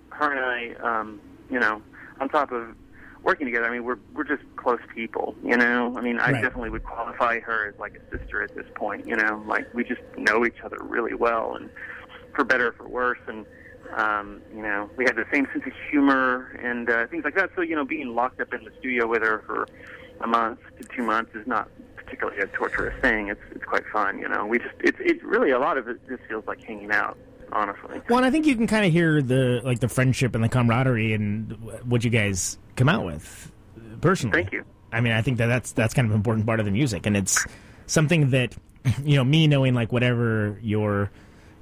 [0.09, 1.81] her and I, um, you know,
[2.19, 2.75] on top of
[3.23, 5.95] working together, I mean, we're we're just close people, you know.
[5.97, 6.41] I mean, I Right.
[6.41, 9.43] definitely would qualify her as like a sister at this point, you know.
[9.47, 11.69] Like we just know each other really well, and
[12.35, 13.45] for better or for worse, and
[13.97, 17.51] um, you know, we had the same sense of humor and uh, things like that.
[17.55, 19.67] So you know, being locked up in the studio with her for
[20.21, 23.29] a month to two months is not particularly a torturous thing.
[23.29, 24.45] It's it's quite fun, you know.
[24.45, 27.17] We just it's it's really a lot of it just feels like hanging out,
[27.51, 28.01] honestly.
[28.09, 30.49] Well, and I think you can kind of hear the like the friendship and the
[30.49, 31.51] camaraderie and
[31.83, 33.51] what you guys come out with
[34.01, 34.41] personally.
[34.41, 34.65] Thank you.
[34.91, 37.05] I mean, I think that that's that's kind of an important part of the music,
[37.05, 37.45] and it's
[37.87, 38.55] something that
[39.03, 41.11] you know me knowing like whatever your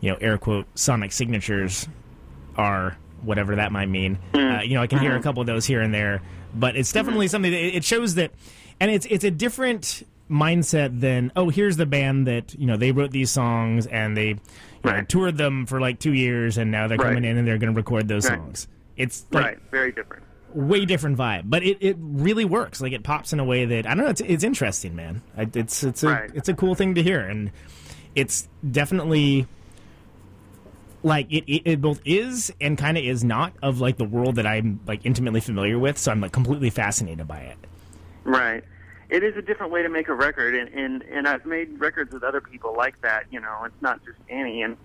[0.02, 1.88] you know air quote sonic signatures
[2.56, 4.16] are, whatever that might mean.
[4.34, 4.38] Hmm.
[4.38, 5.24] Uh, you know, I can hear a mm-hmm.
[5.24, 6.22] couple of those here and there,
[6.54, 7.32] but it's definitely mm-hmm.
[7.32, 8.32] something that it shows that,
[8.80, 12.92] and it's it's a different mindset than oh here's the band that you know they
[12.92, 14.36] wrote these songs and they
[14.84, 17.08] know, toured them for like two years and now they're Right.
[17.16, 18.38] coming in and they're going to record those Right.
[18.38, 18.68] songs.
[18.98, 20.24] It's like right, very different.
[20.54, 22.82] way different vibe, but it, it really works.
[22.82, 24.10] Like it pops in a way that I don't know.
[24.10, 25.22] It's, it's interesting, man.
[25.38, 26.32] It's it's a Right.
[26.34, 27.52] it's a cool thing to hear, and
[28.16, 29.48] it's definitely
[31.02, 34.36] like it, it, it both is and kind of is not of like the world
[34.36, 35.98] that I'm like intimately familiar with.
[35.98, 37.58] So I'm like completely fascinated by it.
[38.26, 38.64] Right.
[39.10, 42.14] It is a different way to make a record, and, and and I've made records
[42.14, 43.26] with other people like that.
[43.32, 44.78] You know, it's not just Annie, and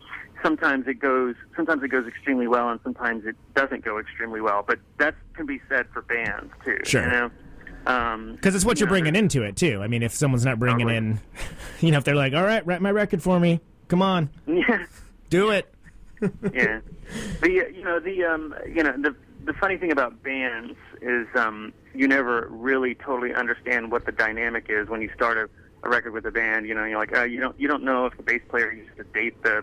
[0.42, 4.64] sometimes it goes sometimes it goes extremely well, and sometimes it doesn't go extremely well.
[4.66, 6.78] But that can be said for bands too.
[6.84, 7.05] Sure.
[7.05, 7.30] You know,
[7.86, 9.82] um, Because it's what you you're know, bringing into it too.
[9.82, 10.96] I mean, if someone's not bringing Totally.
[10.96, 11.20] in,
[11.80, 14.86] you know, if they're like, "All right, write my record for me, come on, Yeah.
[15.28, 15.68] do it."
[16.55, 16.80] yeah.
[17.42, 19.14] The you know the um you know the
[19.44, 24.66] the funny thing about bands is um you never really totally understand what the dynamic
[24.68, 25.48] is when you start a,
[25.86, 26.66] a record with a band.
[26.66, 28.96] You know, you're like uh, you don't you don't know if the bass player used
[28.96, 29.62] to date the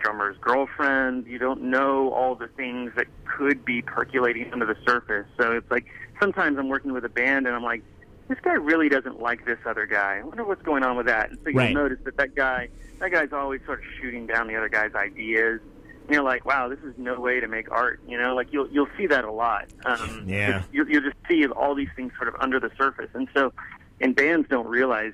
[0.00, 1.26] drummer's girlfriend.
[1.26, 5.26] You don't know all the things that could be percolating under the surface.
[5.40, 5.86] So it's like
[6.20, 7.82] sometimes I'm working with a band and I'm like,
[8.28, 10.18] this guy really doesn't like this other guy.
[10.18, 11.30] I wonder what's going on with that.
[11.30, 11.74] And so you'll Right.
[11.74, 12.68] notice that that guy,
[13.00, 15.60] that guy's always sort of shooting down the other guy's ideas.
[16.10, 18.00] You're like, wow, this is no way to make art.
[18.06, 19.66] You know, like you'll you'll see that a lot.
[19.84, 20.62] Um, Yeah.
[20.72, 23.08] you'll, you'll just see all these things sort of under the surface.
[23.14, 23.52] And so,
[24.00, 25.12] and bands don't realize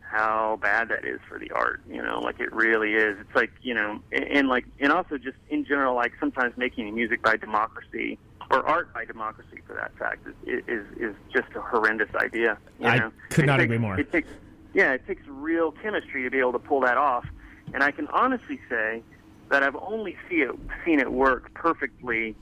[0.00, 1.82] how bad that is for the art.
[1.88, 3.16] You know, like it really is.
[3.20, 6.94] It's like you know, and, and like, and also just in general, like sometimes making
[6.94, 8.18] music by democracy
[8.50, 12.58] or art by democracy, for that fact, is is is just a horrendous idea.
[12.80, 13.12] You I know?
[13.30, 13.98] could It not takes- agree more.
[13.98, 14.28] It takes,
[14.74, 17.26] yeah, it takes real chemistry to be able to pull that off.
[17.74, 19.02] And I can honestly say
[19.50, 20.50] that I've only see it,
[20.84, 22.36] seen it work perfectly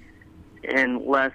[0.64, 1.32] in less,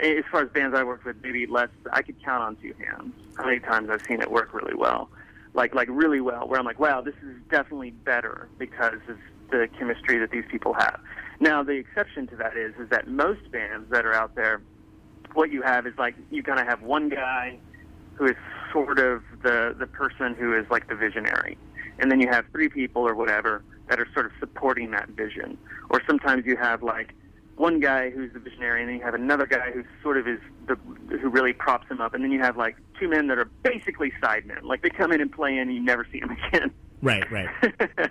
[0.00, 3.12] as far as bands I worked with, maybe less, I could count on two hands
[3.36, 5.10] how many times I've seen it work really well.
[5.54, 9.16] Like, like really well, where I'm like, wow, this is definitely better because of
[9.50, 11.00] the chemistry that these people have.
[11.40, 14.60] Now, the exception to that is, is that most bands that are out there,
[15.34, 17.58] what you have is like, you kind of have one guy
[18.14, 18.36] who is
[18.72, 21.58] sort of the the person who is like the visionary,
[21.98, 25.58] and then you have three people or whatever that are sort of supporting that vision.
[25.90, 27.14] Or sometimes you have like
[27.56, 30.38] one guy who's the visionary, and then you have another guy who sort of is
[30.66, 30.76] the
[31.18, 34.12] who really props him up, and then you have like two men that are basically
[34.22, 36.70] sidemen, like they come in and play in, and you never see them again.
[37.02, 37.48] Right, right.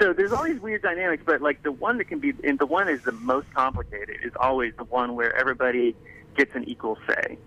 [0.00, 2.66] so there's all these weird dynamics, but like the one that can be, and the
[2.66, 5.96] one is the most complicated, is always the one where everybody
[6.36, 7.38] gets an equal say,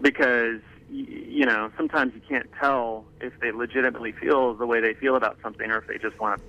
[0.00, 5.16] because you know sometimes you can't tell if they legitimately feel the way they feel
[5.16, 6.46] about something, or if they just want to,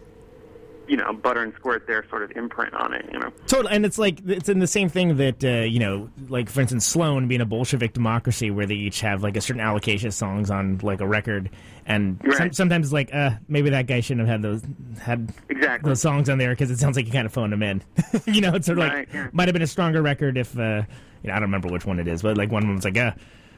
[0.89, 3.05] you know, butter and squirt their sort of imprint on it.
[3.13, 3.31] You know.
[3.47, 6.61] Totally, and it's like it's in the same thing that uh, you know, like for
[6.61, 10.13] instance, Sloan being a Bolshevik democracy, where they each have like a certain allocation of
[10.13, 11.49] songs on like a record,
[11.85, 14.61] and some, sometimes it's like, uh, maybe that guy shouldn't have had those
[15.01, 15.89] had Exactly.
[15.89, 17.81] those songs on there because it sounds like you kind of phoned them in.
[18.25, 19.27] you know, it's sort of Right, like yeah.
[19.31, 20.81] might have been a stronger record if uh,
[21.23, 22.85] you know, I don't remember which one it is, but like one of them was
[22.85, 23.11] like, uh,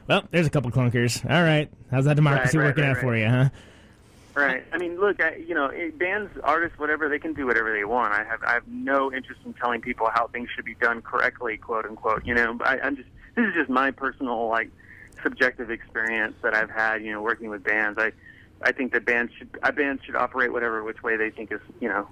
[0.08, 1.24] well, there's a couple clunkers.
[1.30, 3.48] All right, how's that democracy right, working right, out for you, huh?
[4.34, 4.64] Right.
[4.72, 7.84] I mean, look, I, you know, it, bands, artists, whatever, they can do whatever they
[7.84, 8.14] want.
[8.14, 11.56] I have, I have no interest in telling people how things should be done correctly,
[11.58, 12.24] quote unquote.
[12.24, 14.70] You know, I, I'm just, this is just my personal, like,
[15.22, 17.98] subjective experience that I've had, you know, working with bands.
[18.00, 18.12] I,
[18.62, 21.60] I think that bands should, uh, bands should operate whatever which way they think is,
[21.80, 22.08] you know,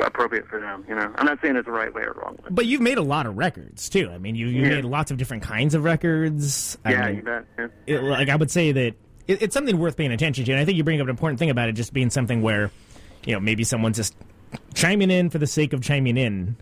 [0.00, 0.84] appropriate for them.
[0.88, 2.48] You know, I'm not saying it's the right way or wrong way.
[2.50, 4.10] But you've made a lot of records too.
[4.12, 4.68] I mean, you you Yeah.
[4.76, 6.76] made lots of different kinds of records.
[6.84, 7.44] I Yeah, mean, you bet.
[7.58, 7.68] Yeah.
[7.86, 8.94] it, like I would say that
[9.30, 11.38] it, it's something worth paying attention to, and I think you bring up an important
[11.38, 12.70] thing about it just being something where,
[13.24, 14.14] you know, maybe someone's just
[14.74, 16.56] chiming in for the sake of chiming in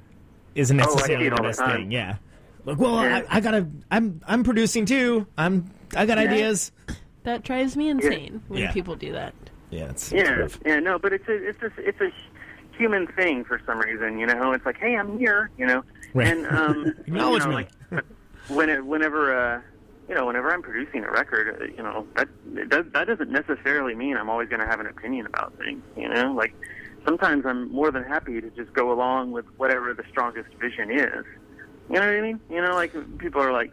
[0.55, 1.90] isn't Oh, necessarily it the all the best thing.
[1.93, 2.16] Yeah.
[2.65, 3.23] Like, well, Yeah.
[3.31, 3.69] I, I gotta.
[3.90, 5.27] I'm I'm producing too.
[5.39, 6.24] I'm I got Yeah.
[6.24, 6.73] ideas.
[7.24, 8.73] That drives me insane when Yeah.
[8.73, 9.35] people do that.
[9.70, 12.11] Yeah, it's, Yeah, yeah, no, but it's a, it's a, it's a
[12.77, 14.19] human thing for some reason.
[14.19, 15.51] You know, it's like, hey, I'm here.
[15.59, 15.85] You know,
[16.15, 16.28] Right.
[16.28, 17.66] and um, Acknowledge you know, me.
[17.93, 18.05] like
[18.49, 19.61] when it, whenever uh,
[20.09, 22.28] you know, whenever I'm producing a record, uh, you know, that
[22.68, 25.82] does, that doesn't necessarily mean I'm always going to have an opinion about things.
[25.97, 26.55] You know, like
[27.05, 31.26] sometimes I'm more than happy to just go along with whatever the strongest vision is.
[31.90, 32.40] You know what I mean?
[32.51, 33.72] You know, like people are like,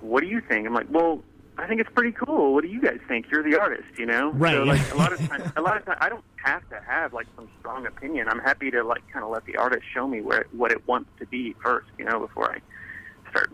[0.00, 1.22] "What do you think?" I'm like, "Well."
[1.56, 2.52] I think it's pretty cool.
[2.52, 3.26] What do you guys think?
[3.30, 4.32] You're the artist, you know.
[4.32, 4.54] Right.
[4.54, 7.12] So like a lot of times, a lot of times, I don't have to have
[7.12, 8.26] like some strong opinion.
[8.28, 11.10] I'm happy to like kind of let the artist show me where what it wants
[11.20, 12.58] to be first, you know, before I
[13.30, 13.52] start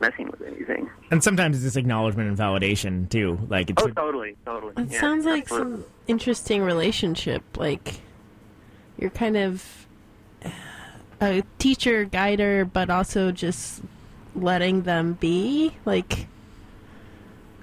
[0.00, 0.88] messing with anything.
[1.10, 3.38] And sometimes it's just acknowledgement and validation too.
[3.48, 4.72] Like it's Oh, totally, totally.
[4.76, 5.82] It Yeah, sounds like absolutely.
[5.82, 7.42] some interesting relationship.
[7.56, 8.00] Like
[8.98, 9.86] you're kind of
[11.20, 13.82] a teacher, guider, but also just
[14.34, 15.76] letting them be.
[15.84, 16.26] Like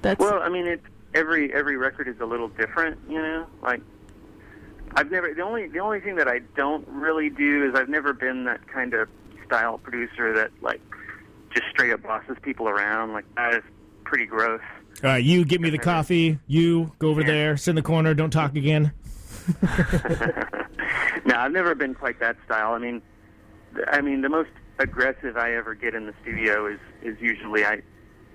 [0.01, 3.47] that's Well, I mean, it's every every record is a little different, you know.
[3.61, 3.81] Like
[4.95, 8.13] I've never the only the only thing that I don't really do is I've never
[8.13, 9.09] been that kind of
[9.45, 10.81] style producer that like
[11.57, 13.13] just straight up bosses people around.
[13.13, 13.63] Like that is
[14.03, 14.61] pretty gross.
[15.03, 16.39] uh, you get me the coffee.
[16.47, 18.93] You go over there, sit in the corner, don't talk again.
[21.25, 22.73] no, I've never been quite that style.
[22.73, 23.01] I mean,
[23.87, 27.81] I mean, the most aggressive I ever get in the studio is is usually I.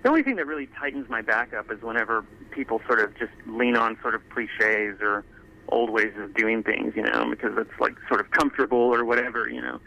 [0.03, 3.31] The only thing that really tightens my back up is whenever people sort of just
[3.47, 5.25] lean on sort of cliches or
[5.69, 9.49] old ways of doing things, you know, because it's like sort of comfortable or whatever,
[9.49, 9.79] you know.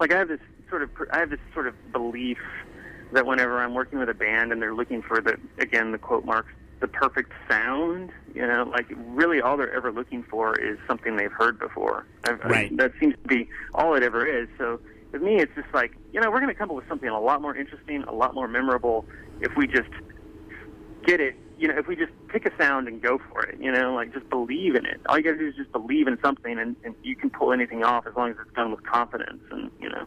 [0.00, 0.40] Like I have this
[0.70, 2.38] sort of I have this sort of belief
[3.12, 6.24] that whenever I'm working with a band and they're looking for the again the quote
[6.24, 11.16] marks the perfect sound, you know, like really all they're ever looking for is something
[11.16, 12.06] they've heard before.
[12.22, 12.76] I've, Right.
[12.76, 14.48] that seems to be all it ever is.
[14.58, 14.78] So
[15.10, 17.20] with me, it's just like you know we're going to come up with something a
[17.20, 19.04] lot more interesting, a lot more memorable
[19.40, 19.90] if we just
[21.04, 23.70] get it you know, if we just pick a sound and go for it, you
[23.70, 25.00] know, like just believe in it.
[25.08, 27.52] All you got to do is just believe in something, and, and you can pull
[27.52, 30.06] anything off as long as it's done with confidence, and you know.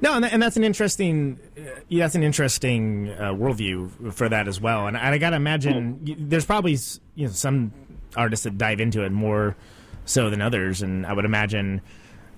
[0.00, 4.60] No, and, and that's an interesting uh, that's an interesting uh, worldview for that as
[4.60, 4.86] well.
[4.86, 6.78] And, and I got to imagine y there's probably
[7.14, 7.72] you know some
[8.16, 9.56] artists that dive into it more
[10.04, 11.80] so than others, and I would imagine.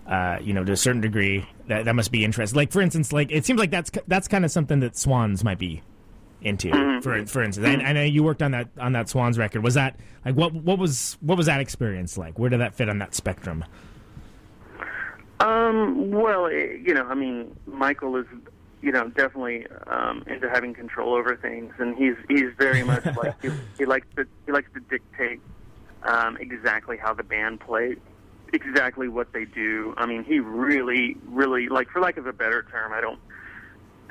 [0.06, 2.54] Uh, you know, to a certain degree, that that must be interesting.
[2.54, 5.58] Like, for instance, like it seems like that's that's kind of something that Swans might
[5.58, 5.80] be
[6.42, 6.68] into.
[7.00, 9.64] For for instance, I, I know you worked on that on that Swans record.
[9.64, 12.38] Was that like what what was what was that experience like?
[12.38, 13.64] Where did that fit on that spectrum?
[15.44, 18.24] Um, well, eh, you know, I mean, Michael is,
[18.80, 23.40] you know, definitely um, into having control over things, and he's he's very much like
[23.42, 25.40] he, he likes to he likes to dictate
[26.04, 27.98] um, exactly how the band plays,
[28.54, 29.92] exactly what they do.
[29.98, 33.20] I mean, he really, really like, for lack of a better term, I don't.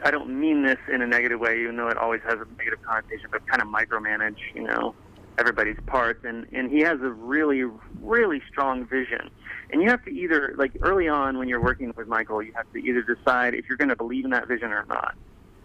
[0.05, 2.81] I don't mean this in a negative way, even though it always has a negative
[2.83, 4.93] connotation, but kind of micromanage, you know,
[5.39, 6.25] everybody's parts.
[6.25, 7.63] And, and he has a really,
[8.01, 9.29] really strong vision.
[9.73, 12.71] And you have to either, like early on when you're working with Michael, you have
[12.73, 15.15] to either decide if you're going to believe in that vision or not,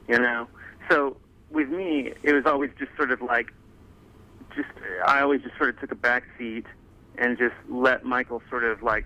[0.09, 0.49] you know?
[0.91, 1.19] So
[1.51, 3.53] with me, it was always just sort of like,
[4.57, 4.71] just,
[5.07, 6.65] I always just sort of took a back seat
[7.19, 9.05] and just let Michael sort of like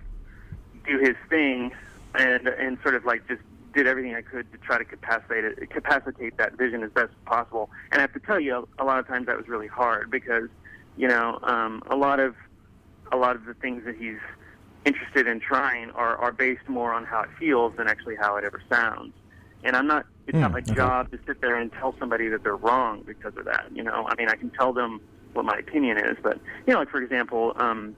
[0.87, 1.73] do his thing
[2.15, 3.41] and, and sort of like just
[3.73, 7.25] did everything I could to try to capacitate it, capacitate that vision as best as
[7.25, 7.69] possible.
[7.91, 10.47] And I have to tell you, a lot of times that was really hard because,
[10.95, 12.35] you know, um, a lot of
[13.11, 14.19] a lot of the things that he's
[14.85, 18.43] interested in trying are, are based more on how it feels than actually how it
[18.43, 19.13] ever sounds.
[19.63, 20.05] And I'm not.
[20.25, 20.75] It's not Hmm, my okay.
[20.75, 23.65] job to sit there and tell somebody that they're wrong because of that.
[23.73, 25.01] You know, I mean, I can tell them
[25.33, 27.95] what my opinion is, but you know, like for example, um,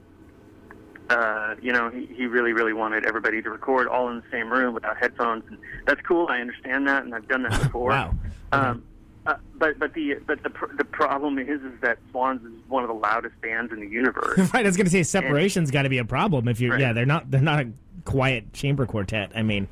[1.08, 4.50] uh, you know, he, he really, really wanted everybody to record all in the same
[4.50, 6.26] room without headphones, and that's cool.
[6.28, 7.90] I understand that, and I've done that before.
[7.90, 8.14] Wow.
[8.52, 8.84] Um,
[9.26, 12.82] uh, but but the but the pr- the problem is is that Swans is one
[12.84, 14.38] of the loudest bands in the universe.
[14.54, 16.72] right, I was going to say separation's got to be a problem if you're.
[16.72, 16.80] Right.
[16.80, 17.30] Yeah, they're not.
[17.30, 17.72] They're not a
[18.04, 19.32] quiet chamber quartet.
[19.34, 19.68] I mean,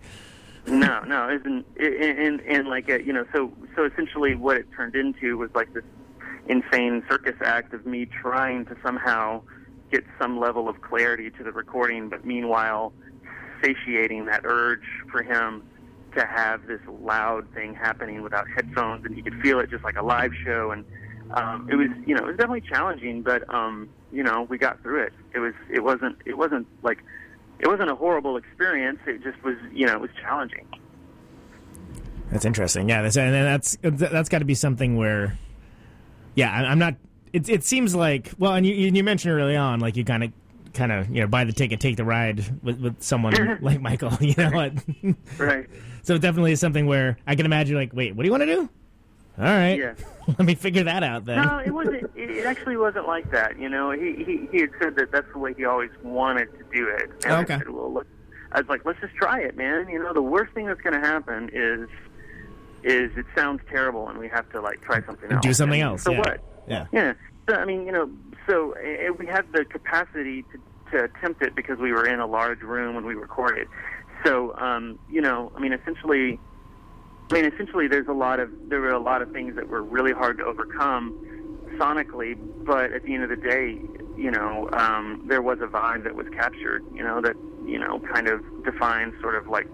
[0.67, 4.67] no, no, isn't and and, and like uh, you know, so so essentially what it
[4.75, 5.85] turned into was like this
[6.47, 9.43] insane circus act of me trying to somehow
[9.91, 12.93] get some level of clarity to the recording, but meanwhile
[13.63, 15.63] satiating that urge for him
[16.15, 19.97] to have this loud thing happening without headphones, and you could feel it just like
[19.97, 20.71] a live show.
[20.71, 20.85] And
[21.33, 24.83] um, it was, you know, it was definitely challenging, but um, you know, we got
[24.83, 25.13] through it.
[25.35, 26.99] It was, it wasn't, it wasn't like,
[27.59, 28.99] it wasn't a horrible experience.
[29.07, 30.67] It just was, you know, it was challenging.
[32.31, 32.89] that's interesting.
[32.89, 35.39] Yeah, that's and that's that's got to be something where.
[36.35, 36.97] Yeah, I'm not.
[37.33, 40.33] It it seems like well, and you you mentioned early on, like you kind of
[40.75, 44.13] kind of you know buy the ticket, take the ride with with someone like Michael.
[44.21, 44.73] You know what?
[45.39, 45.69] right.
[46.05, 48.43] So it definitely is something where I can imagine like, wait, what do you want
[48.43, 48.69] to do?
[49.37, 49.95] All right, Yeah.
[50.29, 51.43] let me figure that out then.
[51.45, 52.05] No, it wasn't.
[52.15, 53.59] It, it actually wasn't like that.
[53.59, 56.65] You know, he, he he had said that that's the way he always wanted to
[56.73, 57.11] do it.
[57.25, 57.55] And Okay.
[57.55, 58.07] I said, well, look,
[58.53, 59.89] I was like, let's just try it, man.
[59.89, 61.89] You know, the worst thing that's going to happen is
[62.85, 65.43] is it sounds terrible, and we have to like try something else.
[65.43, 66.03] Do something And else.
[66.05, 66.19] So yeah.
[66.19, 66.41] what?
[66.69, 66.87] Yeah.
[66.93, 67.13] Yeah.
[67.49, 68.09] So I mean, you know,
[68.47, 70.61] so uh, we had the capacity to
[70.93, 73.67] to attempt it because we were in a large room when we recorded.
[74.25, 76.41] So um, you know, I mean, essentially,
[77.31, 79.83] I mean, essentially, there's a lot of there were a lot of things that were
[79.83, 81.13] really hard to overcome
[81.79, 83.79] sonically, but at the end of the day,
[84.17, 86.83] you know, um, there was a vibe that was captured.
[86.95, 87.37] You know, that
[87.67, 89.67] you know kind of defines sort of like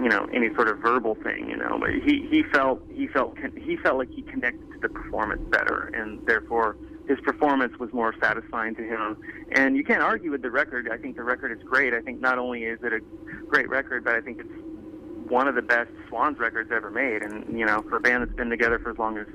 [0.00, 1.48] you know any sort of verbal thing.
[1.48, 4.88] You know, but he he felt he felt he felt like he connected to the
[4.88, 6.76] performance better, and therefore
[7.08, 9.16] his performance was more satisfying to him.
[9.52, 10.88] And you can't argue with the record.
[10.90, 11.94] I think the record is great.
[11.94, 13.00] I think not only is it a
[13.48, 17.22] great record, but I think it's one of the best Swans records ever made.
[17.22, 19.26] And you know, for a band that's been together for as long as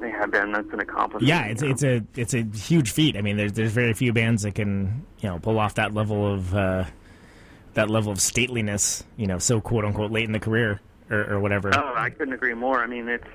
[0.00, 1.28] they have been, that's an accomplishment.
[1.28, 3.16] Yeah, it's it's a it's a huge feat.
[3.16, 6.32] I mean, there's there's very few bands that can you know pull off that level
[6.32, 6.84] of uh,
[7.74, 9.02] that level of stateliness.
[9.16, 10.80] You know, so quote unquote late in the career
[11.10, 11.70] or, or whatever.
[11.74, 12.82] Oh, I couldn't agree more.
[12.82, 13.28] I mean, it's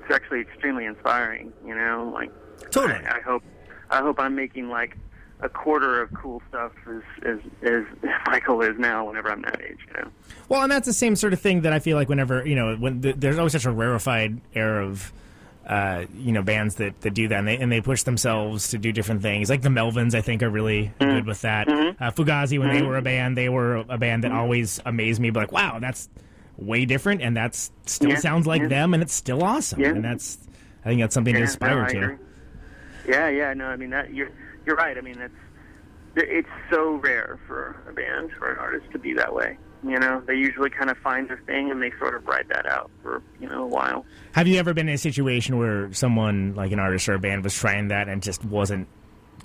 [0.00, 1.52] it's actually extremely inspiring.
[1.66, 2.30] You know, like
[2.70, 3.04] totally.
[3.06, 3.42] I, I hope
[3.90, 4.96] I hope I'm making like
[5.40, 7.84] a quarter of cool stuff as as as
[8.26, 9.06] Michael is now.
[9.06, 10.08] Whenever I'm that age, you know.
[10.48, 12.76] Well, and that's the same sort of thing that I feel like whenever you know
[12.76, 15.12] when th- there's always such a rarefied air of.
[15.68, 18.78] Uh, you know, bands that, that do that and they and they push themselves to
[18.78, 19.50] do different things.
[19.50, 21.66] Like the Melvins, I think, are really good with that.
[21.68, 22.86] Uh, Fugazi, when they Mhm.
[22.86, 25.30] were a band, they were a band that always amazed me.
[25.30, 26.08] But like, wow, that's
[26.56, 28.68] way different, and that's still Yeah, sounds like yeah.
[28.68, 29.80] them, and it's still awesome.
[29.80, 29.88] Yeah.
[29.88, 30.38] And that's,
[30.84, 32.18] I think that's something to aspire no, to.
[33.06, 34.30] Yeah, yeah, no, I mean that you're
[34.64, 34.96] you're right.
[34.96, 35.32] I mean that's
[36.16, 39.58] it's so rare for a band for an artist to be that way.
[39.84, 42.66] You know, they usually kind of find their thing and they sort of ride that
[42.66, 44.04] out for you know a while.
[44.32, 47.44] Have you ever been in a situation where someone like an artist or a band
[47.44, 48.88] was trying that and just wasn't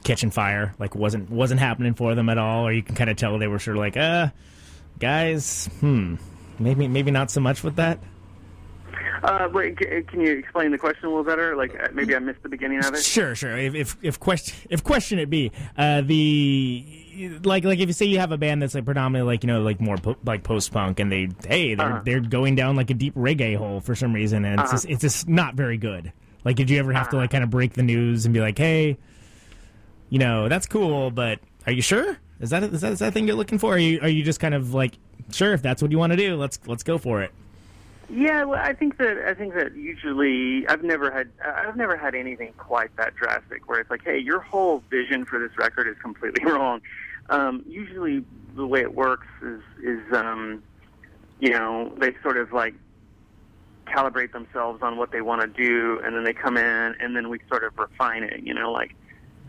[0.04, 3.18] catching fire, like wasn't wasn't happening for them at all, or you can kind of
[3.18, 4.30] tell they were sort of like, uh,
[5.00, 6.16] guys, hmm,
[6.60, 8.00] maybe maybe not so much with that.
[9.24, 11.56] Uh, wait, can you explain the question a little better?
[11.56, 13.04] Like uh, maybe I missed the beginning of it.
[13.04, 13.58] Sure, sure.
[13.58, 18.06] If if if question if question it be uh, the like like if you say
[18.06, 20.72] you have a band that's like predominantly like you know like more po- like post
[20.72, 22.02] punk and they hey they're Uh-huh.
[22.06, 24.78] they're going down like a deep reggae hole for some reason and it's Uh-huh.
[24.78, 26.12] just it's just not very good.
[26.44, 28.58] Like did you ever have to like kind of break the news and be like
[28.58, 28.98] hey,
[30.10, 32.18] you know that's cool, but are you sure?
[32.40, 33.76] Is that is that is that thing you're looking for?
[33.76, 34.94] Are you are you just kind of like
[35.32, 36.36] sure if that's what you want to do?
[36.36, 37.32] Let's let's go for it.
[38.14, 42.14] Yeah, well, I think that I think that usually I've never had I've never had
[42.14, 45.96] anything quite that drastic where it's like, hey, your whole vision for this record is
[46.02, 46.82] completely wrong.
[47.30, 48.26] Um, usually,
[48.58, 50.62] the way it works is is um,
[51.40, 52.74] you know they sort of like
[53.88, 57.30] calibrate themselves on what they want to do, and then they come in, and then
[57.30, 58.42] we sort of refine it.
[58.44, 58.94] You know, like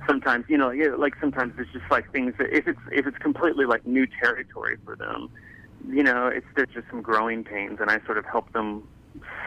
[0.07, 0.69] sometimes you know
[0.99, 4.77] like sometimes it's just like things that if it's if it's completely like new territory
[4.85, 5.31] for them
[5.89, 8.87] you know, it's there's just some growing pains, and I sort of help them,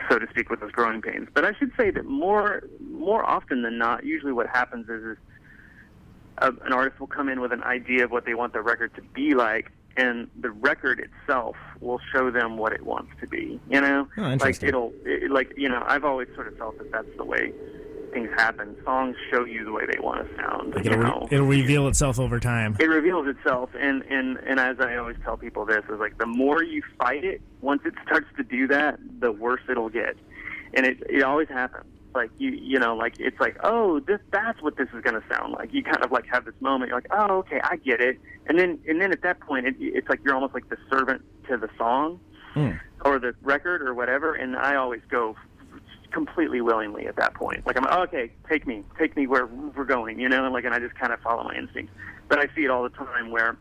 [0.10, 1.28] so to speak, with those growing pains.
[1.34, 5.18] But I should say that more more often than not, usually what happens is, is
[6.40, 8.94] a, an artist will come in with an idea of what they want the record
[8.95, 13.60] to be like, and the record itself will show them what it wants to be.
[13.70, 16.91] You know, Oh, like it'll it, like you know, I've always sort of felt that
[16.91, 17.53] that's the way
[18.16, 18.76] things happen.
[18.86, 20.74] Songs show you the way they want to sound.
[20.74, 22.78] Like it'll, re- it'll reveal itself over time.
[22.80, 26.26] it reveals itself and and and as i always tell people this is like the
[26.26, 30.16] more you fight it once it starts to do that the worse it'll get
[30.74, 34.62] and it it always happens like you you know like it's like oh this that's
[34.62, 36.98] what this is going to sound like you kind of like have this moment you're
[36.98, 38.18] like oh okay i get it
[38.48, 41.22] and then and then at that point it, it's like you're almost like the servant
[41.48, 42.20] to the song
[42.54, 42.72] hmm.
[43.04, 45.36] or the record or whatever and i always go
[46.16, 47.68] completely willingly at that point.
[47.68, 50.74] Like I'm okay, take me, take me where we're going, you know, and like and
[50.74, 51.94] I just kind of follow my instincts.
[52.30, 53.58] But I see it all the time where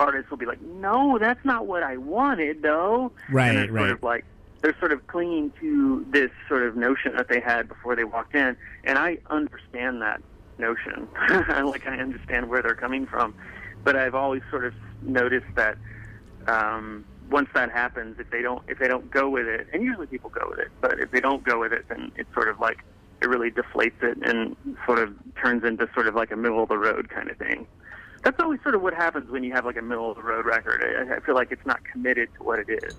[0.00, 3.80] artists will be like, "No, that's not what I wanted, though." Right, and they're right.
[3.82, 4.24] Sort of like
[4.62, 8.34] they're sort of clinging to this sort of notion that they had before they walked
[8.34, 10.20] in, and I understand that
[10.58, 11.06] notion.
[11.30, 13.32] like I understand where they're coming from,
[13.84, 15.78] but I've always sort of noticed that
[16.48, 20.06] um, once that happens, if they don't if they don't go with it, and usually
[20.06, 22.60] people go with it, but if they don't go with it, then it's sort of
[22.60, 22.84] like
[23.22, 26.68] it really deflates it and sort of turns into sort of like a middle of
[26.68, 27.66] the road kind of thing.
[28.22, 30.44] That's always sort of what happens when you have like a middle of the road
[30.44, 30.82] record.
[30.84, 32.94] I, I feel like it's not committed to what it is.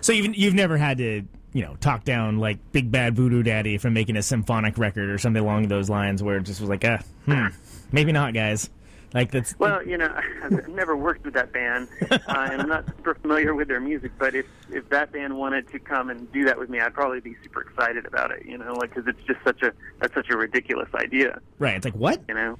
[0.00, 1.22] So you've you've never had to
[1.52, 5.18] you know talk down like Big Bad Voodoo Daddy from making a symphonic record or
[5.18, 7.46] something along those lines where it just was like, uh, hmm,
[7.92, 8.70] maybe not, guys.
[9.14, 12.86] Like that's Well, you know, I've never worked with that band, uh, and I'm not
[12.86, 14.12] super familiar with their music.
[14.18, 17.20] But if if that band wanted to come and do that with me, I'd probably
[17.20, 18.44] be super excited about it.
[18.46, 21.40] You know, like because it's just such a that's such a ridiculous idea.
[21.58, 21.76] right.
[21.76, 22.20] It's like what?
[22.28, 22.58] You know.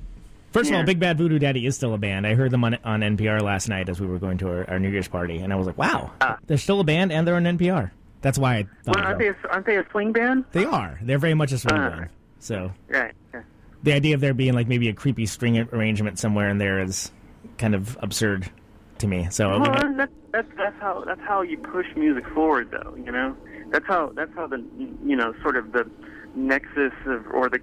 [0.53, 2.27] First of all, Big Bad Voodoo Daddy is still a band.
[2.27, 4.79] I heard them on on NPR last night as we were going to our, our
[4.79, 6.11] New Year's party, and I was like, wow,
[6.47, 7.91] they're still a band and they're on NPR.
[8.23, 10.47] That's why I thought Well, aren't they a, aren't they a swing band?
[10.53, 10.99] they are.
[11.03, 11.91] They're very much a swing Ah.
[11.91, 12.09] band.
[12.41, 13.13] So Right.
[13.35, 13.43] yeah.
[13.83, 17.13] The idea of there being like maybe a creepy string arrangement somewhere in there is
[17.59, 18.51] kind of absurd
[18.99, 19.29] to me.
[19.31, 22.95] So Well, that's that's that's how that's how you push music forward, though.
[22.97, 23.37] You know,
[23.71, 24.65] that's how that's how the
[25.05, 25.89] you know sort of the
[26.35, 27.61] nexus of or the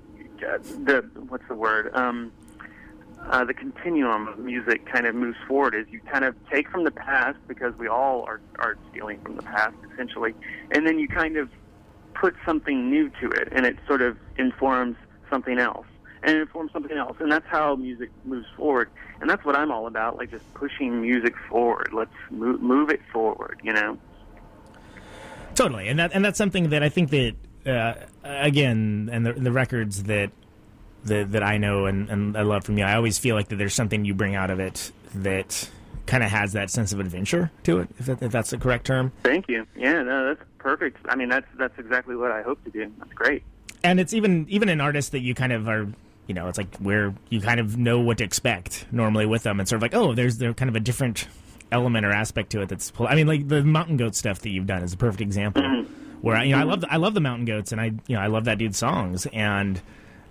[0.47, 2.31] uh, the what's the word um,
[3.29, 5.75] uh, the continuum of music kind of moves forward.
[5.75, 9.35] Is you kind of take from the past because we all are are stealing from
[9.35, 10.33] the past essentially,
[10.71, 11.49] and then you kind of
[12.13, 14.95] put something new to it, and it sort of informs
[15.29, 15.85] something else.
[16.25, 18.89] And it informs something else, and that's how music moves forward.
[19.21, 21.89] And that's what I'm all about, like just pushing music forward.
[21.93, 23.99] Let's move, move it forward, you know.
[25.53, 27.35] Totally, and that and that's something that I think that
[27.67, 27.93] uh,
[28.23, 30.31] again, and the, the records that
[31.03, 33.57] that that I know and, and I love from you, I always feel like that
[33.57, 35.69] there's something you bring out of it that
[36.07, 37.89] kind of has that sense of adventure to it.
[37.99, 39.11] If, that, if that's the correct term.
[39.23, 39.65] Thank you.
[39.75, 40.97] Yeah, no, that's perfect.
[41.07, 42.91] I mean, that's that's exactly what I hope to do.
[42.97, 43.43] That's great.
[43.83, 45.87] and it's even even an artist that you kind of are
[46.27, 49.59] you know it's like where you kind of know what to expect normally with them
[49.59, 51.27] and sort of like oh there's there kind of a different
[51.71, 54.67] element or aspect to it that's i mean like the mountain goat stuff that you've
[54.67, 55.63] done is a perfect example
[56.21, 58.15] where I, you know i love the, i love the mountain goats and i you
[58.15, 59.81] know i love that dude's songs and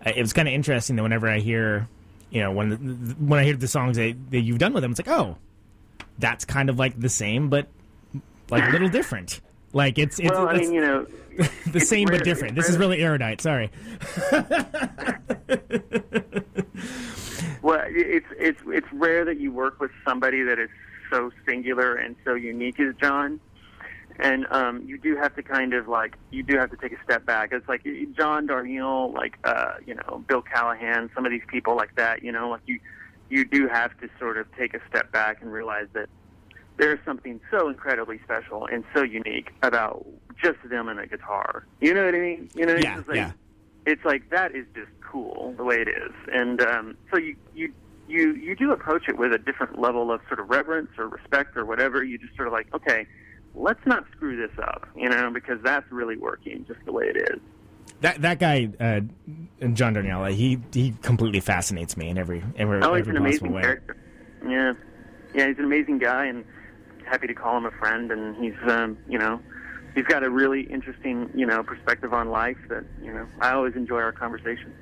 [0.05, 1.89] it was kind of interesting that whenever i hear
[2.31, 2.77] you know when the,
[3.15, 5.37] when i hear the songs that, that you've done with them it's like oh
[6.19, 7.67] that's kind of like the same but
[8.51, 9.41] like a little different.
[9.73, 11.07] Like it's it's, well, I mean, you know,
[11.67, 12.55] the same but different.
[12.55, 13.41] This is really erudite.
[13.41, 13.71] Sorry
[17.63, 20.71] well, it's it's it's rare that you work with somebody that is
[21.11, 23.41] so singular and so unique as John.
[24.21, 27.03] And um, you do have to kind of like you do have to take a
[27.03, 27.51] step back.
[27.53, 27.85] It's like
[28.17, 32.23] John Darnielle, like uh, you know Bill Callahan, some of these people like that.
[32.23, 32.79] You know, like you
[33.29, 36.09] you do have to sort of take a step back and realize that
[36.77, 40.07] there's something so incredibly special and so unique about
[40.41, 41.65] just them and a guitar.
[41.81, 42.51] You know what I mean?
[42.55, 43.33] You know, Yeah, like, yeah.
[43.87, 47.73] It's like that is just cool the way it is, and um, so you you
[48.09, 51.57] you you do approach it with a different level of sort of reverence or respect
[51.57, 52.03] or whatever.
[52.03, 53.07] You just sort of like, okay,
[53.55, 57.17] let's not screw this up, you know, because that's really working just the way it
[57.31, 57.41] is.
[58.01, 59.01] That that guy, uh,
[59.75, 63.49] John Darnielle, he he completely fascinates me in every every, Oh, he's every an possible
[63.49, 63.63] amazing way.
[63.63, 63.97] character.
[64.47, 64.73] Yeah,
[65.35, 66.45] yeah, he's an amazing guy, and
[67.07, 68.11] happy to call him a friend.
[68.11, 69.41] And he's, um, you know,
[69.95, 73.75] he's got a really interesting, you know, perspective on life that, you know, I always
[73.75, 74.73] enjoy our conversation.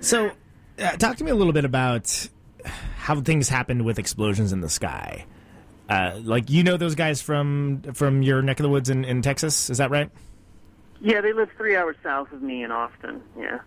[0.00, 0.32] So,
[0.78, 2.28] uh, talk to me a little bit about
[2.96, 5.26] how things happened with explosions in the sky.
[5.88, 9.20] Uh, like you know those guys from from your neck of the woods in, in
[9.20, 10.10] Texas, is that right?
[11.00, 13.22] Yeah, they live three hours south of me in Austin.
[13.38, 13.58] Yeah.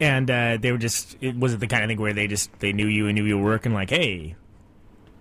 [0.00, 2.50] And uh, they were just it, was it the kind of thing where they just
[2.58, 4.34] they knew you and knew you were working like, hey,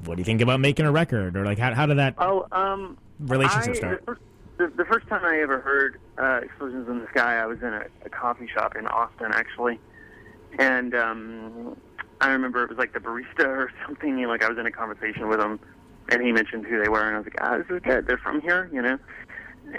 [0.05, 2.47] what do you think about making a record or like how how did that Oh,
[2.51, 3.99] um, relationship I, start?
[4.01, 4.21] The first,
[4.57, 7.73] the, the first time I ever heard uh, explosions in the sky, I was in
[7.73, 9.79] a, a coffee shop in Austin, actually,
[10.59, 11.77] and um,
[12.19, 14.17] I remember it was like the barista or something.
[14.17, 15.59] You know, like I was in a conversation with him,
[16.09, 18.07] and he mentioned who they were, and I was like, "Ah, this is good.
[18.07, 18.97] They're from here," you know.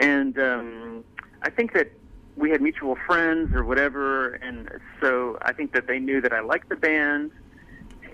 [0.00, 1.04] And um,
[1.42, 1.92] I think that
[2.36, 4.68] we had mutual friends or whatever, and
[5.00, 7.30] so I think that they knew that I liked the band,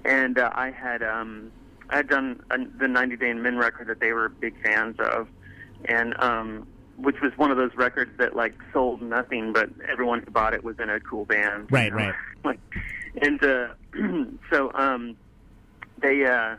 [0.05, 1.53] and uh, I had um,
[1.91, 4.97] I had done a, the 90 Day and Men record that they were big fans
[4.99, 5.29] of,
[5.87, 6.67] and um,
[6.97, 10.65] which was one of those records that like sold nothing, but everyone who bought it
[10.65, 11.69] was in a cool band.
[11.71, 11.97] you Right, know?
[11.99, 12.15] right.
[12.45, 12.61] like,
[13.23, 13.69] and uh,
[14.53, 15.17] so um,
[16.03, 16.57] they uh,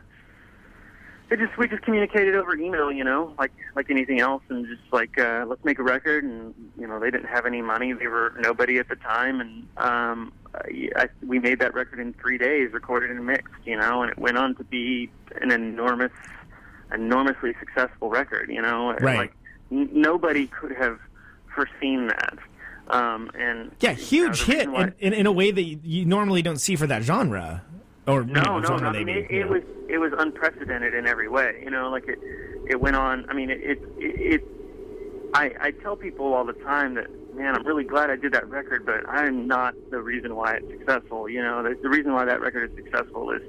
[1.28, 4.82] they just we just communicated over email, you know, like like anything else, and just
[4.92, 6.24] like uh, let's make a record.
[6.24, 9.66] And you know, they didn't have any money; they were nobody at the time, and
[9.76, 14.10] um, I, we made that record in three days, recorded and mixed, you know, and
[14.10, 15.08] it went on to be
[15.40, 16.12] an enormous,
[16.92, 19.16] enormously successful record, you know, Right.
[19.18, 19.32] like
[19.70, 20.98] n- nobody could have
[21.54, 22.38] foreseen that.
[22.88, 25.78] Um, and Yeah, you know, huge hit why- in, in, in a way that you,
[25.84, 27.62] you normally don't see for that genre.
[28.08, 28.98] Or you No, know, no, genre no.
[28.98, 31.60] I mean, it, it was it was unprecedented in every way.
[31.62, 32.18] You know, like it
[32.68, 33.24] it went on.
[33.28, 34.44] I mean, it it, it
[35.34, 38.48] I I tell people all the time that man, I'm really glad I did that
[38.48, 41.28] record, but I'm not the reason why it's successful.
[41.28, 43.42] You know, the, the reason why that record is successful is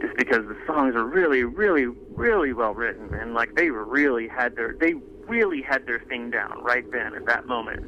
[0.00, 4.56] just because the songs are really, really, really well written, and like they really had
[4.56, 4.94] their they
[5.28, 7.84] really had their thing down right then at that moment,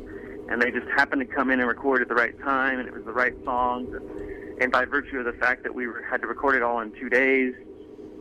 [0.50, 2.94] and they just happened to come in and record at the right time, and it
[2.94, 6.26] was the right songs, and, and by virtue of the fact that we had to
[6.26, 7.54] record it all in two days,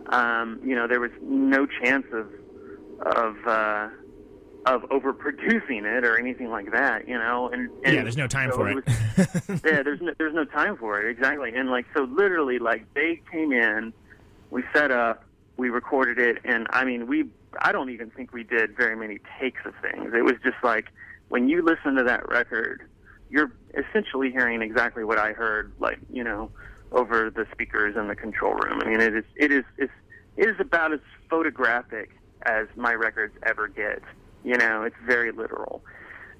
[0.07, 2.27] um, you know, there was no chance of
[3.05, 3.89] of uh,
[4.65, 8.49] of overproducing it or anything like that, you know, and, and yeah, there's no time
[8.51, 8.85] so for it it.
[9.17, 12.85] was- yeah, there's no, there's no time for it exactly, and like so literally like
[12.93, 13.91] they came in,
[14.51, 15.25] we set up,
[15.57, 17.25] we recorded it, and I mean we
[17.59, 20.13] I don't even think we did very many takes of things.
[20.15, 20.85] It was just like
[21.27, 22.87] when you listen to that record,
[23.29, 26.49] you're essentially hearing exactly what I heard, like you know,
[26.93, 28.79] over the speakers in the control room.
[28.81, 29.91] I mean it is it is it's,
[30.37, 30.99] it is about as
[31.29, 32.11] photographic
[32.43, 34.01] as my records ever get.
[34.43, 35.83] You know, it's very literal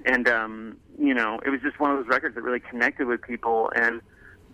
[0.06, 3.22] and um, you know, it was just one of those records that really connected with
[3.22, 4.02] people and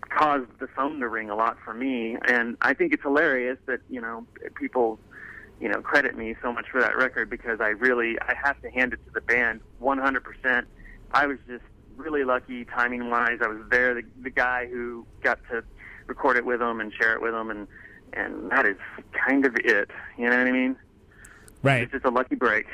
[0.08, 2.16] caused the phone to ring a lot for me.
[2.26, 4.98] And I think it's hilarious that you know people,
[5.60, 8.70] you know, credit me so much for that record because I really I have to
[8.70, 10.64] hand it to the band 100%.
[11.12, 11.64] I was just
[11.96, 13.38] really lucky timing wise.
[13.42, 15.62] I was there, the, the guy who got to
[16.06, 17.66] record it with them and share it with them, and
[18.12, 18.76] and that is
[19.26, 19.90] kind of it.
[20.16, 20.76] You know what I mean?
[21.62, 21.82] Right.
[21.82, 22.66] It's just a lucky break.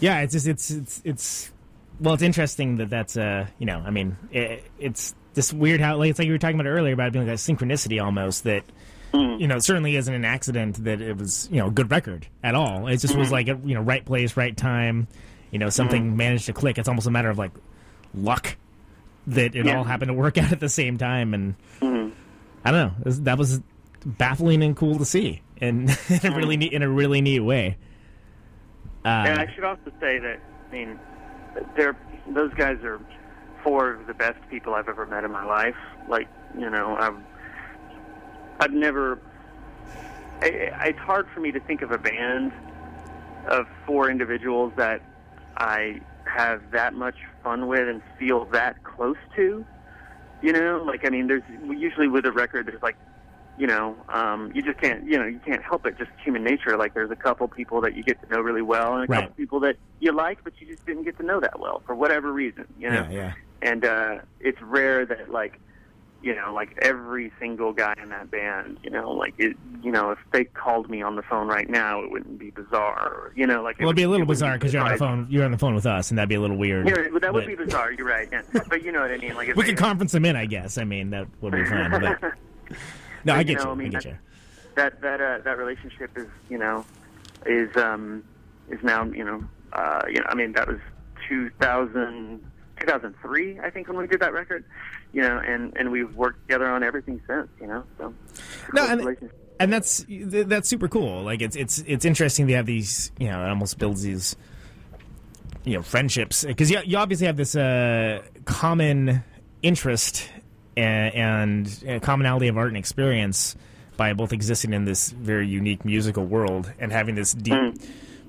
[0.00, 1.52] Yeah, it's just it's it's it's
[2.00, 5.96] well, it's interesting that that's uh you know I mean it, it's this weird how
[5.96, 8.64] like it's like you were talking about earlier about being like a synchronicity almost that
[9.10, 9.40] Mm.
[9.40, 12.26] you know it certainly isn't an accident that it was you know a good record
[12.44, 12.88] at all.
[12.88, 13.32] It just was Mhm.
[13.32, 15.08] like a, you know right place, right time.
[15.50, 16.16] You know something Mhm.
[16.16, 16.76] managed to click.
[16.76, 17.52] It's almost a matter of like
[18.14, 18.58] luck
[19.28, 19.78] that it Yeah.
[19.78, 21.54] all happened to work out at the same time and.
[21.80, 22.12] Mhm.
[22.66, 23.10] I don't know.
[23.22, 23.62] That was
[24.04, 25.88] baffling and cool to see, and
[26.22, 27.78] in a really neat, in a really neat way.
[29.04, 30.98] Uh, and I should also say that I mean,
[31.76, 31.96] they're
[32.28, 33.00] those guys are
[33.62, 35.76] four of the best people I've ever met in my life.
[36.08, 37.16] Like you know, I've
[38.60, 39.18] I've never.
[40.40, 42.52] I, it's hard for me to think of a band
[43.48, 45.00] of four individuals that
[45.56, 49.64] I have that much fun with and feel that close to.
[50.42, 52.96] You know, like I mean, there's usually with a record there's like
[53.58, 55.98] you know, um, you just can't, you know, you can't help it.
[55.98, 56.76] Just human nature.
[56.76, 59.20] Like there's a couple people that you get to know really well, and a Right.
[59.22, 61.94] couple people that you like, but you just didn't get to know that well for
[61.94, 62.66] whatever reason.
[62.78, 63.32] You know, Yeah, yeah.
[63.62, 65.60] and uh, it's rare that like
[66.20, 70.10] you know like every single guy in that band you know like it you know
[70.10, 73.62] if they called me on the phone right now it wouldn't be bizarre you know
[73.62, 75.28] like it Well, it'd be a little it bizarre because you're on the phone.
[75.30, 76.88] You're on the phone with us, and that'd be a little weird.
[76.88, 77.92] yeah, that would but be bizarre.
[77.92, 78.42] You're right, yeah.
[78.68, 79.34] but you know what I mean.
[79.36, 80.76] Like we could conference them in, I guess.
[80.76, 81.90] I mean, that would be fun.
[82.20, 82.32] But
[83.24, 83.70] no, But, I you get know, you.
[83.70, 84.18] I mean, I get that- you.
[84.76, 86.84] that that uh, that relationship is you know
[87.46, 88.22] is um
[88.70, 89.42] is now you know
[89.72, 90.78] uh you know I mean that was
[91.28, 92.40] 2000
[92.80, 94.64] 2003 I think when we did that record
[95.12, 98.14] you know and and we've worked together on everything since you know so
[98.72, 99.30] No, and,
[99.60, 101.22] and that's that's super cool.
[101.24, 103.10] Like it's it's it's interesting to have these.
[103.18, 104.36] You know, it almost builds these.
[105.64, 109.22] You know, friendships because you, you obviously have this uh, common
[109.62, 110.30] interest
[110.78, 113.56] and, and commonality of art and experience
[113.96, 117.74] by both existing in this very unique musical world and having this deep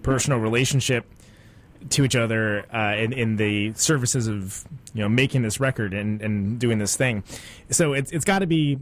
[0.01, 1.05] personal relationship
[1.89, 6.21] to each other uh, in, in the services of you know making this record and,
[6.21, 7.23] and doing this thing.
[7.69, 8.79] So it's it's got to be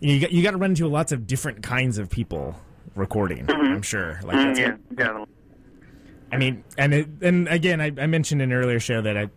[0.00, 2.56] you got, you got to run into lots of different kinds of people
[2.96, 3.48] recording.
[3.50, 4.18] I'm sure.
[4.24, 5.26] Like Mm, yeah definitely
[6.32, 9.28] I mean, and it, and again, I, I mentioned in an earlier show that I,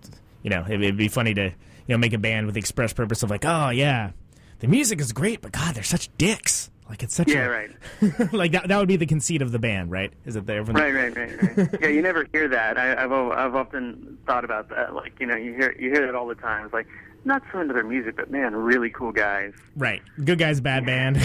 [0.44, 1.52] you know, it, it'd be funny to
[1.88, 4.12] you know make a band with the express purpose of like, oh yeah,
[4.60, 6.70] the music is great, but God, they're such dicks.
[6.90, 7.72] Like it's such yeah a right
[8.34, 8.68] like that.
[8.68, 10.12] That would be the conceit of the band, right?
[10.26, 10.64] Is it there?
[10.64, 14.70] right right right right yeah you never hear that I, I've I've often thought about
[14.70, 16.88] that like you know you hear you hear it all the time it's like
[17.26, 20.02] not so into their music but man really cool guys Right.
[20.24, 21.18] Good guys, bad band.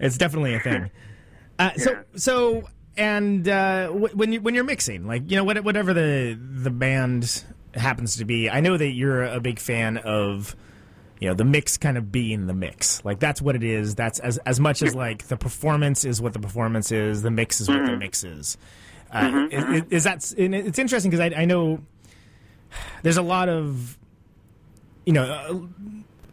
[0.00, 0.90] it's definitely a thing.
[1.58, 2.62] Uh, So, so,
[2.96, 6.70] and uh, wh- when you when you're mixing, like you know, what, whatever the the
[6.70, 7.44] band
[7.74, 10.54] happens to be, I know that you're a big fan of.
[11.20, 13.94] You know the mix kind of being the mix, like that's what it is.
[13.94, 17.20] That's as as much as like the performance is what the performance is.
[17.20, 17.98] The mix is what the Mhm.
[17.98, 18.56] mix is.
[19.12, 20.32] Uh, is, is that?
[20.38, 21.82] It's interesting because I, I know
[23.02, 23.98] there's a lot of
[25.04, 25.68] you know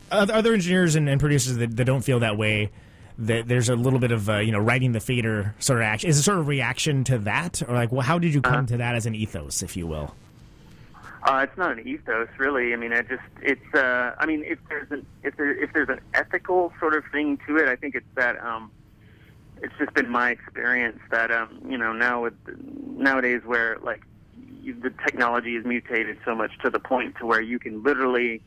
[0.10, 2.72] uh, other engineers and, and producers that, that don't feel that way.
[3.18, 6.10] That there's a little bit of uh, you know writing the fader sort of action.
[6.10, 8.78] Is it sort of reaction to that, or like, well, how did you come to
[8.78, 10.16] that as an ethos, if you will?
[11.28, 12.74] Uh, it's not an ethos, really.
[12.74, 13.74] I mean, I just it's.
[13.76, 17.38] Uh, I mean, if there's an if there if there's an ethical sort of thing
[17.48, 18.40] to it, I think it's that.
[18.44, 18.72] Um,
[19.62, 22.34] it's just been my experience that um, you know now with
[22.96, 24.02] nowadays where like
[24.62, 28.42] you, the technology is mutated so much to the point to where you can literally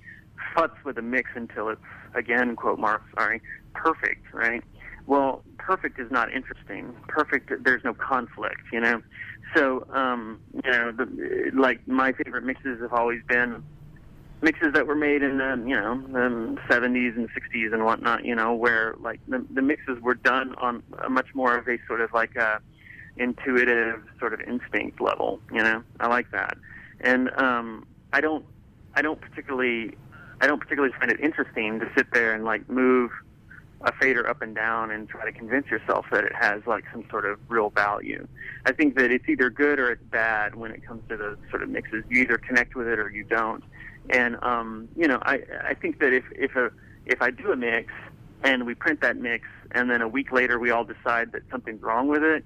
[0.56, 1.80] futz with a mix until it's
[2.14, 3.42] again quote mark sorry
[3.74, 4.62] perfect right
[5.06, 9.02] well perfect is not interesting perfect there's no conflict you know
[9.54, 13.62] so um you know the, like my favorite mixes have always been
[14.42, 18.34] mixes that were made in the you know the 70s and 60s and whatnot you
[18.34, 22.00] know where like the, the mixes were done on a much more of a sort
[22.00, 22.60] of like a
[23.16, 25.82] intuitive sort of instinct level you know?
[25.98, 26.56] I like that.
[27.00, 28.44] And um i don't
[28.94, 29.96] i don't particularly
[30.40, 33.10] i don't particularly find it interesting to sit there and like move
[33.82, 37.04] a fader up and down and try to convince yourself that it has like some
[37.08, 38.26] sort of real value.
[38.66, 41.62] I think that it's either good or it's bad when it comes to those sort
[41.62, 42.04] of mixes.
[42.10, 43.64] You either connect with it or you don't.
[44.10, 46.70] And um, you know, I I think that if if a
[47.06, 47.92] if I do a mix
[48.42, 51.82] and we print that mix and then a week later we all decide that something's
[51.82, 52.44] wrong with it,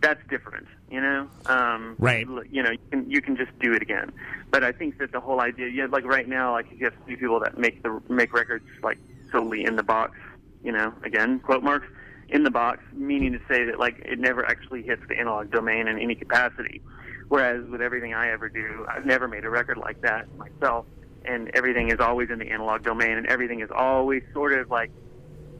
[0.00, 1.28] that's different, you know.
[1.46, 2.26] Um, Right.
[2.50, 4.12] You know, you can you can just do it again.
[4.50, 7.16] But I think that the whole idea, yeah, like right now, like you have three
[7.16, 8.98] people that make the make records like
[9.32, 10.16] solely in the box.
[10.62, 11.86] You know, again, quote marks
[12.28, 15.88] in the box, meaning to say that like it never actually hits the analog domain
[15.88, 16.82] in any capacity.
[17.28, 20.86] Whereas with everything I ever do, I've never made a record like that myself,
[21.24, 24.90] and everything is always in the analog domain, and everything is always sort of like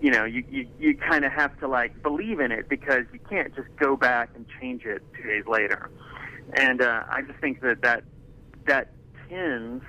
[0.00, 3.18] you know, you, you, you kind of have to like believe in it because you
[3.28, 5.90] can't just go back and change it two days later.
[6.54, 8.04] And uh, I just think that that
[8.66, 8.92] that
[9.28, 9.84] tends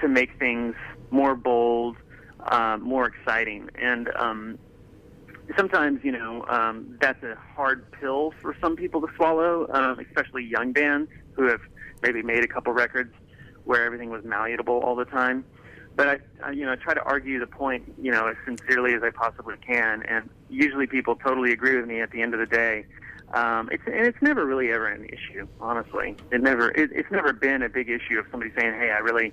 [0.00, 0.74] to make things
[1.10, 1.96] more bold,
[2.40, 4.58] uh, more exciting, and um,
[5.56, 10.44] sometimes you know um, that's a hard pill for some people to swallow, um, especially
[10.44, 11.60] young bands who have
[12.02, 13.12] maybe made a couple records
[13.64, 15.44] where everything was malleable all the time
[15.98, 18.94] but I, I, you know, I try to argue the point, you know, as sincerely
[18.94, 22.40] as I possibly can, and usually people totally agree with me at the end of
[22.40, 22.86] the day.
[23.34, 26.14] Um, it's and it's never really ever an issue, honestly.
[26.30, 29.32] It never, it, it's never been a big issue of somebody saying, "Hey, I really,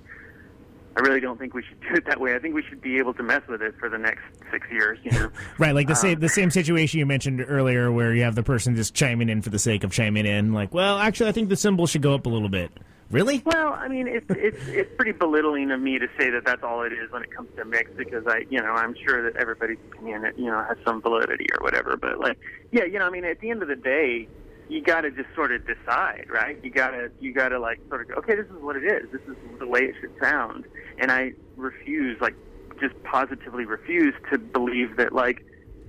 [0.96, 2.34] I really don't think we should do it that way.
[2.34, 4.98] I think we should be able to mess with it for the next six years."
[5.02, 8.22] You know, Right, like the Uh, same the same situation you mentioned earlier, where you
[8.22, 11.28] have the person just chiming in for the sake of chiming in, like, well, actually,
[11.28, 12.70] I think the cymbal should go up a little bit,
[13.10, 13.40] Really?
[13.44, 16.82] Well, I mean, it's it's it's pretty belittling of me to say that that's all
[16.82, 19.78] it is when it comes to mix because I, you know, I'm sure that everybody's
[19.92, 21.96] opinion, you know, has some validity or whatever.
[21.96, 22.38] But like,
[22.72, 24.26] yeah, you know, I mean, at the end of the day,
[24.68, 26.58] you got to just sort of decide, right?
[26.62, 29.10] You gotta you gotta like sort of go, okay, this is what it is.
[29.12, 30.64] This is the way it should sound,
[30.98, 32.34] and I refuse, like,
[32.80, 35.44] just positively refuse to believe that, like,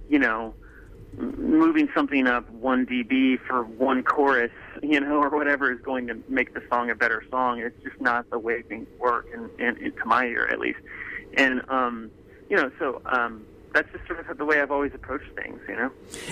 [0.10, 0.54] you know,
[1.18, 4.52] moving something up one dB for one chorus,
[4.84, 7.60] you know, or whatever is going to make the song a better song.
[7.60, 10.80] It's just not the way things work, and, and, and to my ear at least.
[11.36, 12.12] And um,
[12.50, 15.76] you know, so um, that's just sort of the way I've always approached things, you
[15.76, 15.92] know.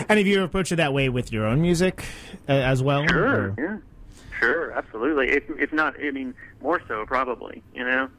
[0.10, 2.06] And have you approached it that way with your own music
[2.50, 3.06] uh, as well?
[3.08, 3.78] Sure, or- yeah,
[4.40, 5.30] sure, absolutely.
[5.30, 8.10] If if not, I mean, more so probably, you know,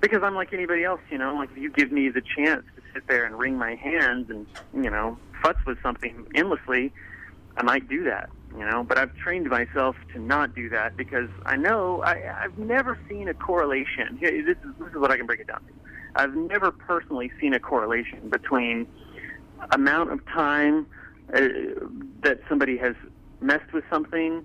[0.00, 1.34] because I'm like anybody else, you know.
[1.34, 4.46] Like if you give me the chance to sit there and wring my hands and
[4.74, 6.92] you know futz with something endlessly,
[7.56, 8.82] I might do that, you know.
[8.84, 13.28] But I've trained myself to not do that because I know I, I've never seen
[13.28, 14.18] a correlation.
[14.20, 15.72] This is this is what I can break it down to.
[16.16, 18.86] I've never personally seen a correlation between
[19.72, 20.86] amount of time
[21.34, 21.40] uh,
[22.22, 22.94] that somebody has
[23.40, 24.44] messed with something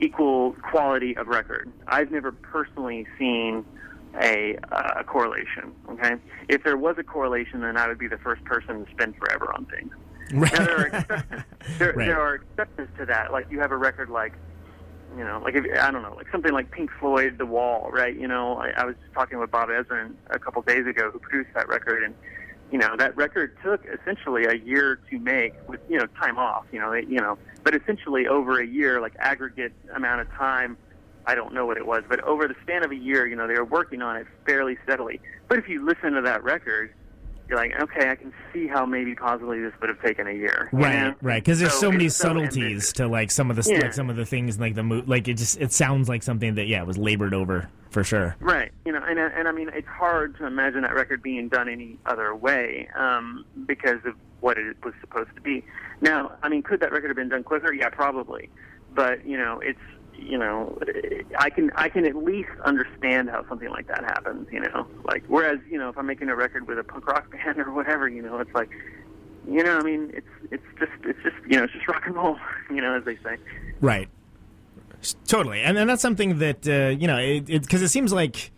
[0.00, 1.70] equal quality of record.
[1.86, 3.64] I've never personally seen
[4.20, 5.72] a, uh, a correlation.
[5.90, 6.14] Okay,
[6.48, 9.52] if there was a correlation, then I would be the first person to spend forever
[9.54, 9.92] on things.
[10.32, 11.42] Now, there are exceptions.
[11.78, 12.08] There, Right.
[12.08, 13.32] there are exceptions to that.
[13.32, 14.32] Like you have a record like,
[15.16, 18.14] you know, like if, I don't know, like something like Pink Floyd, The Wall, right?
[18.14, 21.50] You know, I, I was talking with Bob Ezrin a couple days ago, who produced
[21.54, 22.14] that record, and
[22.70, 26.64] you know that record took essentially a year to make, with you know time off.
[26.72, 30.76] You know, they, you know, but essentially over a year, like aggregate amount of time.
[31.24, 33.46] I don't know what it was, but over the span of a year, you know,
[33.46, 35.20] they were working on it fairly steadily.
[35.46, 36.92] But if you listen to that record,
[37.52, 40.70] you're like, okay, I can see how maybe possibly this would have taken a year.
[40.72, 41.14] Right, know?
[41.20, 41.42] right.
[41.44, 43.80] Because there's so, many it's so subtleties to like some of the Yeah.
[43.80, 46.54] like some of the things like the mo- like it just it sounds like something
[46.54, 48.36] that yeah was labored over for sure.
[48.40, 48.72] Right.
[48.86, 51.98] You know, and and I mean, it's hard to imagine that record being done any
[52.06, 55.62] other way um, because of what it was supposed to be.
[56.00, 57.72] Now, I mean, could that record have been done quicker?
[57.72, 58.48] Yeah, probably.
[58.94, 59.78] But you know, it's
[60.18, 60.78] you know,
[61.38, 64.48] I can I can at least understand how something like that happens.
[64.50, 67.30] You know, like whereas you know, if I'm making a record with a punk rock
[67.44, 68.70] band or whatever, you know, it's like.
[69.44, 72.14] You know, I mean, it's it's just it's just you know, it's just rock and
[72.14, 72.38] roll,
[72.70, 73.38] you know, as they say.
[73.80, 74.08] Right.
[75.26, 78.52] Totally, and and that's something that uh, you know it because it, seems like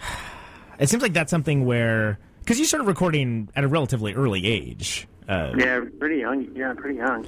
[0.80, 5.06] it seems like that's something where because you started recording at a relatively early age.
[5.28, 6.48] Uh, Yeah, pretty young.
[6.56, 7.26] Yeah, pretty young.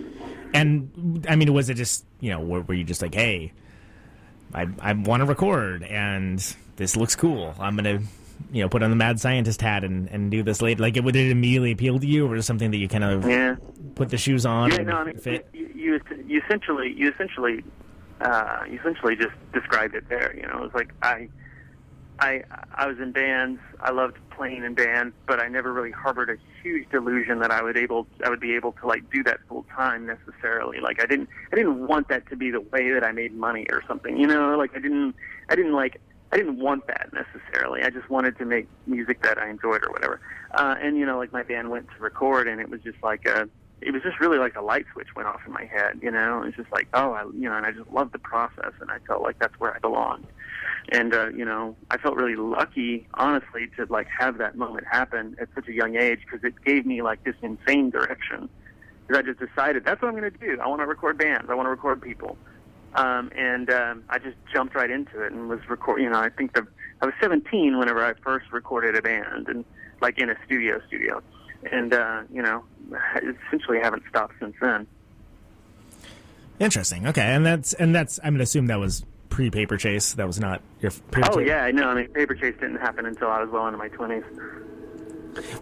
[0.55, 3.53] And I mean, was it just you know were, were you just like, hey,
[4.55, 6.39] I I want to record and
[6.77, 7.55] this looks cool.
[7.61, 8.01] I'm gonna
[8.51, 10.81] you know put on the mad scientist hat and, and do this later.
[10.83, 13.05] Like, it, would it immediately appeal to you, or was it something that you kind
[13.05, 13.57] of Yeah.
[13.97, 15.47] put the shoes on Yeah, no, I mean, fit?
[15.53, 17.63] You, you, you essentially, you essentially,
[18.23, 20.35] uh, you essentially just described it there.
[20.35, 21.29] You know, it was like I,
[22.21, 22.45] I,
[22.75, 23.61] I was in bands.
[23.81, 27.63] I loved playing in bands, but I never really harbored a huge delusion that I
[27.63, 30.81] would able, I would be able to like do that full time necessarily.
[30.81, 33.67] Like I didn't, I didn't want that to be the way that I made money
[33.71, 34.19] or something.
[34.19, 35.15] You know, like I didn't,
[35.49, 36.01] I didn't like.
[36.33, 37.83] I didn't want that necessarily.
[37.83, 40.21] I just wanted to make music that I enjoyed or whatever.
[40.53, 43.27] Uh, and you know, like my band went to record, and it was just like
[43.27, 43.49] a,
[43.81, 45.99] it was just really like a light switch went off in my head.
[46.01, 48.21] You know, it was just like, oh, I, you know, and I just loved the
[48.21, 50.27] process, and I felt like that's where I belonged.
[50.91, 55.37] And uh, you know, I felt really lucky, honestly, to like have that moment happen
[55.41, 58.49] at such a young age because it gave me like this insane direction.
[59.07, 60.61] Because I just decided that's what I'm going to do.
[60.61, 61.49] I want to record bands.
[61.49, 62.37] I want to record people.
[62.95, 66.01] Um, and um, I just jumped right into it and was record.
[66.03, 66.67] You know, I think the
[67.01, 69.65] I was 17 whenever I first recorded a band, and
[70.01, 71.23] like in a studio studio,
[71.71, 72.65] and uh, you know,
[73.49, 74.89] essentially haven't stopped since then.
[76.59, 77.07] Interesting.
[77.07, 80.13] Okay, and that's and that's I'm gonna assume that was pre Paper Chase.
[80.15, 80.91] That was not your.
[80.91, 81.49] Paper Oh Chase.
[81.49, 81.89] yeah, I know.
[81.89, 84.25] I mean, Paper Chase didn't happen until I was well into my 20s.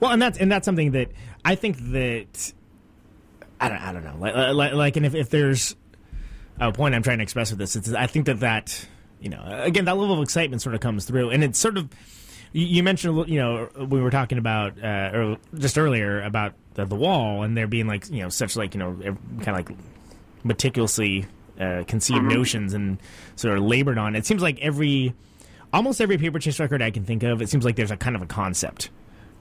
[0.00, 1.10] Well, and that's and that's something that
[1.44, 2.52] I think that
[3.60, 5.76] I don't I don't know like like, like and if, if there's
[6.58, 8.86] a point I'm trying to express with this, it's I think that that
[9.20, 11.88] you know again that level of excitement sort of comes through, and it's sort of
[12.52, 16.86] you, you mentioned you know we were talking about uh, or just earlier about the,
[16.86, 19.70] the wall and there being like you know such like you know kind of like
[20.44, 21.26] meticulously
[21.58, 22.28] uh, conceived Mm-hmm.
[22.28, 22.98] notions and
[23.36, 24.14] sort of labored on.
[24.16, 25.14] It seems like every
[25.72, 28.16] almost every paper chase record I can think of, it seems like there's a kind
[28.16, 28.90] of a concept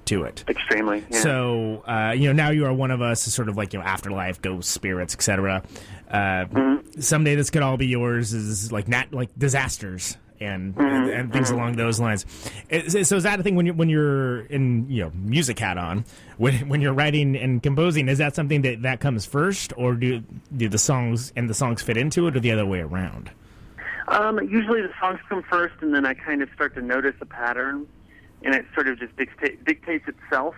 [0.06, 0.44] to it.
[0.48, 1.04] Extremely.
[1.10, 1.20] Yeah.
[1.22, 3.80] So uh, you know, now you are one of us, is sort of like you
[3.80, 5.64] know, afterlife, ghosts, spirits, etc.
[6.10, 7.02] Uh, Mm-hmm.
[7.02, 8.34] Someday this could all be yours.
[8.34, 11.10] Is like nat like disasters and Mm-hmm.
[11.10, 12.26] and, things along those lines.
[12.70, 16.06] So is that a thing when you're when you're in you know music hat on
[16.38, 18.08] when when you're writing and composing?
[18.10, 20.24] Is that something that that comes first, or do
[20.56, 23.32] do the songs and the songs fit into it, or the other way around?
[24.08, 27.26] Um, usually the songs come first, and then I kind of start to notice a
[27.26, 27.86] pattern,
[28.42, 30.56] and it sort of just dictate, dictates itself.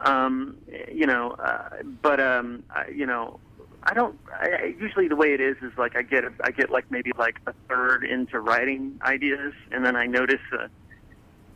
[0.00, 0.56] Um,
[0.90, 3.40] you know, uh, but um, I, you know,
[3.82, 4.18] I don't.
[4.32, 7.38] I, usually the way it is is like I get I get like maybe like
[7.46, 10.68] a third into writing ideas, and then I notice a,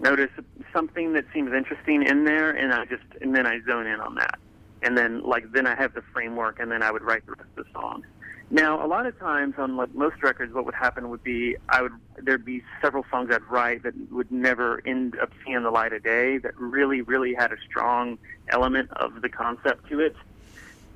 [0.03, 0.31] notice
[0.73, 4.15] something that seems interesting in there, and I just and then I zone in on
[4.17, 4.39] that,
[4.83, 7.51] and then like then I have the framework, and then I would write the rest
[7.57, 8.05] of the song.
[8.53, 11.81] Now, a lot of times on like most records, what would happen would be I
[11.81, 15.95] would there'd be several songs I'd write that would never end up seeing the light
[15.95, 18.19] of day that really, really had a strong
[18.51, 20.15] element of the concept to it.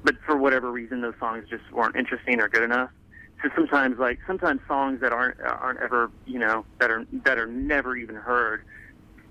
[0.07, 2.91] But for whatever reason, those songs just weren't interesting or good enough.
[3.43, 7.47] So sometimes, like sometimes songs that aren't aren't ever you know that are that are
[7.47, 8.65] never even heard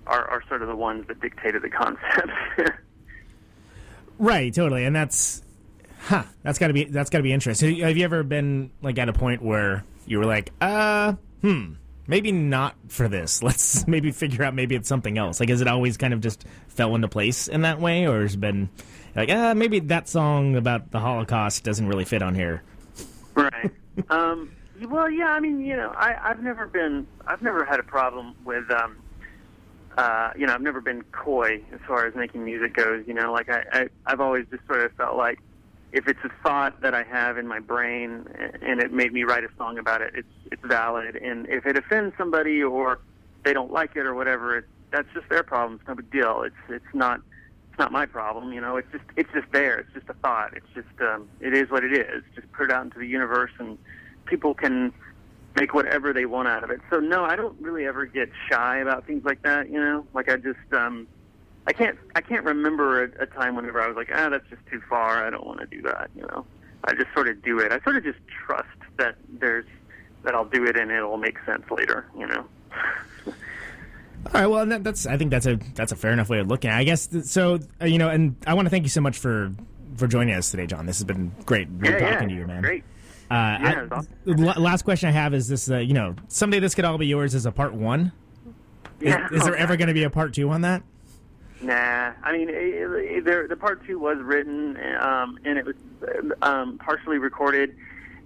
[0.06, 2.30] are, are sort of the ones that dictated the concept.
[4.18, 5.42] Right, totally, and that's,
[6.04, 6.24] huh?
[6.44, 7.78] That's got to be that's got to be interesting.
[7.78, 11.74] Have you ever been like at a point where you were like, uh, hmm,
[12.08, 13.44] maybe not for this.
[13.44, 15.40] Let's maybe figure out maybe it's something else.
[15.40, 18.36] Like, has it always kind of just fell into place in that way, or has
[18.36, 18.70] it been
[19.16, 22.64] like, ah, maybe that song about the Holocaust doesn't really fit on here?
[23.36, 23.72] right.
[24.10, 24.52] Um,
[24.90, 25.30] well, yeah.
[25.30, 28.98] I mean, you know, I, I've never been, I've never had a problem with, um,
[29.98, 33.06] uh, you know, I've never been coy as far as making music goes.
[33.08, 35.40] You know, like I, I, I've always just sort of felt like
[35.94, 38.28] if it's a thought that I have in my brain
[38.62, 41.16] and it made me write a song about it, it's it's valid.
[41.16, 43.00] And if it offends somebody or
[43.44, 45.80] they don't like it or whatever, it, that's just their problem.
[45.80, 46.42] It's no big deal.
[46.42, 47.22] It's it's not
[47.76, 48.54] it's not my problem.
[48.54, 49.80] You know, it's just it's just there.
[49.80, 50.56] It's just a thought.
[50.56, 52.24] It's just um, it is what it is.
[52.34, 53.78] Just put it out into the universe and
[54.24, 54.94] people can
[55.58, 56.80] make whatever they want out of it.
[56.90, 59.70] So no, I don't really ever get shy about things like that.
[59.70, 61.06] You know, like I just um,
[61.68, 64.66] I can't I can't remember a, a time whenever I was like, ah, that's just
[64.72, 65.28] too far.
[65.28, 66.10] I don't want to do that.
[66.16, 66.46] You know,
[66.86, 67.74] I just sort of do it.
[67.74, 68.70] I sort of just trust
[69.00, 69.66] that there's
[70.24, 72.06] that I'll do it and it'll make sense later.
[72.18, 72.46] You know.
[74.34, 74.48] All right.
[74.48, 76.70] Well, that, that's I think that's a that's a fair enough way of looking.
[76.70, 76.80] at it.
[76.80, 77.60] I guess th- so.
[77.82, 79.52] Uh, you know, and I want to thank you so much for
[79.98, 80.86] for joining us today, John.
[80.86, 81.68] This has been great.
[81.84, 82.62] Yeah, talking yeah, to you, man.
[82.62, 82.84] Great.
[83.30, 84.64] Uh, Yeah, I- awesome.
[84.64, 87.36] last question I have is this: uh, you know, someday this could all be yours
[87.36, 88.12] as a part one.
[89.00, 89.28] Is- Yeah.
[89.32, 90.84] Is, there ever going to be a part two on that?
[91.62, 95.76] Nah, I mean, it, it, there, the part two was written, um, and it was
[96.42, 97.76] um, partially recorded.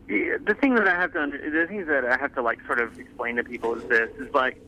[0.07, 2.59] The the thing that I have to, under, the things that I have to like
[2.65, 4.59] sort of explain to people is this: is like,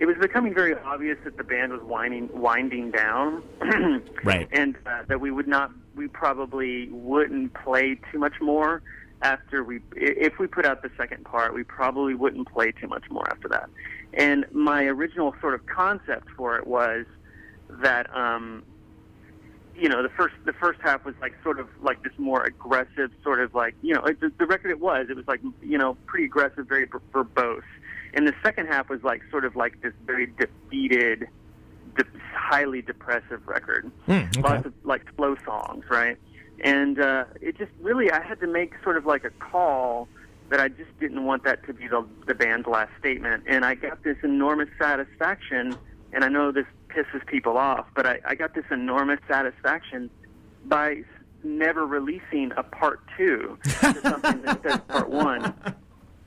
[0.00, 3.42] it was becoming very obvious that the band was winding winding down,
[4.24, 4.48] Right.
[4.52, 8.82] and uh, that we would not, we probably wouldn't play too much more
[9.22, 13.04] after we, if we put out the second part, we probably wouldn't play too much
[13.10, 13.68] more after that.
[14.14, 17.04] And my original sort of concept for it was
[17.68, 18.62] that um
[19.76, 23.10] you know the first the first half was like sort of like this more aggressive
[23.22, 25.78] sort of like you know it, the, the record it was it was like you
[25.78, 27.62] know pretty aggressive very ver- verbose
[28.14, 31.28] and the second half was like sort of like this very defeated
[31.96, 33.90] de- highly depressive record.
[34.06, 34.40] Hmm, okay.
[34.42, 36.16] lots of like slow songs right?
[36.62, 40.08] And uh it just really i had to make sort of like a call
[40.50, 43.44] that i just didn't want that to be the the band's last statement.
[43.46, 45.76] And i got this enormous satisfaction
[46.12, 50.10] and i know this pisses people off but i i got this enormous satisfaction
[50.64, 51.02] by
[51.44, 55.54] never releasing a part two to something that says part one.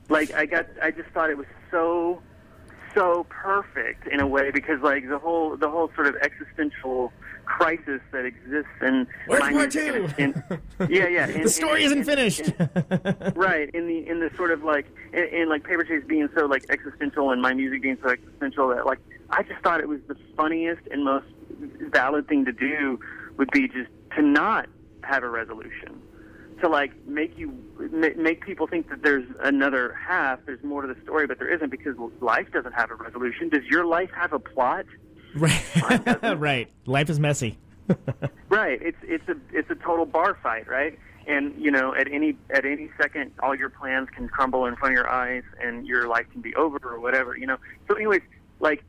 [0.08, 2.22] Like i got i just thought it was so
[2.94, 7.10] so perfect in a way because like the whole the whole sort of existential
[7.46, 10.22] crisis that exists in Where's my part music two?
[10.22, 12.52] and- yeah yeah the story isn't finished.
[13.34, 16.44] right in the in the sort of like in, in like paper chase being so
[16.46, 18.98] like existential and my music being so existential that like
[19.30, 21.26] i just thought it was the funniest and most
[21.92, 23.00] valid thing to do
[23.38, 24.68] would be just to not
[25.02, 26.00] have a resolution
[26.62, 27.52] to like make you
[27.92, 31.52] ma- make people think that there's another half there's more to the story but there
[31.54, 34.86] isn't because life doesn't have a resolution does your life have a plot
[35.34, 35.62] Right,
[36.36, 36.68] right.
[36.86, 37.58] Life is messy.
[38.48, 38.82] Right.
[38.82, 40.98] It's it's a it's a total bar fight, right?
[41.26, 44.92] And you know, at any at any second, all your plans can crumble in front
[44.92, 47.34] of your eyes, and your life can be over or whatever.
[47.34, 47.56] You know.
[47.88, 48.20] So, anyways,
[48.60, 48.84] like,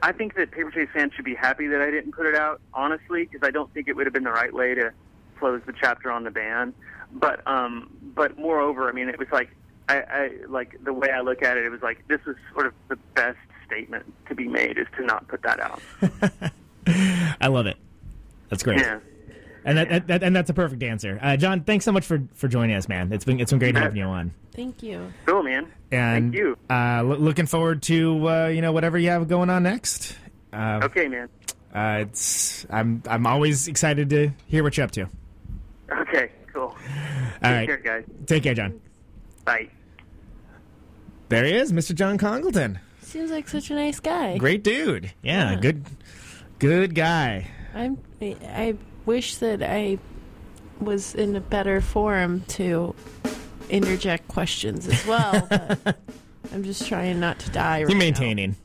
[0.00, 2.62] I think that Paper Chase fans should be happy that I didn't put it out,
[2.72, 4.90] honestly, because I don't think it would have been the right way to
[5.44, 6.72] close the chapter on the band.
[7.12, 9.50] But um, but moreover, I mean, it was like
[9.90, 11.66] I, I like the way I look at it.
[11.66, 15.04] It was like this was sort of the best statement to be made is to
[15.04, 15.82] not put that out.
[17.40, 17.76] I love it.
[18.48, 18.80] That's great.
[18.80, 19.00] Yeah.
[19.66, 21.18] And that, that, and that's a perfect answer.
[21.22, 23.12] Uh, John, thanks so much for, for joining us, man.
[23.12, 24.32] It's been it's been great having you on.
[24.54, 25.12] Thank you.
[25.26, 25.70] Cool, man.
[25.92, 26.58] And Thank you.
[26.70, 30.16] Uh, lo- looking forward to uh, you know whatever you have going on next.
[30.52, 31.28] Uh, Okay, man.
[31.74, 35.08] Uh, it's I'm I'm always excited to hear what you're up to.
[36.00, 36.62] Okay, cool.
[36.62, 36.76] All
[37.42, 38.04] right, Take care, guys.
[38.26, 38.80] Take care, John.
[39.44, 39.68] Bye.
[41.28, 41.94] There he is, Mr.
[41.94, 42.78] John Congleton.
[43.02, 44.36] Seems like such a nice guy.
[44.38, 45.12] Great dude.
[45.22, 45.60] Yeah, Yeah.
[45.60, 45.84] good,
[46.58, 47.48] good guy.
[47.74, 47.98] I'm.
[48.22, 48.76] I
[49.06, 49.98] wish that I
[50.80, 52.94] was in a better forum to
[53.70, 55.46] interject questions as well.
[55.50, 55.96] but
[56.52, 57.72] I'm just trying not to die.
[57.72, 57.96] Right You're now.
[57.98, 58.56] maintaining.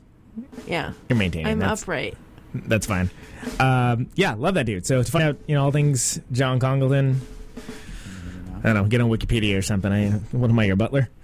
[0.66, 0.92] Yeah.
[1.08, 1.46] You're maintaining.
[1.50, 2.16] I'm That's- upright.
[2.54, 3.10] That's fine.
[3.58, 4.84] Um, yeah, love that dude.
[4.86, 7.20] So to find out, you know, all things John Congleton,
[8.58, 9.90] I don't know, get on Wikipedia or something.
[9.92, 11.08] I, what am I, your butler?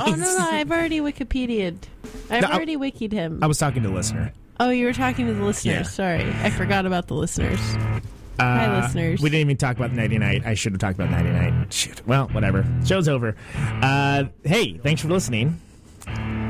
[0.00, 0.38] Oh no, no!
[0.50, 1.76] I've already Wikipedia'd.
[2.30, 3.38] I've No, I- already wikied him.
[3.42, 4.32] I was talking to a listener.
[4.60, 5.74] oh, you were talking to the listeners.
[5.74, 5.82] Yeah.
[5.82, 7.60] Sorry, I forgot about the listeners.
[8.40, 9.20] Hi, Uh, listeners.
[9.22, 10.44] We didn't even talk about Nighty Nite.
[10.46, 11.72] I should have talked about Nighty Nite.
[11.72, 12.06] Shit.
[12.06, 12.66] Well, whatever.
[12.84, 13.36] Show's over.
[13.56, 15.60] Uh, hey, thanks for listening.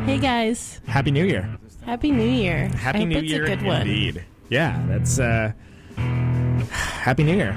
[0.06, 1.48] Hey guys, Happy New Year.
[1.84, 2.68] Happy New Year!
[2.68, 3.82] Happy I hope New it's Year a good one.
[3.82, 4.24] indeed.
[4.48, 5.52] Yeah, that's uh,
[5.96, 7.54] Happy New Year.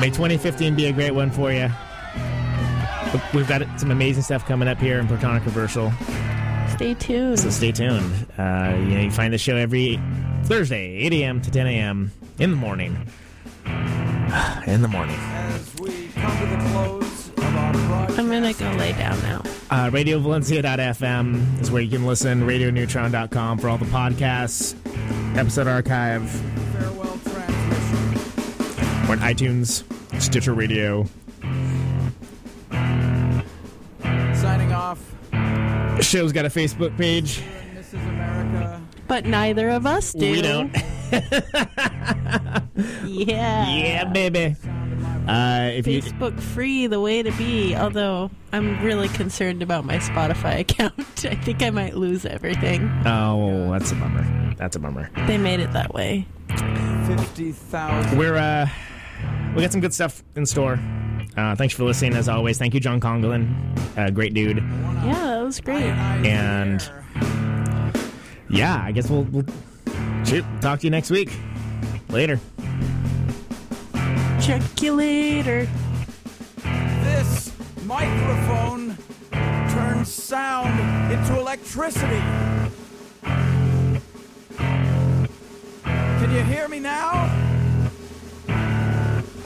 [0.00, 1.70] May 2015 be a great one for you.
[3.32, 5.92] We've got some amazing stuff coming up here in Protonic Reversal,
[6.74, 7.38] Stay tuned.
[7.38, 8.26] so stay tuned.
[8.36, 10.00] Uh, you know, you find the show every
[10.44, 11.40] Thursday, 8 a.m.
[11.40, 12.10] to 10 a.m.
[12.40, 12.96] in the morning.
[14.66, 15.18] In the morning.
[18.40, 19.40] Gonna go lay down now.
[19.70, 22.42] Uh, RadioValencia.fm is where you can listen.
[22.42, 24.74] RadioNeutron.com for all the podcasts,
[25.36, 26.28] episode archive.
[26.72, 29.06] farewell transmission.
[29.08, 29.84] We're on iTunes,
[30.20, 31.06] Stitcher Radio.
[34.34, 34.98] Signing off.
[36.02, 37.42] Show's got a Facebook page.
[37.74, 38.80] This is America.
[39.06, 40.30] But neither of us do.
[40.30, 40.74] We don't.
[43.06, 43.68] Yeah.
[43.76, 44.56] Yeah, baby.
[45.26, 47.74] Uh, if you Facebook free, the way to be.
[47.74, 50.94] Although I'm really concerned about my Spotify account.
[51.24, 52.90] I think I might lose everything.
[53.06, 54.54] oh, that's a bummer.
[54.56, 55.10] That's a bummer.
[55.26, 56.26] They made it that way.
[57.06, 58.18] 50,000.
[58.18, 58.68] We're uh,
[59.54, 60.78] we got some good stuff in store.
[61.36, 62.58] Uh, thanks for listening as always.
[62.58, 64.58] Thank you, John Congleton, uh, great dude.
[64.58, 65.82] Yeah, that was great.
[65.82, 66.80] And
[68.48, 69.44] yeah, I guess we'll, we'll
[70.24, 70.44] shoot.
[70.60, 71.32] Talk to you next week.
[72.08, 72.38] Later.
[74.44, 75.66] Check you later.
[77.02, 77.50] This
[77.84, 78.94] microphone
[79.32, 80.78] turns sound
[81.10, 82.20] into electricity.
[85.82, 87.30] Can you hear me now?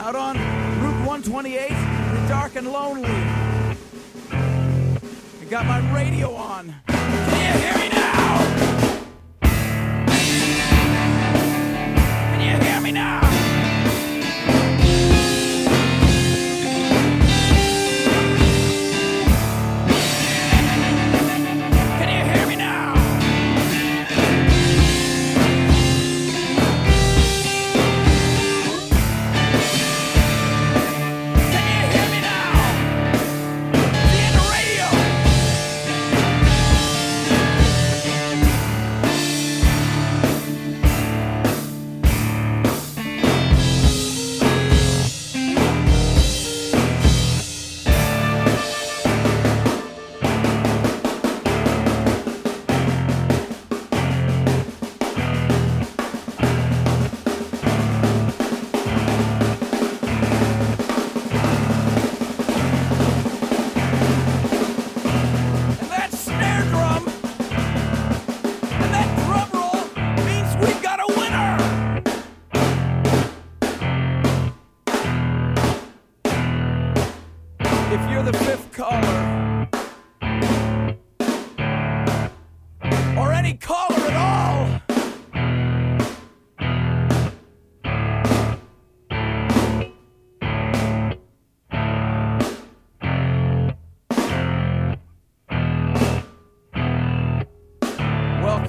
[0.00, 0.36] Out on
[0.80, 3.08] Route 128, you're dark and lonely.
[4.32, 6.74] I got my radio on.
[6.88, 8.38] Can you hear me now?
[12.32, 13.37] Can you hear me now?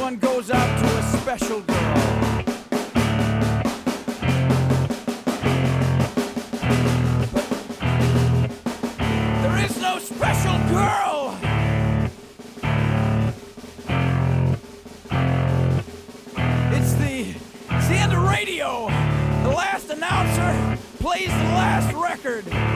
[0.00, 1.94] one goes out to a special girl.
[9.42, 11.38] There is no special girl!
[16.72, 17.34] It's the,
[17.70, 18.86] it's the end of radio!
[19.42, 22.75] The last announcer plays the last record!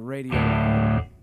[0.00, 1.19] radio.